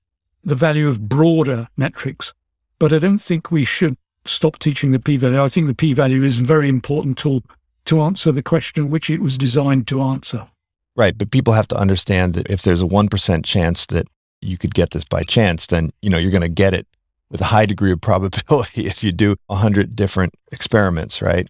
the 0.43 0.57
value 0.57 0.89
of 0.89 1.09
broader 1.09 1.69
metrics, 1.77 2.35
but 2.81 2.93
I 2.93 2.99
don't 2.99 3.19
think 3.19 3.51
we 3.51 3.65
should 3.65 3.97
stop 4.29 4.59
teaching 4.59 4.93
the 4.93 4.99
p-value. 4.99 5.43
I 5.43 5.49
think 5.49 5.67
the 5.67 5.75
p-value 5.75 6.23
is 6.23 6.41
a 6.41 6.45
very 6.45 6.69
important 6.69 7.19
tool 7.19 7.43
to 7.87 8.01
answer 8.03 8.33
the 8.33 8.43
question 8.43 8.91
which 8.91 9.11
it 9.11 9.21
was 9.21 9.39
designed 9.39 9.87
to 9.89 10.03
answer. 10.03 10.49
Right, 10.97 11.17
but 11.17 11.31
people 11.31 11.53
have 11.53 11.69
to 11.69 11.77
understand 11.77 12.35
that 12.35 12.51
if 12.51 12.63
there's 12.63 12.83
a 12.83 12.87
1% 12.87 13.45
chance 13.45 13.87
that 13.87 14.09
you 14.41 14.59
could 14.59 14.75
get 14.75 14.91
this 14.91 15.05
by 15.05 15.23
chance, 15.23 15.67
then, 15.67 15.91
you 16.03 16.11
know, 16.11 16.19
you're 16.19 16.31
going 16.31 16.41
to 16.41 16.49
get 16.49 16.75
it 16.75 16.87
with 17.31 17.41
a 17.41 17.47
high 17.47 17.67
degree 17.67 17.93
of 17.93 18.01
probability 18.03 18.87
if 18.87 19.05
you 19.05 19.13
do 19.13 19.37
100 19.47 19.95
different 19.95 20.35
experiments, 20.53 21.21
right? 21.21 21.49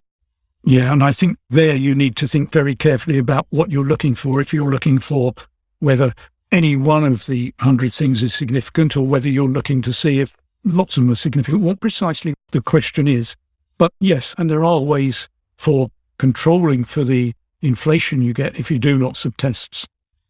Yeah, 0.65 0.93
and 0.93 1.05
I 1.05 1.13
think 1.13 1.39
there 1.49 1.77
you 1.77 1.95
need 1.95 2.17
to 2.17 2.27
think 2.27 2.51
very 2.51 2.75
carefully 2.75 3.19
about 3.19 3.47
what 3.51 3.71
you're 3.71 3.85
looking 3.85 4.17
for. 4.17 4.41
If 4.41 4.53
you're 4.53 4.71
looking 4.71 4.99
for 4.99 5.33
whether 5.79 6.13
any 6.51 6.77
one 6.77 7.05
of 7.05 7.27
the 7.27 7.55
hundred 7.61 7.93
things 7.93 8.23
is 8.23 8.35
significant 8.35 8.97
or 8.97 9.07
whether 9.07 9.29
you're 9.29 9.49
looking 9.49 9.81
to 9.83 9.93
see 9.93 10.21
if 10.21 10.37
lots 10.67 10.97
of 10.97 11.05
them 11.05 11.13
are 11.13 11.17
significant, 11.17 11.63
what 11.63 11.81
precisely 11.81 12.35
the 12.51 12.61
question 12.61 13.07
is. 13.09 13.37
But 13.79 13.93
yes, 14.01 14.35
and 14.39 14.51
there 14.51 14.65
are 14.65 14.81
ways 14.81 15.29
for 15.57 15.89
controlling 16.19 16.85
for 16.85 17.05
the 17.05 17.33
inflation 17.63 18.23
you 18.23 18.33
get 18.33 18.59
if 18.59 18.71
you 18.71 18.79
do 18.79 18.97
lots 18.99 19.25
of 19.25 19.37
tests. 19.37 19.87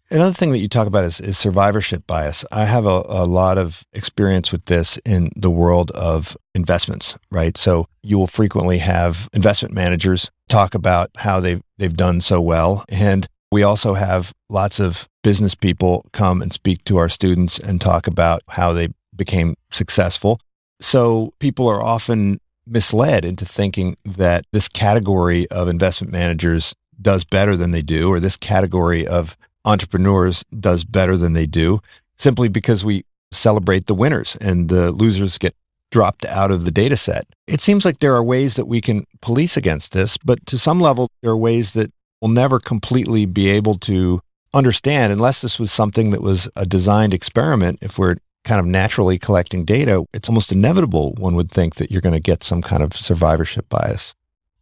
Another 0.08 0.32
thing 0.32 0.52
that 0.52 0.58
you 0.58 0.68
talk 0.68 0.86
about 0.86 1.04
is, 1.04 1.20
is 1.20 1.36
survivorship 1.36 2.06
bias. 2.06 2.44
I 2.52 2.64
have 2.64 2.86
a, 2.86 3.02
a, 3.08 3.26
lot 3.26 3.58
of 3.58 3.82
experience 3.92 4.52
with 4.52 4.66
this 4.66 5.00
in 5.04 5.30
the 5.34 5.50
world 5.50 5.90
of 5.92 6.36
investments, 6.54 7.16
right? 7.32 7.56
So 7.56 7.86
you 8.04 8.16
will 8.16 8.28
frequently 8.28 8.78
have 8.78 9.28
investment 9.32 9.74
managers 9.74 10.30
talk 10.48 10.76
about 10.76 11.10
how 11.16 11.40
they've, 11.40 11.60
they've 11.78 11.96
done 11.96 12.20
so 12.20 12.40
well. 12.40 12.84
And 12.88 13.26
we 13.50 13.64
also 13.64 13.94
have 13.94 14.32
lots 14.48 14.78
of 14.78 15.08
business 15.24 15.56
people 15.56 16.04
come 16.12 16.40
and 16.40 16.52
speak 16.52 16.84
to 16.84 16.98
our 16.98 17.08
students 17.08 17.58
and 17.58 17.80
talk 17.80 18.06
about 18.06 18.42
how 18.50 18.72
they 18.72 18.88
became 19.16 19.56
successful. 19.70 20.40
So 20.80 21.32
people 21.38 21.68
are 21.68 21.82
often 21.82 22.40
misled 22.66 23.24
into 23.24 23.44
thinking 23.44 23.96
that 24.04 24.44
this 24.52 24.68
category 24.68 25.48
of 25.50 25.68
investment 25.68 26.12
managers 26.12 26.74
does 27.00 27.24
better 27.24 27.56
than 27.56 27.70
they 27.70 27.82
do, 27.82 28.08
or 28.10 28.20
this 28.20 28.36
category 28.36 29.06
of 29.06 29.36
entrepreneurs 29.64 30.44
does 30.58 30.84
better 30.84 31.16
than 31.16 31.32
they 31.32 31.46
do, 31.46 31.80
simply 32.18 32.48
because 32.48 32.84
we 32.84 33.04
celebrate 33.32 33.86
the 33.86 33.94
winners 33.94 34.36
and 34.40 34.68
the 34.68 34.90
losers 34.92 35.38
get 35.38 35.54
dropped 35.90 36.24
out 36.24 36.50
of 36.50 36.64
the 36.64 36.70
data 36.70 36.96
set. 36.96 37.26
It 37.46 37.60
seems 37.60 37.84
like 37.84 37.98
there 37.98 38.14
are 38.14 38.24
ways 38.24 38.56
that 38.56 38.66
we 38.66 38.80
can 38.80 39.06
police 39.20 39.56
against 39.56 39.92
this, 39.92 40.16
but 40.16 40.44
to 40.46 40.58
some 40.58 40.80
level, 40.80 41.08
there 41.22 41.30
are 41.30 41.36
ways 41.36 41.72
that 41.74 41.92
we'll 42.20 42.30
never 42.30 42.58
completely 42.58 43.26
be 43.26 43.48
able 43.48 43.76
to 43.78 44.20
understand 44.54 45.12
unless 45.12 45.42
this 45.42 45.58
was 45.58 45.70
something 45.70 46.10
that 46.10 46.22
was 46.22 46.48
a 46.56 46.66
designed 46.66 47.12
experiment. 47.12 47.78
If 47.82 47.98
we're 47.98 48.16
kind 48.46 48.60
of 48.60 48.66
naturally 48.66 49.18
collecting 49.18 49.64
data, 49.64 50.06
it's 50.14 50.28
almost 50.28 50.52
inevitable, 50.52 51.14
one 51.18 51.34
would 51.34 51.50
think, 51.50 51.74
that 51.74 51.90
you're 51.90 52.00
going 52.00 52.14
to 52.14 52.20
get 52.20 52.42
some 52.42 52.62
kind 52.62 52.82
of 52.82 52.94
survivorship 52.94 53.68
bias. 53.68 54.14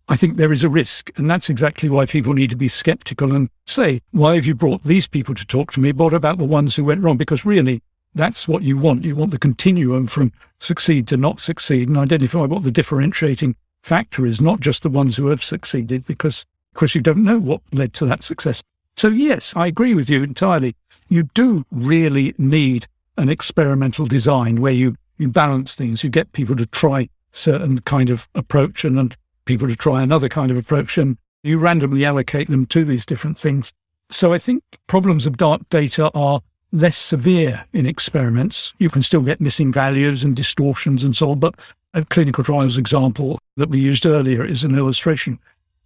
I 0.08 0.16
think 0.16 0.36
there 0.36 0.52
is 0.52 0.64
a 0.64 0.68
risk. 0.68 1.10
And 1.16 1.30
that's 1.30 1.48
exactly 1.48 1.88
why 1.88 2.06
people 2.06 2.32
need 2.32 2.50
to 2.50 2.56
be 2.56 2.68
skeptical 2.68 3.34
and 3.34 3.48
say, 3.66 4.00
why 4.10 4.34
have 4.34 4.46
you 4.46 4.54
brought 4.54 4.82
these 4.84 5.06
people 5.06 5.34
to 5.34 5.46
talk 5.46 5.72
to 5.72 5.80
me? 5.80 5.92
What 5.92 6.14
about 6.14 6.38
the 6.38 6.44
ones 6.44 6.74
who 6.74 6.84
went 6.84 7.02
wrong? 7.02 7.16
Because 7.16 7.44
really, 7.44 7.82
that's 8.14 8.48
what 8.48 8.62
you 8.62 8.78
want. 8.78 9.04
You 9.04 9.16
want 9.16 9.30
the 9.30 9.38
continuum 9.38 10.06
from 10.06 10.32
succeed 10.58 11.06
to 11.08 11.16
not 11.16 11.40
succeed 11.40 11.88
and 11.88 11.96
identify 11.96 12.44
what 12.44 12.62
the 12.62 12.70
differentiating 12.70 13.54
factor 13.82 14.24
is, 14.24 14.40
not 14.40 14.60
just 14.60 14.82
the 14.82 14.90
ones 14.90 15.16
who 15.16 15.28
have 15.28 15.44
succeeded, 15.44 16.06
because, 16.06 16.44
of 16.72 16.78
course, 16.78 16.94
you 16.94 17.00
don't 17.00 17.24
know 17.24 17.38
what 17.38 17.60
led 17.72 17.92
to 17.94 18.06
that 18.06 18.22
success. 18.22 18.62
So, 18.96 19.08
yes, 19.08 19.52
I 19.56 19.66
agree 19.66 19.94
with 19.94 20.08
you 20.08 20.22
entirely. 20.22 20.74
You 21.08 21.24
do 21.34 21.66
really 21.70 22.34
need 22.38 22.86
an 23.16 23.28
experimental 23.28 24.06
design 24.06 24.60
where 24.60 24.72
you, 24.72 24.96
you 25.18 25.28
balance 25.28 25.74
things. 25.74 26.02
You 26.02 26.10
get 26.10 26.32
people 26.32 26.56
to 26.56 26.66
try 26.66 27.08
certain 27.32 27.80
kind 27.80 28.10
of 28.10 28.28
approach 28.34 28.84
and, 28.84 28.98
and 28.98 29.16
people 29.44 29.68
to 29.68 29.76
try 29.76 30.02
another 30.02 30.28
kind 30.28 30.50
of 30.50 30.56
approach 30.56 30.98
and 30.98 31.18
you 31.42 31.58
randomly 31.58 32.04
allocate 32.04 32.48
them 32.48 32.66
to 32.66 32.84
these 32.84 33.04
different 33.04 33.38
things. 33.38 33.72
So 34.10 34.32
I 34.32 34.38
think 34.38 34.62
problems 34.86 35.26
of 35.26 35.36
dark 35.36 35.68
data 35.68 36.10
are 36.14 36.40
less 36.72 36.96
severe 36.96 37.64
in 37.72 37.86
experiments. 37.86 38.74
You 38.78 38.90
can 38.90 39.02
still 39.02 39.20
get 39.20 39.40
missing 39.40 39.72
values 39.72 40.24
and 40.24 40.34
distortions 40.34 41.04
and 41.04 41.14
so 41.14 41.30
on, 41.30 41.38
but 41.38 41.54
a 41.92 42.04
clinical 42.04 42.42
trials 42.42 42.76
example 42.76 43.38
that 43.56 43.68
we 43.68 43.78
used 43.78 44.06
earlier 44.06 44.44
is 44.44 44.64
an 44.64 44.76
illustration. 44.76 45.38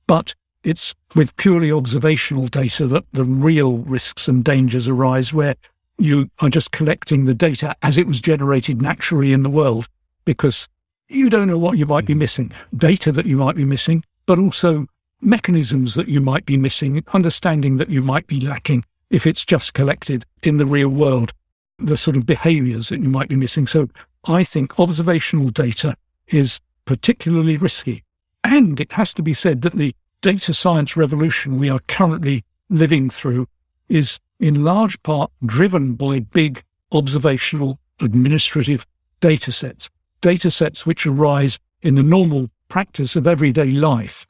But 0.06 0.34
it's 0.64 0.94
with 1.14 1.36
purely 1.36 1.70
observational 1.70 2.48
data 2.48 2.86
that 2.86 3.04
the 3.12 3.24
real 3.24 3.78
risks 3.78 4.28
and 4.28 4.44
dangers 4.44 4.88
arise 4.88 5.32
where 5.32 5.54
you 5.98 6.30
are 6.40 6.48
just 6.48 6.70
collecting 6.70 7.24
the 7.24 7.34
data 7.34 7.74
as 7.82 7.98
it 7.98 8.06
was 8.06 8.20
generated 8.20 8.80
naturally 8.80 9.32
in 9.32 9.42
the 9.42 9.50
world 9.50 9.88
because 10.24 10.68
you 11.08 11.30
don't 11.30 11.48
know 11.48 11.58
what 11.58 11.78
you 11.78 11.86
might 11.86 12.06
be 12.06 12.12
mm-hmm. 12.12 12.20
missing, 12.20 12.52
data 12.76 13.10
that 13.12 13.26
you 13.26 13.36
might 13.36 13.56
be 13.56 13.64
missing, 13.64 14.04
but 14.26 14.38
also 14.38 14.86
mechanisms 15.20 15.94
that 15.94 16.08
you 16.08 16.20
might 16.20 16.46
be 16.46 16.56
missing, 16.56 17.02
understanding 17.12 17.78
that 17.78 17.88
you 17.88 18.02
might 18.02 18.26
be 18.26 18.40
lacking 18.40 18.84
if 19.10 19.26
it's 19.26 19.44
just 19.44 19.74
collected 19.74 20.24
in 20.42 20.58
the 20.58 20.66
real 20.66 20.90
world, 20.90 21.32
the 21.78 21.96
sort 21.96 22.16
of 22.16 22.26
behaviors 22.26 22.90
that 22.90 23.00
you 23.00 23.08
might 23.08 23.28
be 23.28 23.36
missing. 23.36 23.66
So 23.66 23.88
I 24.24 24.44
think 24.44 24.78
observational 24.78 25.48
data 25.48 25.96
is 26.28 26.60
particularly 26.84 27.56
risky. 27.56 28.04
And 28.44 28.78
it 28.78 28.92
has 28.92 29.14
to 29.14 29.22
be 29.22 29.34
said 29.34 29.62
that 29.62 29.72
the 29.72 29.94
data 30.20 30.52
science 30.52 30.96
revolution 30.96 31.58
we 31.58 31.70
are 31.70 31.80
currently 31.88 32.44
living 32.68 33.10
through 33.10 33.46
is 33.88 34.18
in 34.40 34.64
large 34.64 35.02
part 35.02 35.30
driven 35.44 35.94
by 35.94 36.20
big 36.20 36.62
observational 36.92 37.78
administrative 38.00 38.86
data 39.20 39.50
sets, 39.52 39.90
data 40.20 40.50
sets 40.50 40.86
which 40.86 41.06
arise 41.06 41.58
in 41.82 41.94
the 41.94 42.02
normal 42.02 42.48
practice 42.68 43.16
of 43.16 43.26
everyday 43.26 43.70
life, 43.70 44.26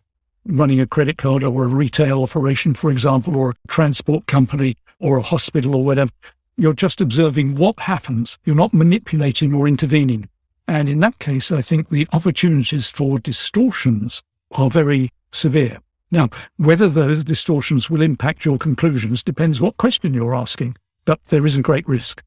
running 0.46 0.80
a 0.80 0.86
credit 0.86 1.18
card 1.18 1.44
or 1.44 1.64
a 1.64 1.68
retail 1.68 2.22
operation, 2.22 2.74
for 2.74 2.90
example, 2.90 3.36
or 3.36 3.50
a 3.50 3.54
transport 3.68 4.26
company 4.26 4.76
or 5.00 5.18
a 5.18 5.22
hospital 5.22 5.76
or 5.76 5.84
whatever. 5.84 6.10
You're 6.56 6.72
just 6.72 7.00
observing 7.00 7.54
what 7.54 7.78
happens. 7.78 8.38
You're 8.44 8.56
not 8.56 8.74
manipulating 8.74 9.54
or 9.54 9.68
intervening. 9.68 10.28
And 10.66 10.88
in 10.88 11.00
that 11.00 11.18
case, 11.18 11.52
I 11.52 11.60
think 11.60 11.88
the 11.88 12.08
opportunities 12.12 12.90
for 12.90 13.18
distortions 13.18 14.22
are 14.52 14.68
very 14.68 15.10
severe. 15.32 15.78
Now, 16.10 16.30
whether 16.56 16.88
those 16.88 17.24
distortions 17.24 17.90
will 17.90 18.02
impact 18.02 18.44
your 18.44 18.58
conclusions 18.58 19.22
depends 19.22 19.60
what 19.60 19.76
question 19.76 20.14
you're 20.14 20.34
asking, 20.34 20.76
but 21.04 21.20
there 21.26 21.46
is 21.46 21.56
a 21.56 21.62
great 21.62 21.86
risk. 21.86 22.22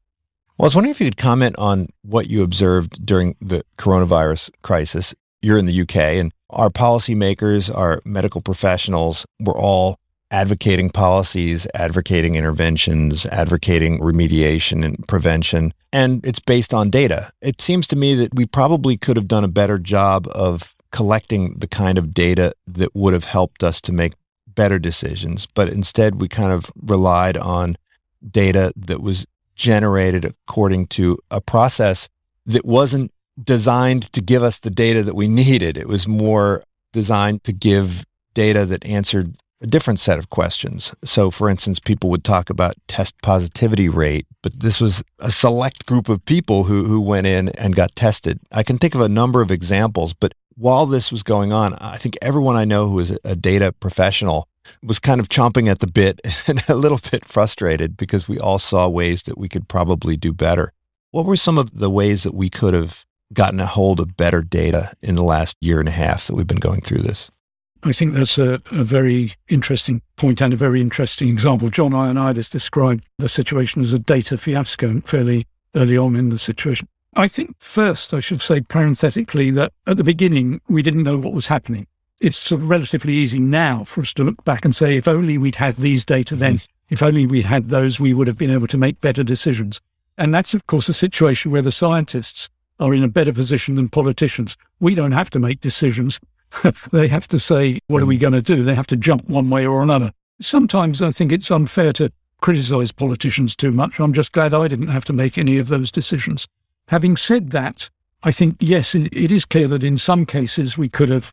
Well, 0.56 0.66
I 0.66 0.66
was 0.66 0.74
wondering 0.76 0.92
if 0.92 1.00
you 1.00 1.06
could 1.06 1.16
comment 1.16 1.56
on 1.58 1.88
what 2.02 2.28
you 2.28 2.42
observed 2.42 3.04
during 3.04 3.34
the 3.40 3.64
coronavirus 3.78 4.50
crisis. 4.62 5.14
You're 5.40 5.58
in 5.58 5.66
the 5.66 5.80
UK, 5.80 5.96
and 5.96 6.32
our 6.50 6.70
policymakers, 6.70 7.74
our 7.74 8.00
medical 8.04 8.40
professionals 8.40 9.26
were 9.40 9.56
all 9.56 9.98
advocating 10.30 10.88
policies, 10.88 11.66
advocating 11.74 12.36
interventions, 12.36 13.26
advocating 13.26 13.98
remediation 13.98 14.84
and 14.84 15.06
prevention. 15.06 15.74
And 15.92 16.24
it's 16.24 16.40
based 16.40 16.72
on 16.72 16.90
data. 16.90 17.30
It 17.42 17.60
seems 17.60 17.86
to 17.88 17.96
me 17.96 18.14
that 18.14 18.34
we 18.34 18.46
probably 18.46 18.96
could 18.96 19.16
have 19.16 19.28
done 19.28 19.44
a 19.44 19.48
better 19.48 19.78
job 19.78 20.26
of 20.32 20.74
collecting 20.92 21.58
the 21.58 21.66
kind 21.66 21.98
of 21.98 22.14
data 22.14 22.52
that 22.66 22.94
would 22.94 23.14
have 23.14 23.24
helped 23.24 23.64
us 23.64 23.80
to 23.80 23.92
make 23.92 24.12
better 24.46 24.78
decisions. 24.78 25.46
But 25.46 25.68
instead, 25.68 26.20
we 26.20 26.28
kind 26.28 26.52
of 26.52 26.70
relied 26.80 27.36
on 27.36 27.76
data 28.30 28.72
that 28.76 29.00
was 29.00 29.26
generated 29.54 30.24
according 30.24 30.86
to 30.86 31.18
a 31.30 31.40
process 31.40 32.08
that 32.46 32.64
wasn't 32.64 33.10
designed 33.42 34.12
to 34.12 34.20
give 34.20 34.42
us 34.42 34.60
the 34.60 34.70
data 34.70 35.02
that 35.02 35.14
we 35.14 35.28
needed. 35.28 35.76
It 35.76 35.88
was 35.88 36.06
more 36.06 36.62
designed 36.92 37.44
to 37.44 37.52
give 37.52 38.04
data 38.34 38.66
that 38.66 38.84
answered 38.84 39.36
a 39.62 39.66
different 39.66 40.00
set 40.00 40.18
of 40.18 40.28
questions. 40.28 40.92
So, 41.04 41.30
for 41.30 41.48
instance, 41.48 41.78
people 41.78 42.10
would 42.10 42.24
talk 42.24 42.50
about 42.50 42.74
test 42.88 43.14
positivity 43.22 43.88
rate, 43.88 44.26
but 44.42 44.58
this 44.60 44.80
was 44.80 45.02
a 45.20 45.30
select 45.30 45.86
group 45.86 46.08
of 46.08 46.24
people 46.24 46.64
who, 46.64 46.84
who 46.84 47.00
went 47.00 47.28
in 47.28 47.48
and 47.50 47.76
got 47.76 47.94
tested. 47.94 48.40
I 48.50 48.64
can 48.64 48.78
think 48.78 48.94
of 48.94 49.00
a 49.00 49.08
number 49.08 49.40
of 49.40 49.52
examples, 49.52 50.14
but 50.14 50.34
while 50.62 50.86
this 50.86 51.10
was 51.10 51.24
going 51.24 51.52
on, 51.52 51.74
I 51.80 51.96
think 51.96 52.16
everyone 52.22 52.54
I 52.54 52.64
know 52.64 52.88
who 52.88 53.00
is 53.00 53.18
a 53.24 53.34
data 53.34 53.72
professional 53.72 54.48
was 54.80 55.00
kind 55.00 55.20
of 55.20 55.28
chomping 55.28 55.68
at 55.68 55.80
the 55.80 55.88
bit 55.88 56.20
and 56.46 56.62
a 56.68 56.76
little 56.76 57.00
bit 57.10 57.24
frustrated 57.24 57.96
because 57.96 58.28
we 58.28 58.38
all 58.38 58.60
saw 58.60 58.88
ways 58.88 59.24
that 59.24 59.36
we 59.36 59.48
could 59.48 59.66
probably 59.66 60.16
do 60.16 60.32
better. 60.32 60.72
What 61.10 61.26
were 61.26 61.36
some 61.36 61.58
of 61.58 61.80
the 61.80 61.90
ways 61.90 62.22
that 62.22 62.32
we 62.32 62.48
could 62.48 62.74
have 62.74 63.04
gotten 63.32 63.58
a 63.58 63.66
hold 63.66 63.98
of 63.98 64.16
better 64.16 64.40
data 64.40 64.92
in 65.00 65.16
the 65.16 65.24
last 65.24 65.56
year 65.60 65.80
and 65.80 65.88
a 65.88 65.92
half 65.92 66.28
that 66.28 66.36
we've 66.36 66.46
been 66.46 66.58
going 66.58 66.80
through 66.80 67.02
this? 67.02 67.28
I 67.82 67.92
think 67.92 68.14
that's 68.14 68.38
a, 68.38 68.62
a 68.70 68.84
very 68.84 69.32
interesting 69.48 70.00
point 70.14 70.40
and 70.40 70.54
a 70.54 70.56
very 70.56 70.80
interesting 70.80 71.28
example. 71.28 71.70
John 71.70 71.90
Ioannidis 71.90 72.48
described 72.48 73.04
the 73.18 73.28
situation 73.28 73.82
as 73.82 73.92
a 73.92 73.98
data 73.98 74.38
fiasco 74.38 75.00
fairly 75.00 75.44
early 75.74 75.98
on 75.98 76.14
in 76.14 76.28
the 76.28 76.38
situation. 76.38 76.86
I 77.14 77.28
think 77.28 77.56
first 77.58 78.14
I 78.14 78.20
should 78.20 78.40
say 78.40 78.62
parenthetically 78.62 79.50
that 79.50 79.72
at 79.86 79.98
the 79.98 80.04
beginning 80.04 80.62
we 80.66 80.82
didn't 80.82 81.02
know 81.02 81.18
what 81.18 81.34
was 81.34 81.48
happening. 81.48 81.86
It's 82.20 82.38
sort 82.38 82.62
of 82.62 82.70
relatively 82.70 83.12
easy 83.14 83.38
now 83.38 83.84
for 83.84 84.00
us 84.00 84.14
to 84.14 84.24
look 84.24 84.44
back 84.44 84.64
and 84.64 84.74
say, 84.74 84.96
if 84.96 85.06
only 85.06 85.36
we'd 85.36 85.56
had 85.56 85.76
these 85.76 86.04
data 86.04 86.36
then, 86.36 86.60
if 86.88 87.02
only 87.02 87.26
we 87.26 87.42
had 87.42 87.68
those, 87.68 88.00
we 88.00 88.14
would 88.14 88.28
have 88.28 88.38
been 88.38 88.50
able 88.50 88.68
to 88.68 88.78
make 88.78 89.00
better 89.00 89.22
decisions. 89.22 89.80
And 90.16 90.32
that's, 90.32 90.54
of 90.54 90.66
course, 90.66 90.88
a 90.88 90.94
situation 90.94 91.50
where 91.50 91.62
the 91.62 91.72
scientists 91.72 92.48
are 92.78 92.94
in 92.94 93.02
a 93.02 93.08
better 93.08 93.32
position 93.32 93.74
than 93.74 93.88
politicians. 93.88 94.56
We 94.80 94.94
don't 94.94 95.12
have 95.12 95.30
to 95.30 95.38
make 95.38 95.60
decisions. 95.60 96.20
they 96.92 97.08
have 97.08 97.28
to 97.28 97.38
say, 97.38 97.80
what 97.88 98.02
are 98.02 98.06
we 98.06 98.18
going 98.18 98.34
to 98.34 98.42
do? 98.42 98.62
They 98.62 98.74
have 98.74 98.86
to 98.88 98.96
jump 98.96 99.28
one 99.28 99.50
way 99.50 99.66
or 99.66 99.82
another. 99.82 100.12
Sometimes 100.40 101.02
I 101.02 101.10
think 101.10 101.32
it's 101.32 101.50
unfair 101.50 101.92
to 101.94 102.12
criticize 102.40 102.92
politicians 102.92 103.54
too 103.54 103.72
much. 103.72 104.00
I'm 104.00 104.12
just 104.12 104.32
glad 104.32 104.54
I 104.54 104.68
didn't 104.68 104.88
have 104.88 105.04
to 105.06 105.12
make 105.12 105.36
any 105.36 105.58
of 105.58 105.68
those 105.68 105.90
decisions. 105.92 106.46
Having 106.88 107.16
said 107.16 107.50
that, 107.50 107.90
I 108.22 108.30
think, 108.30 108.56
yes, 108.60 108.94
it 108.94 109.32
is 109.32 109.44
clear 109.44 109.68
that 109.68 109.82
in 109.82 109.98
some 109.98 110.26
cases 110.26 110.78
we 110.78 110.88
could 110.88 111.08
have 111.08 111.32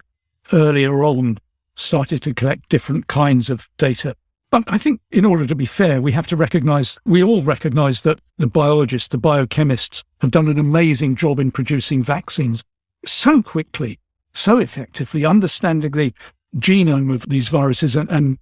earlier 0.51 1.03
on 1.03 1.37
started 1.75 2.21
to 2.23 2.33
collect 2.33 2.69
different 2.69 3.07
kinds 3.07 3.49
of 3.49 3.69
data. 3.77 4.15
But 4.51 4.63
I 4.67 4.77
think 4.79 5.01
in 5.11 5.25
order 5.25 5.45
to 5.45 5.55
be 5.55 5.65
fair, 5.65 6.01
we 6.01 6.11
have 6.13 6.27
to 6.27 6.35
recognize, 6.35 6.97
we 7.05 7.23
all 7.23 7.43
recognize 7.43 8.01
that 8.01 8.19
the 8.37 8.47
biologists, 8.47 9.09
the 9.09 9.19
biochemists 9.19 10.03
have 10.21 10.31
done 10.31 10.47
an 10.47 10.57
amazing 10.57 11.15
job 11.15 11.39
in 11.39 11.51
producing 11.51 12.01
vaccines 12.01 12.63
so 13.05 13.41
quickly, 13.41 13.99
so 14.33 14.57
effectively, 14.57 15.23
understanding 15.23 15.91
the 15.91 16.13
genome 16.57 17.13
of 17.13 17.29
these 17.29 17.49
viruses 17.49 17.95
and, 17.95 18.09
and 18.09 18.39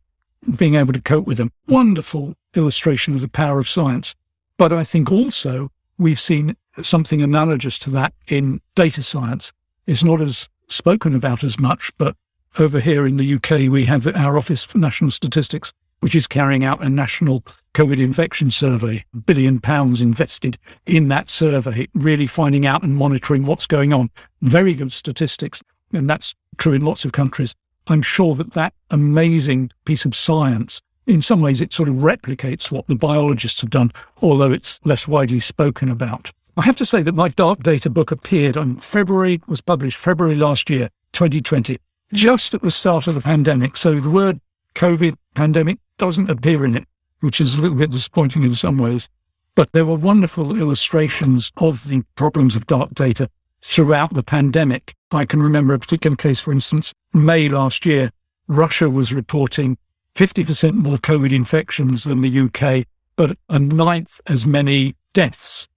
being 0.56 0.76
able 0.76 0.94
to 0.94 1.02
cope 1.02 1.28
with 1.28 1.38
them. 1.38 1.52
Wonderful 1.68 2.36
illustration 2.56 3.14
of 3.14 3.22
the 3.22 3.28
power 3.28 3.60
of 3.60 3.68
science. 3.68 4.16
But 4.58 4.72
I 4.72 4.86
think 4.86 5.12
also 5.12 5.72
we've 5.98 6.20
seen 6.20 6.56
something 6.82 7.22
analogous 7.22 7.80
to 7.80 7.90
that 7.92 8.14
in 8.28 8.62
data 8.76 9.04
science. 9.04 9.52
It's 9.86 10.04
not 10.04 10.22
as 10.22 10.50
spoken 10.68 11.16
about 11.16 11.44
as 11.44 11.60
much, 11.60 11.92
but 11.98 12.16
over 12.60 12.80
here 12.80 13.06
in 13.06 13.18
the 13.18 13.36
UK, 13.36 13.72
we 13.72 13.86
have 13.86 14.08
our 14.08 14.38
Office 14.38 14.64
for 14.64 14.78
National 14.78 15.12
Statistics 15.12 15.74
which 16.00 16.16
is 16.16 16.28
carrying 16.28 16.64
out 16.64 16.84
a 16.84 16.90
national 16.90 17.42
COVID 17.74 18.00
infection 18.00 18.52
survey. 18.52 19.04
A 19.14 19.18
billion 19.18 19.60
pounds 19.60 20.02
invested 20.02 20.58
in 20.86 21.08
that 21.08 21.30
survey, 21.30 21.88
really 21.94 22.28
finding 22.28 22.66
out 22.66 22.84
and 22.84 22.96
monitoring 22.96 23.46
what's 23.46 23.68
going 23.68 23.94
on. 23.94 24.10
Very 24.42 24.74
good 24.74 24.92
statistics. 24.92 25.64
And 25.94 26.10
that's 26.10 26.36
true 26.58 26.74
in 26.74 26.86
lots 26.86 27.06
of 27.06 27.12
countries. 27.12 27.56
I'm 27.88 28.02
sure 28.02 28.36
that 28.36 28.52
that 28.54 28.74
amazing 28.92 29.72
piece 29.86 30.06
of 30.06 30.14
science, 30.16 30.82
in 31.06 31.22
some 31.22 31.42
ways, 31.42 31.62
it 31.62 31.74
sort 31.74 31.90
of 31.90 31.96
replicates 31.96 32.72
what 32.72 32.88
the 32.88 32.96
biologists 32.96 33.62
have 33.62 33.70
done, 33.70 33.92
although 34.22 34.52
it's 34.52 34.80
less 34.86 35.08
widely 35.08 35.40
spoken 35.40 35.90
about. 35.90 36.32
I 36.58 36.64
have 36.64 36.76
to 36.78 36.86
say 36.88 37.04
that 37.04 37.14
my 37.14 37.28
dark 37.28 37.62
data 37.62 37.88
book 37.88 38.10
appeared 38.10 38.58
on 38.58 38.78
February, 38.78 39.40
was 39.46 39.62
published 39.62 39.96
February 39.98 40.34
last 40.34 40.72
year, 40.72 40.90
2020, 41.14 41.78
just 42.14 42.52
at 42.56 42.64
the 42.64 42.72
start 42.72 43.06
of 43.06 43.14
the 43.14 43.22
pandemic. 43.22 43.78
So 43.78 44.00
the 44.00 44.10
word 44.10 44.42
COVID 44.74 45.18
pandemic 45.36 45.78
doesn't 46.00 46.32
appear 46.32 46.66
in 46.66 46.76
it, 46.76 46.88
which 47.20 47.40
is 47.40 47.56
a 47.56 47.62
little 47.62 47.78
bit 47.78 47.92
disappointing 47.92 48.42
in 48.42 48.56
some 48.56 48.80
ways. 48.80 49.08
But 49.54 49.72
there 49.74 49.86
were 49.86 49.98
wonderful 49.98 50.60
illustrations 50.60 51.52
of 51.58 51.90
the 51.90 52.02
problems 52.16 52.56
of 52.56 52.66
dark 52.66 52.96
data 52.96 53.30
throughout 53.62 54.16
the 54.16 54.24
pandemic. 54.24 54.96
I 55.12 55.26
can 55.26 55.44
remember 55.44 55.76
a 55.76 55.80
particular 55.80 56.16
case, 56.16 56.40
for 56.40 56.52
instance, 56.52 56.92
May 57.14 57.50
last 57.50 57.86
year, 57.86 58.10
Russia 58.48 58.90
was 58.90 59.14
reporting 59.14 59.78
50% 60.16 60.74
more 60.74 60.98
COVID 60.98 61.32
infections 61.32 62.04
than 62.04 62.22
the 62.22 62.40
UK, 62.40 62.88
but 63.16 63.38
a 63.48 63.60
ninth 63.60 64.20
as 64.26 64.48
many 64.48 64.96
deaths. 65.14 65.68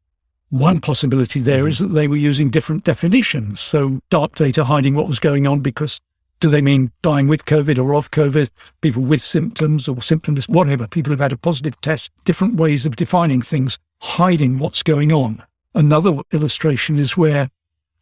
One 0.50 0.80
possibility 0.80 1.38
there 1.38 1.68
is 1.68 1.78
that 1.78 1.88
they 1.88 2.08
were 2.08 2.16
using 2.16 2.50
different 2.50 2.82
definitions. 2.82 3.60
So 3.60 4.00
dark 4.10 4.34
data 4.34 4.64
hiding 4.64 4.96
what 4.96 5.06
was 5.06 5.20
going 5.20 5.46
on 5.46 5.60
because 5.60 6.00
do 6.40 6.50
they 6.50 6.60
mean 6.60 6.90
dying 7.02 7.28
with 7.28 7.44
COVID 7.44 7.78
or 7.78 7.94
of 7.94 8.10
COVID? 8.10 8.50
People 8.80 9.02
with 9.02 9.22
symptoms 9.22 9.86
or 9.86 10.02
symptoms, 10.02 10.48
whatever. 10.48 10.88
People 10.88 11.10
who've 11.12 11.20
had 11.20 11.32
a 11.32 11.36
positive 11.36 11.80
test, 11.80 12.10
different 12.24 12.56
ways 12.56 12.84
of 12.84 12.96
defining 12.96 13.42
things, 13.42 13.78
hiding 14.00 14.58
what's 14.58 14.82
going 14.82 15.12
on. 15.12 15.44
Another 15.74 16.16
illustration 16.32 16.98
is 16.98 17.16
where 17.16 17.48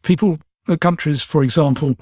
people, 0.01 0.39
uh, 0.67 0.75
countries, 0.75 1.21
for 1.21 1.43
example, 1.43 1.97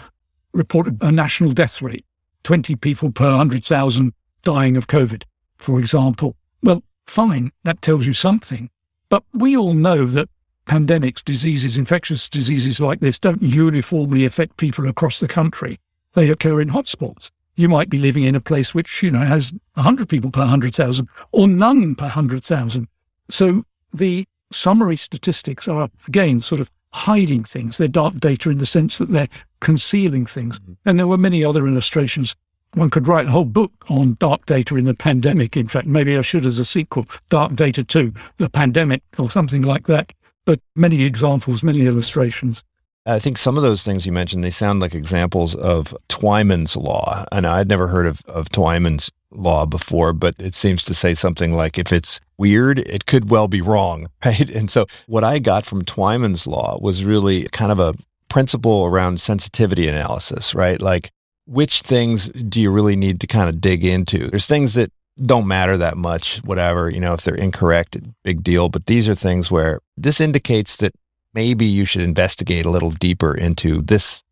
reported 0.54 0.98
a 1.02 1.12
national 1.12 1.52
death 1.52 1.82
rate 1.82 2.06
20 2.44 2.76
people 2.78 3.12
per 3.12 3.32
100,000 3.32 4.14
dying 4.44 4.78
of 4.78 4.88
COVID, 4.88 5.24
for 5.58 5.78
example. 5.78 6.38
Well, 6.64 6.84
fine, 7.06 7.52
that 7.64 7.82
tells 7.82 8.06
you 8.06 8.14
something. 8.14 8.70
But 9.10 9.24
we 9.34 9.58
all 9.58 9.74
know 9.74 10.06
that 10.06 10.30
pandemics, 10.68 11.24
diseases, 11.24 11.78
infectious 11.78 12.30
diseases 12.30 12.80
like 12.80 13.00
this 13.00 13.18
don't 13.18 13.42
uniformly 13.42 14.26
affect 14.26 14.58
people 14.58 14.88
across 14.88 15.20
the 15.20 15.28
country 15.28 15.80
they 16.18 16.32
occur 16.32 16.60
in 16.60 16.70
hotspots. 16.70 17.30
You 17.56 17.70
might 17.70 17.90
be 17.90 18.00
living 18.00 18.24
in 18.24 18.36
a 18.36 18.42
place 18.42 18.74
which, 18.74 19.04
you 19.04 19.12
know, 19.12 19.20
has 19.20 19.54
100 19.76 20.10
people 20.10 20.32
per 20.32 20.42
100,000 20.42 21.08
or 21.32 21.48
none 21.48 21.94
per 21.94 22.06
100,000. 22.06 22.88
So 23.30 23.64
the 23.94 24.26
summary 24.52 24.96
statistics 24.96 25.68
are, 25.68 25.90
again, 26.08 26.42
sort 26.42 26.60
of 26.60 26.72
hiding 26.92 27.44
things. 27.44 27.78
They're 27.78 27.88
dark 27.88 28.16
data 28.16 28.50
in 28.50 28.58
the 28.58 28.66
sense 28.66 28.98
that 28.98 29.12
they're 29.12 29.28
concealing 29.60 30.26
things. 30.26 30.60
Mm-hmm. 30.60 30.74
And 30.86 30.98
there 30.98 31.08
were 31.08 31.18
many 31.20 31.46
other 31.46 31.68
illustrations. 31.68 32.36
One 32.74 32.90
could 32.90 33.08
write 33.08 33.28
a 33.28 33.32
whole 33.32 33.46
book 33.46 33.72
on 33.88 34.18
dark 34.20 34.48
data 34.48 34.76
in 34.76 34.86
the 34.86 34.96
pandemic. 34.96 35.56
In 35.56 35.68
fact, 35.68 35.86
maybe 35.86 36.18
I 36.18 36.22
should 36.22 36.48
as 36.48 36.58
a 36.58 36.66
sequel, 36.66 37.06
Dark 37.30 37.56
Data 37.56 37.84
2, 37.84 38.12
The 38.38 38.50
Pandemic, 38.50 39.04
or 39.20 39.30
something 39.30 39.62
like 39.62 39.86
that. 39.86 40.14
But 40.48 40.62
many 40.78 41.04
examples, 41.04 41.62
many 41.62 41.82
illustrations. 41.82 42.64
I 43.06 43.20
think 43.20 43.38
some 43.38 43.58
of 43.58 43.64
those 43.64 43.84
things 43.84 44.06
you 44.06 44.14
mentioned, 44.14 44.46
they 44.46 44.50
sound 44.50 44.80
like 44.80 44.96
examples 44.96 45.56
of 45.56 45.94
Twyman's 46.08 46.78
law. 46.78 47.26
And 47.34 47.46
I'd 47.46 47.68
never 47.68 47.88
heard 47.88 48.08
of, 48.08 48.22
of 48.28 48.48
Twyman's 48.48 49.12
law 49.30 49.66
before, 49.66 50.14
but 50.14 50.36
it 50.40 50.56
seems 50.56 50.84
to 50.86 50.94
say 50.94 51.14
something 51.14 51.52
like 51.52 51.78
if 51.78 51.92
it's 51.92 52.22
weird, 52.38 52.80
it 52.80 53.06
could 53.06 53.30
well 53.30 53.50
be 53.50 53.62
wrong, 53.62 54.08
right? 54.26 54.50
And 54.50 54.72
so 54.72 54.86
what 55.08 55.26
I 55.26 55.40
got 55.40 55.66
from 55.66 55.84
Twyman's 55.84 56.48
law 56.48 56.80
was 56.82 57.04
really 57.04 57.48
kind 57.52 57.72
of 57.72 57.80
a 57.80 57.94
principle 58.30 58.86
around 58.86 59.20
sensitivity 59.20 59.90
analysis, 59.90 60.56
right? 60.56 60.82
Like 60.82 61.12
which 61.46 61.82
things 61.82 62.30
do 62.30 62.62
you 62.62 62.72
really 62.72 62.96
need 62.96 63.20
to 63.20 63.28
kind 63.28 63.50
of 63.50 63.60
dig 63.60 63.84
into? 63.84 64.30
There's 64.30 64.48
things 64.48 64.76
that 64.76 64.94
don't 65.22 65.48
matter 65.48 65.78
that 65.78 65.98
much, 65.98 66.38
whatever, 66.46 66.90
you 66.90 67.00
know, 67.00 67.14
if 67.14 67.22
they're 67.22 67.36
incorrect, 67.36 67.98
big 68.24 68.44
deal. 68.44 68.70
But 68.70 68.86
these 68.86 69.10
are 69.10 69.16
things 69.16 69.50
where 69.50 69.80
this 69.96 70.22
indicates 70.22 70.76
that 70.78 70.94
maybe 71.34 71.66
you 71.66 71.86
should 71.86 72.02
investigate 72.02 72.66
a 72.66 72.70
little 72.70 72.92
deeper 72.92 73.36
into 73.36 73.82
this 73.82 74.24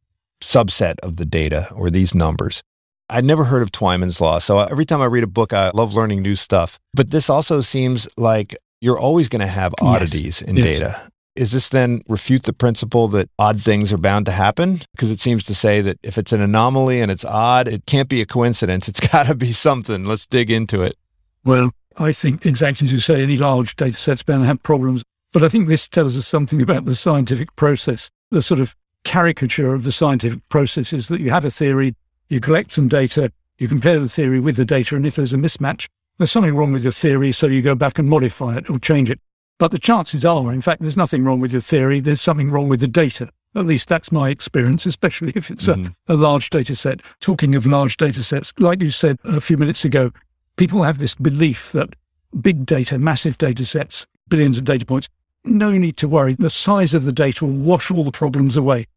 subset 0.42 1.00
of 1.02 1.18
the 1.18 1.26
data 1.26 1.68
or 1.76 1.90
these 1.90 2.14
numbers. 2.14 2.62
I'd 3.10 3.26
never 3.26 3.46
heard 3.46 3.62
of 3.62 3.72
Twyman's 3.72 4.20
Law. 4.20 4.40
So 4.40 4.60
every 4.60 4.86
time 4.86 5.02
I 5.02 5.06
read 5.06 5.24
a 5.24 5.28
book, 5.28 5.54
I 5.54 5.70
love 5.74 5.94
learning 5.94 6.22
new 6.22 6.36
stuff. 6.36 6.80
But 6.94 7.12
this 7.12 7.30
also 7.30 7.62
seems 7.62 8.08
like 8.18 8.56
you're 8.82 8.98
always 8.98 9.30
going 9.30 9.42
to 9.42 9.48
have 9.48 9.74
oddities 9.82 10.42
yes. 10.42 10.42
in 10.42 10.56
yes. 10.56 10.66
data. 10.66 11.12
Is 11.36 11.52
this 11.52 11.70
then 11.70 12.02
refute 12.08 12.44
the 12.44 12.54
principle 12.54 13.08
that 13.10 13.30
odd 13.38 13.60
things 13.60 13.92
are 13.92 13.98
bound 13.98 14.26
to 14.28 14.32
happen? 14.32 14.82
Because 14.94 15.12
it 15.12 15.20
seems 15.20 15.44
to 15.44 15.56
say 15.56 15.82
that 15.82 16.00
if 16.02 16.18
it's 16.18 16.32
an 16.32 16.42
anomaly 16.42 17.02
and 17.02 17.12
it's 17.12 17.26
odd, 17.26 17.68
it 17.68 17.86
can't 17.86 18.08
be 18.08 18.22
a 18.22 18.26
coincidence. 18.26 18.88
It's 18.88 19.00
got 19.12 19.28
to 19.28 19.36
be 19.36 19.52
something. 19.52 20.06
Let's 20.06 20.26
dig 20.26 20.50
into 20.50 20.82
it. 20.82 20.96
Well, 21.44 21.72
I 21.98 22.12
think 22.12 22.46
exactly 22.46 22.86
as 22.86 22.94
you 22.94 23.00
say, 23.00 23.22
any 23.22 23.38
large 23.38 23.76
data 23.76 23.98
set's 23.98 24.24
bound 24.24 24.44
to 24.44 24.48
have 24.48 24.64
problems. 24.64 25.04
But 25.32 25.44
I 25.44 25.50
think 25.50 25.68
this 25.68 25.88
tells 25.88 26.18
us 26.18 26.26
something 26.26 26.62
about 26.62 26.86
the 26.86 26.96
scientific 26.96 27.56
process. 27.56 28.10
The 28.32 28.42
sort 28.42 28.60
of 28.62 28.74
caricature 29.04 29.74
of 29.74 29.84
the 29.84 29.92
scientific 29.92 30.48
process 30.50 30.94
is 30.94 31.10
that 31.10 31.22
you 31.22 31.30
have 31.30 31.46
a 31.46 31.52
theory, 31.52 31.96
you 32.30 32.40
collect 32.40 32.72
some 32.72 32.88
data, 32.88 33.32
you 33.58 33.68
compare 33.68 34.00
the 34.00 34.10
theory 34.10 34.40
with 34.40 34.56
the 34.56 34.66
data, 34.66 34.96
and 34.96 35.06
if 35.06 35.16
there's 35.16 35.34
a 35.34 35.38
mismatch, 35.38 35.88
there's 36.18 36.32
something 36.32 36.56
wrong 36.56 36.72
with 36.72 36.84
your 36.84 36.92
theory, 36.92 37.32
so 37.32 37.48
you 37.48 37.62
go 37.62 37.76
back 37.76 38.00
and 38.00 38.10
modify 38.10 38.58
it 38.58 38.70
or 38.70 38.80
change 38.80 39.10
it. 39.10 39.20
But 39.58 39.72
the 39.72 39.80
chances 39.80 40.26
are, 40.26 40.52
in 40.52 40.62
fact, 40.62 40.82
there's 40.82 40.98
nothing 40.98 41.24
wrong 41.24 41.40
with 41.40 41.54
your 41.54 41.62
theory, 41.62 42.02
there's 42.02 42.22
something 42.22 42.52
wrong 42.52 42.68
with 42.68 42.82
the 42.82 42.88
data. 42.88 43.30
At 43.56 43.66
least 43.66 43.88
that's 43.88 44.12
my 44.12 44.30
experience, 44.30 44.86
especially 44.86 45.32
if 45.34 45.50
it's 45.50 45.68
mm-hmm. 45.68 45.92
a, 46.08 46.14
a 46.14 46.18
large 46.18 46.50
data 46.50 46.76
set. 46.76 47.02
Talking 47.22 47.56
of 47.56 47.66
large 47.66 47.96
data 47.96 48.22
sets, 48.22 48.54
like 48.60 48.82
you 48.82 48.90
said 48.90 49.18
a 49.24 49.40
few 49.40 49.56
minutes 49.56 49.86
ago, 49.86 50.12
people 50.58 50.84
have 50.84 51.00
this 51.00 51.16
belief 51.16 51.72
that 51.72 51.96
big 52.42 52.66
data, 52.66 53.00
massive 53.00 53.38
data 53.38 53.64
sets, 53.64 54.06
billions 54.28 54.58
of 54.58 54.66
data 54.66 54.86
points, 54.86 55.08
no 55.46 55.72
need 55.72 55.96
to 55.98 56.08
worry. 56.10 56.36
The 56.38 56.50
size 56.50 56.94
of 56.94 57.06
the 57.06 57.14
data 57.14 57.46
will 57.46 57.54
wash 57.54 57.90
all 57.90 58.04
the 58.04 58.12
problems 58.12 58.58
away. 58.58 58.88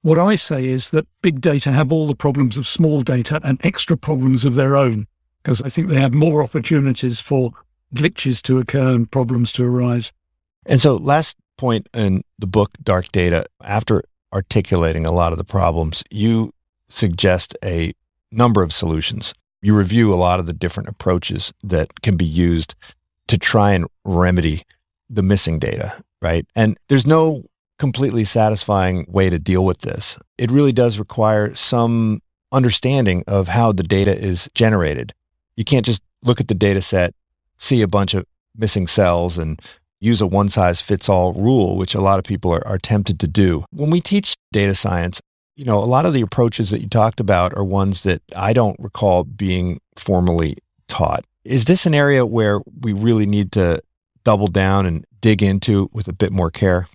What 0.00 0.18
I 0.18 0.36
say 0.36 0.66
is 0.66 0.90
that 0.90 1.06
big 1.20 1.40
data 1.40 1.72
have 1.72 1.92
all 1.92 2.06
the 2.06 2.14
problems 2.14 2.56
of 2.56 2.66
small 2.66 3.02
data 3.02 3.40
and 3.42 3.60
extra 3.64 3.96
problems 3.98 4.44
of 4.44 4.54
their 4.54 4.76
own, 4.76 5.08
because 5.42 5.60
I 5.60 5.68
think 5.68 5.88
they 5.88 6.00
have 6.00 6.14
more 6.14 6.42
opportunities 6.42 7.20
for 7.20 7.52
glitches 7.94 8.42
to 8.42 8.58
occur 8.58 8.94
and 8.94 9.10
problems 9.10 9.52
to 9.54 9.64
arise. 9.64 10.12
And 10.64 10.80
so, 10.80 10.96
last 10.96 11.36
point 11.56 11.88
in 11.94 12.22
the 12.38 12.46
book, 12.46 12.72
Dark 12.82 13.08
Data, 13.12 13.46
after 13.64 14.02
articulating 14.32 15.06
a 15.06 15.12
lot 15.12 15.32
of 15.32 15.38
the 15.38 15.44
problems, 15.44 16.02
you 16.10 16.52
suggest 16.88 17.56
a 17.64 17.92
number 18.30 18.62
of 18.62 18.72
solutions. 18.72 19.32
You 19.62 19.76
review 19.76 20.12
a 20.12 20.16
lot 20.16 20.40
of 20.40 20.46
the 20.46 20.52
different 20.52 20.88
approaches 20.88 21.52
that 21.64 22.02
can 22.02 22.16
be 22.16 22.24
used 22.24 22.74
to 23.28 23.38
try 23.38 23.72
and 23.72 23.86
remedy 24.04 24.62
the 25.08 25.22
missing 25.22 25.58
data, 25.58 26.02
right? 26.20 26.46
And 26.54 26.78
there's 26.88 27.06
no 27.06 27.44
completely 27.78 28.24
satisfying 28.24 29.06
way 29.08 29.30
to 29.30 29.38
deal 29.38 29.64
with 29.64 29.78
this. 29.78 30.18
It 30.38 30.50
really 30.50 30.72
does 30.72 30.98
require 30.98 31.54
some 31.54 32.20
understanding 32.52 33.24
of 33.26 33.48
how 33.48 33.72
the 33.72 33.82
data 33.82 34.16
is 34.16 34.48
generated. 34.54 35.12
You 35.56 35.64
can't 35.64 35.84
just 35.84 36.02
look 36.22 36.40
at 36.40 36.48
the 36.48 36.54
data 36.54 36.80
set, 36.80 37.14
see 37.58 37.82
a 37.82 37.88
bunch 37.88 38.14
of 38.14 38.24
missing 38.56 38.86
cells 38.86 39.38
and 39.38 39.60
use 40.00 40.20
a 40.20 40.26
one 40.26 40.48
size 40.48 40.80
fits 40.80 41.08
all 41.08 41.32
rule, 41.32 41.76
which 41.76 41.94
a 41.94 42.00
lot 42.00 42.18
of 42.18 42.24
people 42.24 42.52
are, 42.52 42.66
are 42.66 42.78
tempted 42.78 43.18
to 43.20 43.26
do. 43.26 43.64
When 43.70 43.90
we 43.90 44.00
teach 44.00 44.34
data 44.52 44.74
science, 44.74 45.20
you 45.56 45.64
know, 45.64 45.78
a 45.78 45.84
lot 45.84 46.04
of 46.04 46.12
the 46.12 46.20
approaches 46.20 46.70
that 46.70 46.80
you 46.80 46.88
talked 46.88 47.18
about 47.18 47.54
are 47.54 47.64
ones 47.64 48.02
that 48.02 48.22
I 48.36 48.52
don't 48.52 48.76
recall 48.78 49.24
being 49.24 49.80
formally 49.96 50.56
taught. 50.86 51.24
Is 51.44 51.64
this 51.64 51.86
an 51.86 51.94
area 51.94 52.26
where 52.26 52.60
we 52.80 52.92
really 52.92 53.26
need 53.26 53.52
to 53.52 53.80
double 54.24 54.48
down 54.48 54.84
and 54.84 55.04
dig 55.20 55.42
into 55.42 55.88
with 55.92 56.08
a 56.08 56.12
bit 56.12 56.32
more 56.32 56.50
care? 56.50 56.88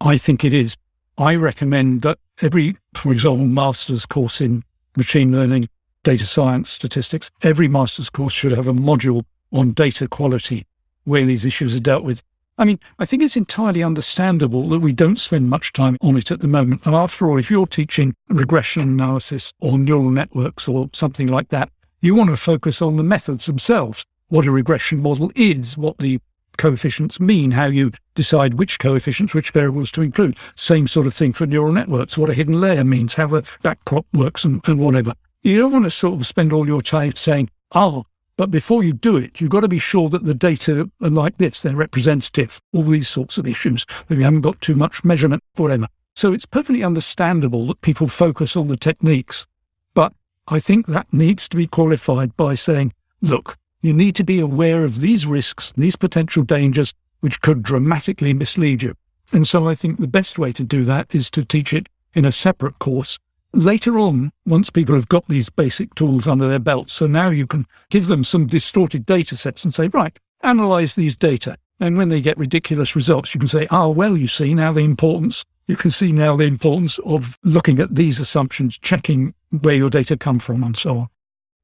I 0.00 0.18
think 0.18 0.44
it 0.44 0.52
is. 0.52 0.76
I 1.18 1.34
recommend 1.34 2.02
that 2.02 2.18
every, 2.42 2.76
for 2.94 3.10
example, 3.10 3.46
master's 3.46 4.06
course 4.06 4.40
in 4.40 4.62
machine 4.96 5.32
learning 5.32 5.68
data 6.04 6.26
science, 6.26 6.70
statistics. 6.70 7.30
Every 7.42 7.66
master's 7.66 8.10
course 8.10 8.32
should 8.32 8.52
have 8.52 8.68
a 8.68 8.72
module 8.72 9.24
on 9.56 9.72
data 9.72 10.06
quality 10.06 10.66
where 11.04 11.24
these 11.24 11.44
issues 11.44 11.74
are 11.74 11.80
dealt 11.80 12.04
with. 12.04 12.22
I 12.58 12.64
mean, 12.64 12.78
I 12.98 13.04
think 13.04 13.22
it's 13.22 13.36
entirely 13.36 13.82
understandable 13.82 14.68
that 14.68 14.80
we 14.80 14.92
don't 14.92 15.20
spend 15.20 15.50
much 15.50 15.72
time 15.72 15.98
on 16.00 16.16
it 16.16 16.30
at 16.30 16.40
the 16.40 16.48
moment. 16.48 16.86
And 16.86 16.94
after 16.94 17.28
all, 17.28 17.38
if 17.38 17.50
you're 17.50 17.66
teaching 17.66 18.14
regression 18.28 18.82
analysis 18.82 19.52
or 19.60 19.78
neural 19.78 20.10
networks 20.10 20.66
or 20.66 20.88
something 20.92 21.26
like 21.26 21.48
that, 21.50 21.70
you 22.00 22.14
want 22.14 22.30
to 22.30 22.36
focus 22.36 22.80
on 22.80 22.96
the 22.96 23.02
methods 23.02 23.46
themselves, 23.46 24.04
what 24.28 24.46
a 24.46 24.50
regression 24.50 25.02
model 25.02 25.30
is, 25.34 25.76
what 25.76 25.98
the 25.98 26.18
coefficients 26.56 27.20
mean, 27.20 27.50
how 27.50 27.66
you 27.66 27.92
decide 28.14 28.54
which 28.54 28.78
coefficients, 28.78 29.34
which 29.34 29.50
variables 29.50 29.90
to 29.92 30.02
include. 30.02 30.36
Same 30.54 30.86
sort 30.86 31.06
of 31.06 31.14
thing 31.14 31.32
for 31.34 31.46
neural 31.46 31.72
networks, 31.72 32.16
what 32.16 32.30
a 32.30 32.34
hidden 32.34 32.60
layer 32.60 32.84
means, 32.84 33.14
how 33.14 33.26
the 33.26 33.42
backprop 33.62 34.04
works 34.14 34.44
and, 34.44 34.66
and 34.66 34.80
whatever. 34.80 35.12
You 35.42 35.58
don't 35.58 35.72
want 35.72 35.84
to 35.84 35.90
sort 35.90 36.18
of 36.18 36.26
spend 36.26 36.52
all 36.52 36.66
your 36.66 36.82
time 36.82 37.12
saying, 37.12 37.50
oh, 37.72 38.06
but 38.36 38.50
before 38.50 38.84
you 38.84 38.92
do 38.92 39.16
it, 39.16 39.40
you've 39.40 39.50
got 39.50 39.60
to 39.60 39.68
be 39.68 39.78
sure 39.78 40.08
that 40.10 40.24
the 40.24 40.34
data 40.34 40.90
are 41.02 41.10
like 41.10 41.38
this, 41.38 41.62
they're 41.62 41.74
representative, 41.74 42.60
all 42.72 42.82
these 42.82 43.08
sorts 43.08 43.38
of 43.38 43.46
issues. 43.46 43.86
If 44.08 44.18
you 44.18 44.24
haven't 44.24 44.42
got 44.42 44.60
too 44.60 44.76
much 44.76 45.04
measurement, 45.04 45.42
whatever. 45.56 45.86
So 46.14 46.32
it's 46.32 46.46
perfectly 46.46 46.84
understandable 46.84 47.66
that 47.68 47.80
people 47.80 48.08
focus 48.08 48.56
on 48.56 48.68
the 48.68 48.76
techniques. 48.76 49.46
But 49.94 50.12
I 50.48 50.60
think 50.60 50.86
that 50.86 51.12
needs 51.12 51.48
to 51.48 51.56
be 51.56 51.66
qualified 51.66 52.36
by 52.36 52.54
saying, 52.54 52.92
look, 53.22 53.56
you 53.80 53.92
need 53.92 54.14
to 54.16 54.24
be 54.24 54.40
aware 54.40 54.84
of 54.84 55.00
these 55.00 55.26
risks, 55.26 55.72
these 55.76 55.96
potential 55.96 56.42
dangers, 56.42 56.92
which 57.20 57.40
could 57.40 57.62
dramatically 57.62 58.34
mislead 58.34 58.82
you. 58.82 58.94
And 59.32 59.46
so 59.46 59.68
I 59.68 59.74
think 59.74 59.98
the 59.98 60.06
best 60.06 60.38
way 60.38 60.52
to 60.52 60.62
do 60.62 60.84
that 60.84 61.06
is 61.14 61.30
to 61.32 61.44
teach 61.44 61.72
it 61.72 61.88
in 62.14 62.24
a 62.24 62.32
separate 62.32 62.78
course. 62.78 63.18
Later 63.56 63.98
on, 63.98 64.32
once 64.44 64.68
people 64.68 64.94
have 64.94 65.08
got 65.08 65.26
these 65.28 65.48
basic 65.48 65.94
tools 65.94 66.26
under 66.26 66.46
their 66.46 66.58
belt, 66.58 66.90
so 66.90 67.06
now 67.06 67.30
you 67.30 67.46
can 67.46 67.64
give 67.88 68.06
them 68.06 68.22
some 68.22 68.46
distorted 68.46 69.06
data 69.06 69.34
sets 69.34 69.64
and 69.64 69.72
say, 69.72 69.88
right, 69.88 70.18
analyze 70.42 70.94
these 70.94 71.16
data. 71.16 71.56
And 71.80 71.96
when 71.96 72.10
they 72.10 72.20
get 72.20 72.36
ridiculous 72.36 72.94
results, 72.94 73.34
you 73.34 73.38
can 73.38 73.48
say, 73.48 73.66
ah, 73.70 73.84
oh, 73.84 73.88
well, 73.88 74.14
you 74.14 74.28
see 74.28 74.52
now 74.52 74.74
the 74.74 74.82
importance. 74.82 75.42
You 75.66 75.76
can 75.76 75.90
see 75.90 76.12
now 76.12 76.36
the 76.36 76.44
importance 76.44 76.98
of 76.98 77.38
looking 77.44 77.80
at 77.80 77.94
these 77.94 78.20
assumptions, 78.20 78.76
checking 78.76 79.32
where 79.62 79.74
your 79.74 79.88
data 79.88 80.18
come 80.18 80.38
from 80.38 80.62
and 80.62 80.76
so 80.76 80.98
on. 80.98 81.08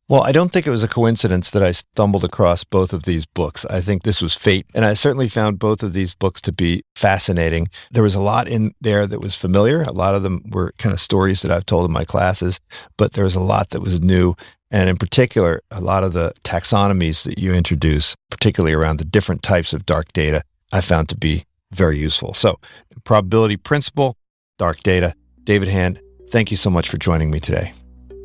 Well, 0.09 0.23
I 0.25 0.33
don't 0.33 0.53
think 0.53 0.67
it 0.67 0.71
was 0.71 0.83
a 0.83 0.89
coincidence 0.89 1.51
that 1.51 1.63
I 1.63 1.71
stumbled 1.73 2.25
across 2.25 2.65
both 2.65 2.93
of 2.93 3.05
these 3.05 3.25
books. 3.25 3.65
I 3.67 3.81
think 3.81 4.03
this 4.03 4.21
was 4.21 4.35
fate. 4.35 4.67
And 4.75 4.85
I 4.85 4.95
certainly 4.95 5.29
found 5.29 5.59
both 5.59 5.83
of 5.83 5.93
these 5.93 6.15
books 6.15 6.41
to 6.43 6.53
be 6.53 6.83
fascinating. 6.97 7.69
There 7.91 8.03
was 8.03 8.15
a 8.15 8.21
lot 8.21 8.49
in 8.49 8.75
there 8.81 9.07
that 9.07 9.21
was 9.21 9.37
familiar. 9.37 9.83
A 9.83 9.93
lot 9.93 10.15
of 10.15 10.23
them 10.23 10.43
were 10.51 10.73
kind 10.79 10.93
of 10.93 11.01
stories 11.01 11.43
that 11.43 11.51
I've 11.51 11.67
told 11.67 11.87
in 11.87 11.93
my 11.93 12.05
classes, 12.05 12.61
but 12.99 13.13
there 13.13 13.25
was 13.25 13.37
a 13.37 13.41
lot 13.41 13.71
that 13.71 13.81
was 13.81 14.01
new. 14.01 14.35
And 14.71 14.91
in 14.91 14.97
particular, 14.97 15.61
a 15.71 15.81
lot 15.81 16.03
of 16.03 16.15
the 16.15 16.33
taxonomies 16.45 17.23
that 17.25 17.39
you 17.39 17.55
introduce, 17.55 18.17
particularly 18.31 18.75
around 18.75 18.99
the 18.99 19.05
different 19.05 19.43
types 19.43 19.73
of 19.73 19.87
dark 19.87 20.13
data, 20.13 20.43
I 20.73 20.81
found 20.81 21.09
to 21.11 21.17
be 21.17 21.45
very 21.71 21.99
useful. 21.99 22.35
So, 22.35 22.59
probability 23.05 23.57
principle, 23.57 24.17
dark 24.59 24.83
data. 24.83 25.15
David 25.45 25.69
Hand, 25.69 26.01
thank 26.31 26.51
you 26.51 26.57
so 26.57 26.71
much 26.71 26.89
for 26.89 26.99
joining 26.99 27.31
me 27.31 27.41
today. 27.41 27.73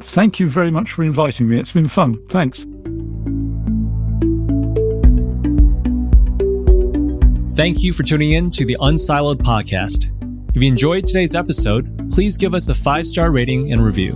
Thank 0.01 0.39
you 0.39 0.47
very 0.47 0.71
much 0.71 0.91
for 0.91 1.03
inviting 1.03 1.49
me. 1.49 1.59
It's 1.59 1.73
been 1.73 1.87
fun. 1.87 2.19
Thanks. 2.29 2.65
Thank 7.55 7.83
you 7.83 7.91
for 7.91 8.03
tuning 8.03 8.33
in 8.33 8.51
to 8.51 8.65
the 8.65 8.77
Unsiloed 8.79 9.37
podcast. 9.37 10.05
If 10.55 10.61
you 10.61 10.67
enjoyed 10.67 11.07
today's 11.07 11.33
episode, 11.33 12.11
please 12.11 12.37
give 12.37 12.53
us 12.53 12.69
a 12.69 12.75
five 12.75 13.07
star 13.07 13.31
rating 13.31 13.73
and 13.73 13.83
review. 13.83 14.13